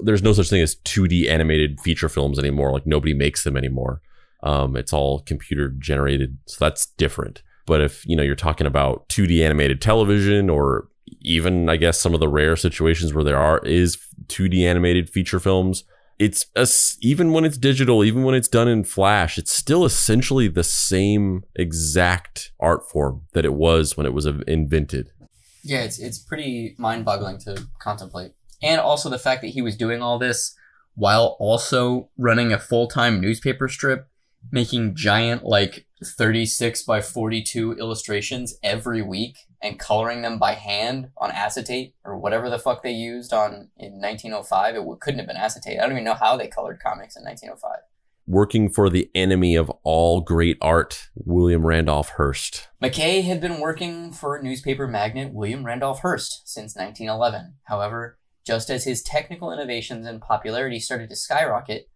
there's 0.00 0.22
no 0.22 0.32
such 0.32 0.50
thing 0.50 0.62
as 0.62 0.76
2D 0.76 1.28
animated 1.28 1.80
feature 1.80 2.08
films 2.08 2.38
anymore. 2.38 2.72
Like 2.72 2.86
nobody 2.86 3.14
makes 3.14 3.44
them 3.44 3.56
anymore. 3.56 4.00
Um, 4.42 4.76
it's 4.76 4.92
all 4.92 5.20
computer 5.20 5.68
generated. 5.70 6.38
So 6.46 6.64
that's 6.64 6.86
different. 6.86 7.42
But 7.66 7.80
if, 7.80 8.06
you 8.06 8.14
know, 8.16 8.22
you're 8.22 8.34
talking 8.34 8.66
about 8.66 9.08
2D 9.08 9.42
animated 9.42 9.80
television 9.80 10.50
or 10.50 10.88
even, 11.20 11.68
I 11.68 11.76
guess, 11.76 12.00
some 12.00 12.14
of 12.14 12.20
the 12.20 12.28
rare 12.28 12.56
situations 12.56 13.14
where 13.14 13.24
there 13.24 13.38
are 13.38 13.58
is 13.60 13.98
2D 14.26 14.60
animated 14.60 15.08
feature 15.08 15.40
films, 15.40 15.84
it's 16.18 16.46
a, 16.54 16.66
even 17.00 17.32
when 17.32 17.44
it's 17.44 17.58
digital, 17.58 18.04
even 18.04 18.22
when 18.22 18.34
it's 18.34 18.48
done 18.48 18.68
in 18.68 18.84
Flash, 18.84 19.38
it's 19.38 19.52
still 19.52 19.84
essentially 19.84 20.48
the 20.48 20.64
same 20.64 21.44
exact 21.54 22.52
art 22.60 22.88
form 22.88 23.22
that 23.32 23.44
it 23.44 23.54
was 23.54 23.96
when 23.96 24.06
it 24.06 24.14
was 24.14 24.26
invented. 24.26 25.10
Yeah, 25.62 25.82
it's 25.82 25.98
it's 25.98 26.18
pretty 26.18 26.74
mind-boggling 26.78 27.38
to 27.40 27.66
contemplate, 27.80 28.32
and 28.62 28.80
also 28.80 29.08
the 29.08 29.18
fact 29.18 29.42
that 29.42 29.48
he 29.48 29.62
was 29.62 29.76
doing 29.76 30.02
all 30.02 30.18
this 30.18 30.54
while 30.94 31.36
also 31.40 32.10
running 32.16 32.52
a 32.52 32.58
full-time 32.58 33.20
newspaper 33.20 33.66
strip, 33.66 34.08
making 34.52 34.94
giant 34.94 35.44
like 35.44 35.86
36 36.04 36.82
by 36.82 37.00
42 37.00 37.72
illustrations 37.72 38.54
every 38.62 39.02
week 39.02 39.36
and 39.64 39.78
coloring 39.78 40.20
them 40.20 40.38
by 40.38 40.52
hand 40.52 41.08
on 41.16 41.30
acetate 41.30 41.94
or 42.04 42.18
whatever 42.18 42.50
the 42.50 42.58
fuck 42.58 42.82
they 42.82 42.92
used 42.92 43.32
on 43.32 43.70
in 43.78 43.94
1905. 44.00 44.76
It 44.76 45.00
couldn't 45.00 45.18
have 45.18 45.26
been 45.26 45.38
acetate. 45.38 45.78
I 45.78 45.82
don't 45.82 45.92
even 45.92 46.04
know 46.04 46.14
how 46.14 46.36
they 46.36 46.48
colored 46.48 46.80
comics 46.80 47.16
in 47.16 47.24
1905. 47.24 47.78
Working 48.26 48.70
for 48.70 48.90
the 48.90 49.10
enemy 49.14 49.56
of 49.56 49.70
all 49.82 50.20
great 50.20 50.58
art, 50.60 51.08
William 51.14 51.66
Randolph 51.66 52.10
Hearst. 52.10 52.68
McCay 52.82 53.24
had 53.24 53.40
been 53.40 53.58
working 53.58 54.12
for 54.12 54.40
newspaper 54.40 54.86
magnate 54.86 55.32
William 55.32 55.64
Randolph 55.64 56.00
Hearst 56.00 56.42
since 56.46 56.76
1911. 56.76 57.54
However, 57.64 58.18
just 58.46 58.68
as 58.68 58.84
his 58.84 59.02
technical 59.02 59.50
innovations 59.50 60.06
and 60.06 60.20
popularity 60.20 60.78
started 60.78 61.08
to 61.08 61.16
skyrocket, 61.16 61.88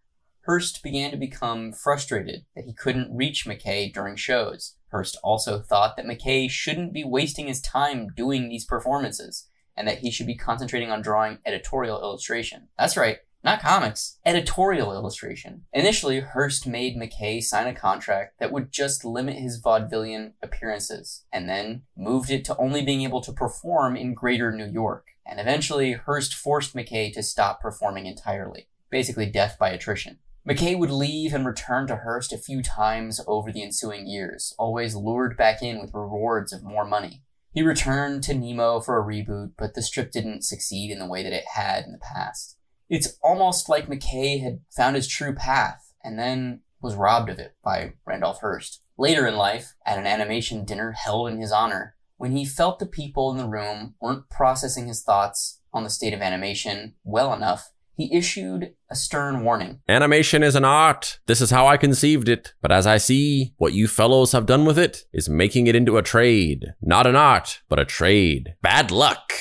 Hearst 0.45 0.81
began 0.81 1.11
to 1.11 1.17
become 1.17 1.71
frustrated 1.71 2.45
that 2.55 2.65
he 2.65 2.73
couldn't 2.73 3.15
reach 3.15 3.45
McCay 3.45 3.93
during 3.93 4.15
shows. 4.15 4.75
Hearst 4.91 5.17
also 5.23 5.59
thought 5.59 5.95
that 5.95 6.05
McCay 6.05 6.49
shouldn't 6.49 6.93
be 6.93 7.03
wasting 7.03 7.47
his 7.47 7.61
time 7.61 8.07
doing 8.15 8.49
these 8.49 8.65
performances, 8.65 9.47
and 9.77 9.87
that 9.87 9.99
he 9.99 10.09
should 10.09 10.27
be 10.27 10.35
concentrating 10.35 10.91
on 10.91 11.01
drawing 11.01 11.37
editorial 11.45 12.01
illustration. 12.01 12.69
That's 12.77 12.97
right, 12.97 13.19
not 13.43 13.61
comics, 13.61 14.17
editorial 14.25 14.91
illustration. 14.91 15.65
Initially, 15.71 16.19
Hearst 16.19 16.65
made 16.65 16.97
McCay 16.97 17.43
sign 17.43 17.67
a 17.67 17.73
contract 17.73 18.39
that 18.39 18.51
would 18.51 18.71
just 18.71 19.05
limit 19.05 19.37
his 19.37 19.61
vaudevillian 19.61 20.33
appearances, 20.41 21.25
and 21.31 21.47
then 21.47 21.83
moved 21.95 22.31
it 22.31 22.43
to 22.45 22.57
only 22.57 22.81
being 22.81 23.03
able 23.03 23.21
to 23.21 23.31
perform 23.31 23.95
in 23.95 24.13
greater 24.13 24.51
New 24.51 24.69
York. 24.69 25.09
And 25.25 25.39
eventually, 25.39 25.93
Hearst 25.93 26.33
forced 26.33 26.75
McCay 26.75 27.13
to 27.13 27.21
stop 27.21 27.61
performing 27.61 28.07
entirely, 28.07 28.67
basically 28.89 29.27
death 29.27 29.57
by 29.59 29.69
attrition. 29.69 30.17
McCay 30.49 30.75
would 30.79 30.89
leave 30.89 31.31
and 31.31 31.45
return 31.45 31.85
to 31.85 31.97
Hearst 31.97 32.33
a 32.33 32.37
few 32.37 32.63
times 32.63 33.21
over 33.27 33.51
the 33.51 33.61
ensuing 33.61 34.07
years, 34.07 34.55
always 34.57 34.95
lured 34.95 35.37
back 35.37 35.61
in 35.61 35.79
with 35.79 35.93
rewards 35.93 36.51
of 36.51 36.63
more 36.63 36.85
money. 36.85 37.21
He 37.51 37.61
returned 37.61 38.23
to 38.23 38.33
Nemo 38.33 38.79
for 38.79 38.97
a 38.97 39.05
reboot, 39.05 39.51
but 39.59 39.75
the 39.75 39.83
strip 39.83 40.11
didn't 40.11 40.43
succeed 40.43 40.89
in 40.89 40.97
the 40.97 41.05
way 41.05 41.21
that 41.21 41.33
it 41.33 41.43
had 41.53 41.85
in 41.85 41.91
the 41.91 41.99
past. 41.99 42.57
It's 42.89 43.19
almost 43.21 43.69
like 43.69 43.87
McCay 43.87 44.41
had 44.41 44.61
found 44.75 44.95
his 44.95 45.07
true 45.07 45.35
path 45.35 45.93
and 46.03 46.17
then 46.17 46.61
was 46.81 46.95
robbed 46.95 47.29
of 47.29 47.37
it 47.37 47.53
by 47.63 47.93
Randolph 48.07 48.39
Hearst. 48.41 48.81
Later 48.97 49.27
in 49.27 49.35
life, 49.35 49.75
at 49.85 49.99
an 49.99 50.07
animation 50.07 50.65
dinner 50.65 50.93
held 50.93 51.29
in 51.29 51.39
his 51.39 51.51
honor, 51.51 51.95
when 52.17 52.31
he 52.31 52.43
felt 52.43 52.79
the 52.79 52.87
people 52.87 53.29
in 53.29 53.37
the 53.37 53.47
room 53.47 53.93
weren't 54.01 54.31
processing 54.31 54.87
his 54.87 55.03
thoughts 55.03 55.61
on 55.71 55.83
the 55.83 55.91
state 55.91 56.13
of 56.13 56.21
animation 56.21 56.95
well 57.03 57.33
enough, 57.33 57.71
he 57.99 58.15
issued 58.15 58.73
a 58.89 58.95
stern 58.95 59.43
warning. 59.43 59.81
Animation 59.89 60.41
is 60.41 60.55
an 60.55 60.63
art. 60.63 61.19
This 61.25 61.41
is 61.41 61.51
how 61.51 61.67
I 61.67 61.75
conceived 61.75 62.29
it. 62.29 62.53
But 62.61 62.71
as 62.71 62.87
I 62.87 62.97
see, 62.97 63.53
what 63.57 63.73
you 63.73 63.89
fellows 63.89 64.31
have 64.31 64.45
done 64.45 64.63
with 64.63 64.79
it 64.79 65.03
is 65.11 65.27
making 65.27 65.67
it 65.67 65.75
into 65.75 65.97
a 65.97 66.01
trade. 66.01 66.67
Not 66.81 67.05
an 67.05 67.17
art, 67.17 67.61
but 67.67 67.77
a 67.77 67.83
trade. 67.83 68.55
Bad 68.61 68.89
luck. 68.89 69.33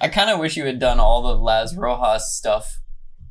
I 0.00 0.08
kind 0.08 0.30
of 0.30 0.38
wish 0.38 0.56
you 0.56 0.64
had 0.64 0.78
done 0.78 0.98
all 0.98 1.20
the 1.20 1.36
Las 1.36 1.76
Rojas 1.76 2.34
stuff 2.34 2.80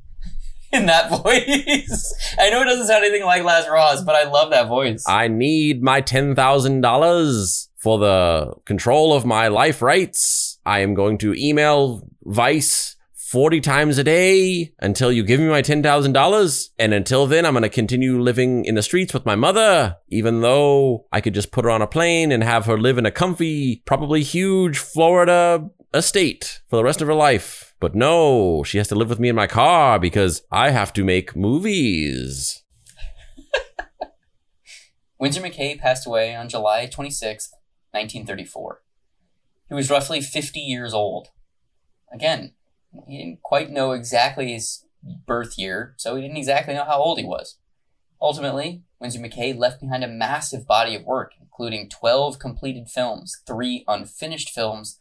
in 0.71 0.85
that 0.85 1.09
voice. 1.23 2.35
I 2.37 2.51
know 2.51 2.61
it 2.61 2.65
doesn't 2.65 2.85
sound 2.85 3.03
anything 3.03 3.25
like 3.25 3.43
Las 3.43 3.67
Rojas, 3.67 4.03
but 4.03 4.13
I 4.13 4.29
love 4.29 4.51
that 4.51 4.67
voice. 4.67 5.03
I 5.07 5.27
need 5.27 5.81
my 5.81 6.03
$10,000 6.03 7.67
for 7.77 7.97
the 7.97 8.53
control 8.65 9.13
of 9.13 9.25
my 9.25 9.47
life 9.47 9.81
rights. 9.81 10.59
I 10.67 10.81
am 10.81 10.93
going 10.93 11.17
to 11.19 11.33
email 11.33 12.07
Vice 12.23 12.96
40 13.27 13.59
times 13.59 13.97
a 13.97 14.05
day 14.05 14.73
until 14.79 15.11
you 15.11 15.21
give 15.21 15.41
me 15.41 15.47
my 15.47 15.61
$10,000. 15.61 16.69
And 16.79 16.93
until 16.93 17.27
then, 17.27 17.45
I'm 17.45 17.55
going 17.55 17.63
to 17.63 17.69
continue 17.69 18.21
living 18.21 18.63
in 18.63 18.75
the 18.75 18.81
streets 18.81 19.13
with 19.13 19.25
my 19.25 19.35
mother, 19.35 19.97
even 20.07 20.39
though 20.39 21.07
I 21.11 21.19
could 21.19 21.33
just 21.33 21.51
put 21.51 21.65
her 21.65 21.69
on 21.69 21.81
a 21.81 21.87
plane 21.87 22.31
and 22.31 22.41
have 22.41 22.67
her 22.67 22.77
live 22.77 22.97
in 22.97 23.05
a 23.05 23.11
comfy, 23.11 23.83
probably 23.85 24.23
huge 24.23 24.77
Florida 24.77 25.69
estate 25.93 26.61
for 26.69 26.77
the 26.77 26.85
rest 26.85 27.01
of 27.01 27.09
her 27.09 27.13
life. 27.13 27.75
But 27.81 27.95
no, 27.95 28.63
she 28.63 28.77
has 28.77 28.87
to 28.87 28.95
live 28.95 29.09
with 29.09 29.19
me 29.19 29.27
in 29.27 29.35
my 29.35 29.47
car 29.47 29.99
because 29.99 30.43
I 30.49 30.69
have 30.69 30.93
to 30.93 31.03
make 31.03 31.35
movies. 31.35 32.63
Winsor 35.19 35.41
McCay 35.41 35.77
passed 35.77 36.07
away 36.07 36.33
on 36.33 36.47
July 36.47 36.85
26th, 36.87 37.51
1934. 37.91 38.83
He 39.67 39.75
was 39.75 39.89
roughly 39.89 40.21
50 40.21 40.61
years 40.61 40.93
old. 40.93 41.27
Again, 42.13 42.53
he 43.07 43.17
didn't 43.17 43.41
quite 43.43 43.69
know 43.69 43.91
exactly 43.91 44.53
his 44.53 44.85
birth 45.25 45.57
year, 45.57 45.93
so 45.97 46.15
he 46.15 46.21
didn't 46.21 46.37
exactly 46.37 46.73
know 46.73 46.85
how 46.85 46.97
old 46.97 47.19
he 47.19 47.25
was. 47.25 47.57
Ultimately, 48.21 48.83
Winsor 48.99 49.19
McCay 49.19 49.57
left 49.57 49.81
behind 49.81 50.03
a 50.03 50.07
massive 50.07 50.65
body 50.65 50.95
of 50.95 51.03
work, 51.03 51.33
including 51.39 51.89
12 51.89 52.39
completed 52.39 52.89
films, 52.89 53.41
three 53.45 53.83
unfinished 53.87 54.49
films, 54.49 54.99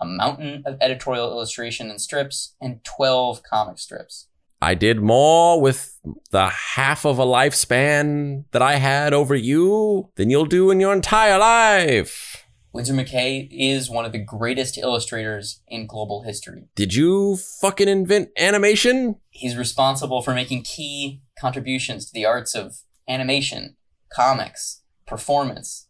a 0.00 0.04
mountain 0.04 0.62
of 0.66 0.76
editorial 0.80 1.30
illustration 1.30 1.90
and 1.90 2.00
strips, 2.00 2.54
and 2.60 2.84
12 2.84 3.42
comic 3.42 3.78
strips. 3.78 4.28
I 4.60 4.74
did 4.74 5.00
more 5.00 5.60
with 5.60 5.98
the 6.30 6.48
half 6.48 7.06
of 7.06 7.18
a 7.18 7.24
lifespan 7.24 8.44
that 8.50 8.60
I 8.60 8.76
had 8.76 9.14
over 9.14 9.36
you 9.36 10.10
than 10.16 10.30
you'll 10.30 10.46
do 10.46 10.70
in 10.70 10.80
your 10.80 10.92
entire 10.92 11.38
life. 11.38 12.44
Winsor 12.72 12.92
McCay 12.92 13.48
is 13.50 13.88
one 13.88 14.04
of 14.04 14.12
the 14.12 14.18
greatest 14.18 14.76
illustrators 14.76 15.62
in 15.68 15.86
global 15.86 16.22
history. 16.22 16.68
Did 16.74 16.94
you 16.94 17.36
fucking 17.36 17.88
invent 17.88 18.28
animation? 18.38 19.16
He's 19.30 19.56
responsible 19.56 20.20
for 20.20 20.34
making 20.34 20.62
key 20.62 21.22
contributions 21.38 22.06
to 22.06 22.12
the 22.12 22.26
arts 22.26 22.54
of 22.54 22.80
animation, 23.08 23.76
comics, 24.12 24.82
performance, 25.06 25.88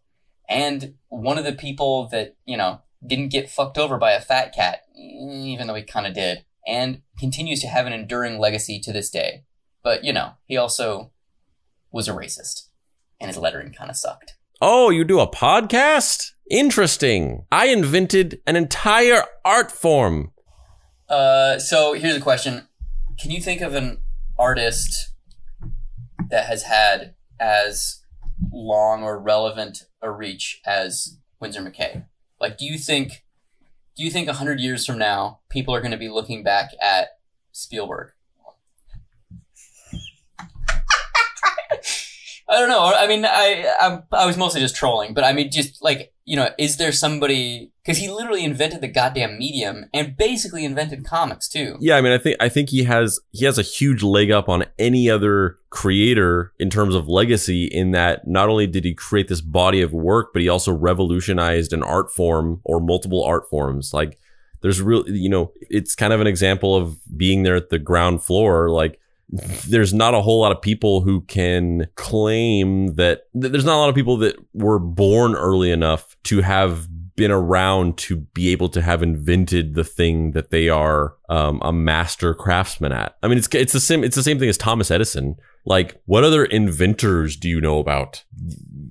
and 0.49 0.95
one 1.09 1.37
of 1.37 1.45
the 1.45 1.53
people 1.53 2.09
that, 2.09 2.37
you 2.45 2.57
know, 2.57 2.81
didn't 3.05 3.29
get 3.29 3.51
fucked 3.51 3.77
over 3.77 3.99
by 3.99 4.13
a 4.13 4.21
fat 4.21 4.55
cat, 4.55 4.85
even 4.97 5.67
though 5.67 5.75
he 5.75 5.83
kind 5.83 6.07
of 6.07 6.15
did, 6.15 6.45
and 6.67 7.03
continues 7.19 7.61
to 7.61 7.67
have 7.69 7.87
an 7.87 7.93
enduring 7.93 8.39
legacy 8.39 8.79
to 8.81 8.93
this 8.93 9.11
day. 9.11 9.45
But, 9.83 10.05
you 10.05 10.13
know, 10.13 10.33
he 10.47 10.57
also 10.57 11.11
was 11.91 12.09
a 12.09 12.13
racist, 12.13 12.69
and 13.21 13.29
his 13.29 13.39
lettering 13.39 13.73
kind 13.73 13.91
of 13.91 13.97
sucked. 13.97 14.37
Oh, 14.61 14.91
you 14.91 15.05
do 15.05 15.21
a 15.21 15.31
podcast? 15.31 16.33
Interesting. 16.51 17.47
I 17.53 17.67
invented 17.67 18.41
an 18.45 18.57
entire 18.57 19.23
art 19.45 19.71
form. 19.71 20.33
Uh, 21.09 21.61
so 21.61 21.93
here's 21.93 22.17
a 22.17 22.21
question: 22.21 22.67
Can 23.21 23.31
you 23.31 23.41
think 23.41 23.61
of 23.61 23.75
an 23.75 24.03
artist 24.37 25.13
that 26.31 26.47
has 26.47 26.65
had 26.65 27.15
as 27.39 28.03
long 28.53 29.05
or 29.05 29.19
relevant 29.21 29.85
a 30.03 30.11
reach 30.11 30.61
as 30.67 31.19
Winsor 31.41 31.63
McCay? 31.63 32.07
Like, 32.41 32.59
do 32.59 32.65
you 32.65 32.79
think, 32.79 33.25
do 33.97 34.03
you 34.03 34.11
think 34.11 34.29
hundred 34.29 34.59
years 34.59 34.85
from 34.85 34.99
now, 34.99 35.39
people 35.51 35.73
are 35.73 35.81
going 35.81 35.93
to 35.93 35.97
be 35.97 36.09
looking 36.09 36.43
back 36.43 36.71
at 36.83 37.09
Spielberg? 37.53 38.11
I 42.49 42.59
don't 42.59 42.69
know. 42.69 42.85
I 42.85 43.07
mean, 43.07 43.25
I, 43.25 43.73
I 43.81 44.03
I 44.13 44.27
was 44.27 44.37
mostly 44.37 44.61
just 44.61 44.75
trolling, 44.75 45.15
but 45.15 45.25
I 45.25 45.33
mean, 45.33 45.51
just 45.51 45.83
like 45.83 46.13
you 46.25 46.37
know, 46.37 46.51
is 46.59 46.77
there 46.77 46.93
somebody 46.93 47.73
because 47.89 47.97
he 47.97 48.11
literally 48.11 48.45
invented 48.45 48.83
the 48.83 48.89
goddamn 48.89 49.39
medium 49.39 49.87
and 49.95 50.15
basically 50.15 50.63
invented 50.63 51.07
comics 51.07 51.49
too. 51.49 51.79
Yeah, 51.81 51.97
I 51.97 52.03
mean, 52.03 52.13
I 52.13 52.19
think 52.19 52.37
I 52.39 52.51
think 52.51 52.69
he 52.69 52.85
has 52.85 53.19
he 53.31 53.47
has 53.47 53.59
a 53.59 53.63
huge 53.63 54.03
leg 54.03 54.31
up 54.31 54.47
on 54.47 54.67
any 54.79 55.09
other 55.09 55.57
creator 55.71 56.53
in 56.59 56.69
terms 56.69 56.95
of 56.95 57.09
legacy. 57.09 57.65
In 57.65 57.93
that, 57.93 58.27
not 58.29 58.51
only 58.51 58.67
did 58.67 58.85
he 58.85 58.93
create 58.93 59.29
this 59.29 59.41
body 59.41 59.81
of 59.81 59.95
work, 59.95 60.35
but 60.35 60.43
he 60.43 60.51
also 60.51 60.71
revolutionized 60.71 61.73
an 61.73 61.83
art 61.83 62.13
form 62.13 62.61
or 62.63 62.79
multiple 62.79 63.25
art 63.25 63.49
forms. 63.49 63.95
Like, 63.95 64.19
there's 64.61 64.83
real, 64.83 65.09
you 65.09 65.31
know, 65.31 65.53
it's 65.71 65.95
kind 65.95 66.13
of 66.13 66.21
an 66.21 66.27
example 66.27 66.77
of 66.77 66.99
being 67.17 67.43
there 67.43 67.57
at 67.57 67.71
the 67.71 67.79
ground 67.79 68.23
floor, 68.23 68.69
like 68.69 69.01
there's 69.31 69.93
not 69.93 70.15
a 70.15 70.23
whole 70.23 70.41
lot 70.41 70.53
of 70.53 70.63
people 70.63 71.03
who 71.03 71.21
can 71.23 71.87
claim 71.97 72.95
that 72.95 73.25
there's 73.35 73.65
not 73.65 73.77
a 73.77 73.81
lot 73.81 73.89
of 73.89 73.95
people 73.95 74.17
that 74.19 74.37
were 74.55 74.79
born 74.79 75.35
early 75.35 75.71
enough 75.71 76.17
to 76.25 76.41
have 76.41 76.89
been 77.19 77.31
around 77.33 77.99
to 77.99 78.17
be 78.17 78.51
able 78.51 78.69
to 78.69 78.81
have 78.81 79.03
invented 79.03 79.75
the 79.75 79.85
thing 79.85 80.31
that 80.31 80.51
they 80.51 80.69
are 80.69 81.17
um, 81.29 81.61
a 81.63 81.73
master 81.73 82.33
craftsman 82.33 82.93
at. 82.93 83.17
I 83.23 83.29
mean, 83.29 83.37
it's 83.37 83.49
it's 83.53 83.73
the 83.73 83.81
same 83.81 84.05
it's 84.05 84.17
the 84.17 84.23
same 84.23 84.39
thing 84.39 84.49
as 84.49 84.57
Thomas 84.57 84.91
Edison. 84.91 85.37
Like, 85.67 86.01
what 86.07 86.25
other 86.25 86.45
inventors 86.45 87.37
do 87.37 87.49
you 87.49 87.61
know 87.61 87.81
about? 87.81 88.23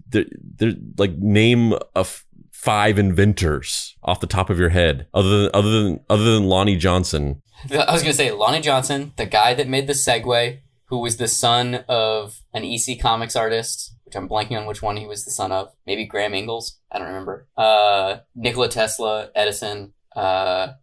There, 0.09 0.25
there 0.57 0.73
like 0.97 1.17
name 1.17 1.73
a 1.73 2.01
f- 2.01 2.25
five 2.57 2.97
inventors 2.97 3.95
off 4.03 4.19
the 4.19 4.27
top 4.27 4.49
of 4.49 4.57
your 4.57 4.69
head, 4.69 5.07
other 5.13 5.43
than 5.43 5.51
other 5.53 5.69
than 5.69 5.99
other 6.09 6.23
than 6.33 6.45
Lonnie 6.45 6.75
Johnson. 6.75 7.41
I 7.71 7.93
was 7.93 8.01
gonna 8.01 8.13
say 8.13 8.31
Lonnie 8.31 8.61
Johnson, 8.61 9.13
the 9.15 9.25
guy 9.25 9.53
that 9.53 9.67
made 9.67 9.87
the 9.87 9.93
Segway, 9.93 10.59
who 10.85 10.99
was 10.99 11.17
the 11.17 11.27
son 11.27 11.85
of 11.87 12.41
an 12.53 12.65
EC 12.65 12.99
Comics 12.99 13.35
artist, 13.35 13.93
which 14.05 14.15
I'm 14.15 14.27
blanking 14.27 14.57
on 14.59 14.65
which 14.65 14.81
one 14.81 14.97
he 14.97 15.05
was 15.05 15.23
the 15.23 15.31
son 15.31 15.51
of. 15.51 15.71
Maybe 15.85 16.05
Graham 16.05 16.33
Ingels. 16.33 16.73
I 16.91 16.97
don't 16.97 17.07
remember. 17.07 17.47
Uh, 17.55 18.17
Nikola 18.35 18.69
Tesla, 18.69 19.29
Edison, 19.35 19.93
uh, 20.15 20.73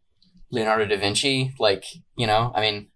Leonardo 0.51 0.87
da 0.87 0.97
Vinci. 0.97 1.55
Like 1.59 1.85
you 2.17 2.27
know, 2.27 2.53
I 2.55 2.61
mean, 2.61 2.89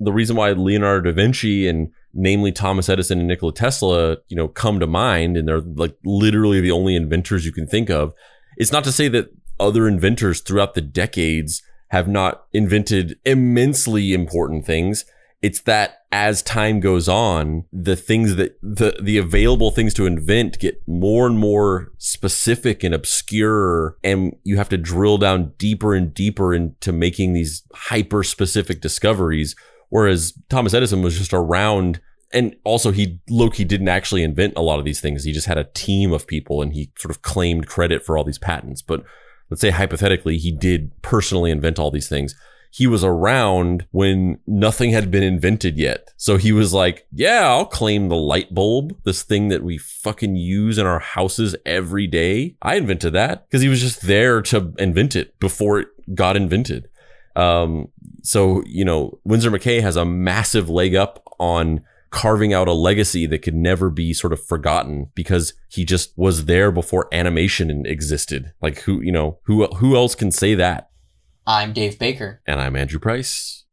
the 0.00 0.12
reason 0.12 0.36
why 0.36 0.52
Leonardo 0.52 1.10
da 1.10 1.14
Vinci 1.14 1.68
and 1.68 1.92
namely 2.14 2.52
Thomas 2.52 2.88
Edison 2.88 3.18
and 3.18 3.28
Nikola 3.28 3.52
Tesla, 3.52 4.16
you 4.28 4.36
know, 4.36 4.48
come 4.48 4.80
to 4.80 4.86
mind, 4.86 5.36
and 5.36 5.48
they're 5.48 5.60
like 5.60 5.96
literally 6.04 6.60
the 6.60 6.72
only 6.72 6.94
inventors 6.96 7.44
you 7.44 7.52
can 7.52 7.66
think 7.66 7.90
of. 7.90 8.12
It's 8.56 8.72
not 8.72 8.84
to 8.84 8.92
say 8.92 9.08
that 9.08 9.30
other 9.58 9.88
inventors 9.88 10.40
throughout 10.40 10.74
the 10.74 10.80
decades 10.80 11.62
have 11.88 12.08
not 12.08 12.44
invented 12.52 13.18
immensely 13.24 14.12
important 14.12 14.64
things. 14.64 15.04
It's 15.42 15.60
that 15.62 16.02
as 16.12 16.40
time 16.42 16.78
goes 16.78 17.08
on, 17.08 17.64
the 17.72 17.96
things 17.96 18.36
that 18.36 18.58
the, 18.62 18.96
the 19.02 19.18
available 19.18 19.70
things 19.70 19.92
to 19.94 20.06
invent 20.06 20.58
get 20.58 20.80
more 20.86 21.26
and 21.26 21.38
more 21.38 21.92
specific 21.98 22.84
and 22.84 22.94
obscure. 22.94 23.96
And 24.04 24.36
you 24.44 24.56
have 24.56 24.68
to 24.68 24.78
drill 24.78 25.18
down 25.18 25.52
deeper 25.58 25.94
and 25.94 26.14
deeper 26.14 26.54
into 26.54 26.92
making 26.92 27.32
these 27.32 27.64
hyper 27.74 28.22
specific 28.22 28.80
discoveries. 28.80 29.56
Whereas 29.92 30.32
Thomas 30.48 30.72
Edison 30.72 31.02
was 31.02 31.18
just 31.18 31.34
around 31.34 32.00
and 32.32 32.56
also 32.64 32.92
he 32.92 33.20
Loki 33.28 33.62
didn't 33.62 33.88
actually 33.88 34.22
invent 34.22 34.54
a 34.56 34.62
lot 34.62 34.78
of 34.78 34.86
these 34.86 35.02
things. 35.02 35.24
He 35.24 35.32
just 35.32 35.46
had 35.46 35.58
a 35.58 35.68
team 35.74 36.14
of 36.14 36.26
people 36.26 36.62
and 36.62 36.72
he 36.72 36.90
sort 36.96 37.10
of 37.10 37.20
claimed 37.20 37.66
credit 37.66 38.02
for 38.02 38.16
all 38.16 38.24
these 38.24 38.38
patents. 38.38 38.80
But 38.80 39.04
let's 39.50 39.60
say 39.60 39.68
hypothetically 39.68 40.38
he 40.38 40.50
did 40.50 40.92
personally 41.02 41.50
invent 41.50 41.78
all 41.78 41.90
these 41.90 42.08
things. 42.08 42.34
He 42.70 42.86
was 42.86 43.04
around 43.04 43.84
when 43.90 44.38
nothing 44.46 44.92
had 44.92 45.10
been 45.10 45.22
invented 45.22 45.76
yet. 45.76 46.08
So 46.16 46.38
he 46.38 46.52
was 46.52 46.72
like, 46.72 47.06
yeah, 47.12 47.46
I'll 47.46 47.66
claim 47.66 48.08
the 48.08 48.16
light 48.16 48.54
bulb, 48.54 48.96
this 49.04 49.22
thing 49.22 49.48
that 49.48 49.62
we 49.62 49.76
fucking 49.76 50.36
use 50.36 50.78
in 50.78 50.86
our 50.86 51.00
houses 51.00 51.54
every 51.66 52.06
day. 52.06 52.56
I 52.62 52.76
invented 52.76 53.12
that 53.12 53.46
because 53.46 53.60
he 53.60 53.68
was 53.68 53.82
just 53.82 54.06
there 54.06 54.40
to 54.40 54.72
invent 54.78 55.16
it 55.16 55.38
before 55.38 55.80
it 55.80 55.88
got 56.14 56.34
invented. 56.34 56.88
Um, 57.36 57.88
so, 58.22 58.62
you 58.66 58.84
know, 58.84 59.18
Winsor 59.24 59.50
McCay 59.50 59.80
has 59.80 59.96
a 59.96 60.04
massive 60.04 60.68
leg 60.68 60.94
up 60.94 61.22
on 61.38 61.82
carving 62.10 62.52
out 62.52 62.68
a 62.68 62.72
legacy 62.72 63.26
that 63.26 63.40
could 63.40 63.54
never 63.54 63.90
be 63.90 64.12
sort 64.12 64.32
of 64.32 64.44
forgotten 64.44 65.10
because 65.14 65.54
he 65.68 65.84
just 65.84 66.12
was 66.16 66.44
there 66.44 66.70
before 66.70 67.08
animation 67.12 67.84
existed. 67.86 68.52
Like 68.60 68.80
who, 68.80 69.00
you 69.00 69.10
know, 69.10 69.38
who 69.44 69.66
who 69.66 69.96
else 69.96 70.14
can 70.14 70.30
say 70.30 70.54
that? 70.54 70.90
I'm 71.46 71.72
Dave 71.72 71.98
Baker. 71.98 72.40
And 72.46 72.60
I'm 72.60 72.76
Andrew 72.76 73.00
Price. 73.00 73.64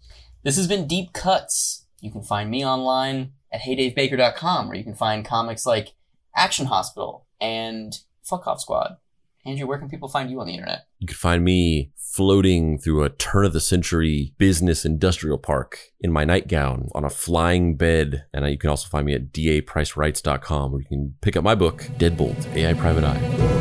This 0.44 0.56
has 0.56 0.68
been 0.68 0.88
Deep 0.88 1.14
Cuts. 1.14 1.86
You 2.02 2.12
can 2.12 2.24
find 2.24 2.50
me 2.50 2.66
online 2.66 3.34
at 3.52 3.62
heydavebaker.com 3.62 4.68
where 4.68 4.78
you 4.78 4.84
can 4.84 4.96
find 4.96 5.26
comics 5.26 5.66
like 5.66 5.94
Action 6.36 6.68
Hospital 6.68 7.28
and 7.42 8.00
Fuck 8.24 8.48
Off 8.48 8.62
Squad. 8.62 8.98
Andrew, 9.46 9.68
where 9.68 9.78
can 9.78 9.90
people 9.90 10.10
find 10.10 10.30
you 10.30 10.40
on 10.42 10.48
the 10.48 10.54
internet? 10.54 10.86
You 11.00 11.08
can 11.08 11.16
find 11.16 11.44
me 11.44 11.92
floating 11.96 12.78
through 12.78 13.04
a 13.04 13.10
turn 13.10 13.46
of 13.46 13.54
the 13.54 13.62
century 13.62 14.34
business 14.38 14.84
industrial 14.84 15.38
park 15.38 15.80
in 16.02 16.12
my 16.12 16.26
nightgown 16.26 16.90
on 16.94 17.06
a 17.06 17.10
flying 17.10 17.78
bed. 17.78 18.26
And 18.34 18.50
you 18.50 18.58
can 18.58 18.70
also 18.70 18.90
find 18.90 19.06
me 19.06 19.14
at 19.14 19.32
dapricerights.com 19.32 20.72
where 20.72 20.82
you 20.82 20.88
can 20.88 21.16
pick 21.22 21.38
up 21.38 21.44
my 21.44 21.56
book, 21.56 21.84
Deadbolt 21.98 22.54
AI 22.56 22.74
Private 22.74 23.04
Eye. 23.04 23.59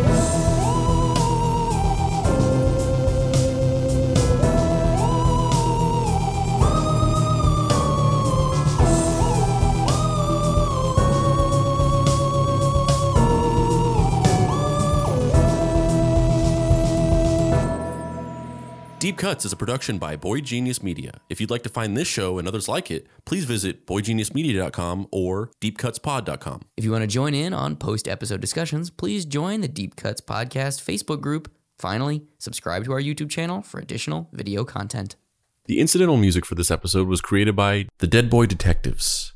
Deep 19.09 19.17
Cuts 19.17 19.47
is 19.47 19.55
a 19.55 19.57
production 19.57 19.97
by 19.97 20.17
Boy 20.17 20.43
Genius 20.43 20.83
Media. 20.83 21.23
If 21.31 21.41
you'd 21.41 21.49
like 21.49 21.63
to 21.63 21.71
find 21.71 21.97
this 21.97 22.07
show 22.07 22.39
and 22.39 22.47
others 22.47 22.69
like 22.69 22.91
it, 22.91 23.07
please 23.25 23.47
visit 23.47 23.87
boygeniusmedia.com 23.87 25.09
or 25.11 25.51
deepcutspod.com. 25.63 26.61
If 26.77 26.85
you 26.85 26.93
want 26.93 27.05
to 27.05 27.07
join 27.07 27.33
in 27.33 27.55
on 27.55 27.77
post 27.77 28.07
episode 28.07 28.43
discussions, 28.43 28.91
please 28.91 29.25
join 29.25 29.63
the 29.63 29.67
Deep 29.69 29.97
Cuts 29.97 30.21
Podcast 30.21 30.85
Facebook 30.85 31.23
group. 31.23 31.51
Finally, 31.79 32.25
subscribe 32.37 32.85
to 32.85 32.93
our 32.93 33.01
YouTube 33.01 33.31
channel 33.31 33.63
for 33.63 33.81
additional 33.81 34.29
video 34.31 34.63
content. 34.63 35.17
The 35.65 35.81
incidental 35.81 36.19
music 36.19 36.45
for 36.45 36.55
this 36.55 36.71
episode 36.71 37.09
was 37.09 37.23
created 37.23 37.57
by 37.57 37.87
the 38.01 38.07
Dead 38.07 38.29
Boy 38.29 38.45
Detectives. 38.45 39.33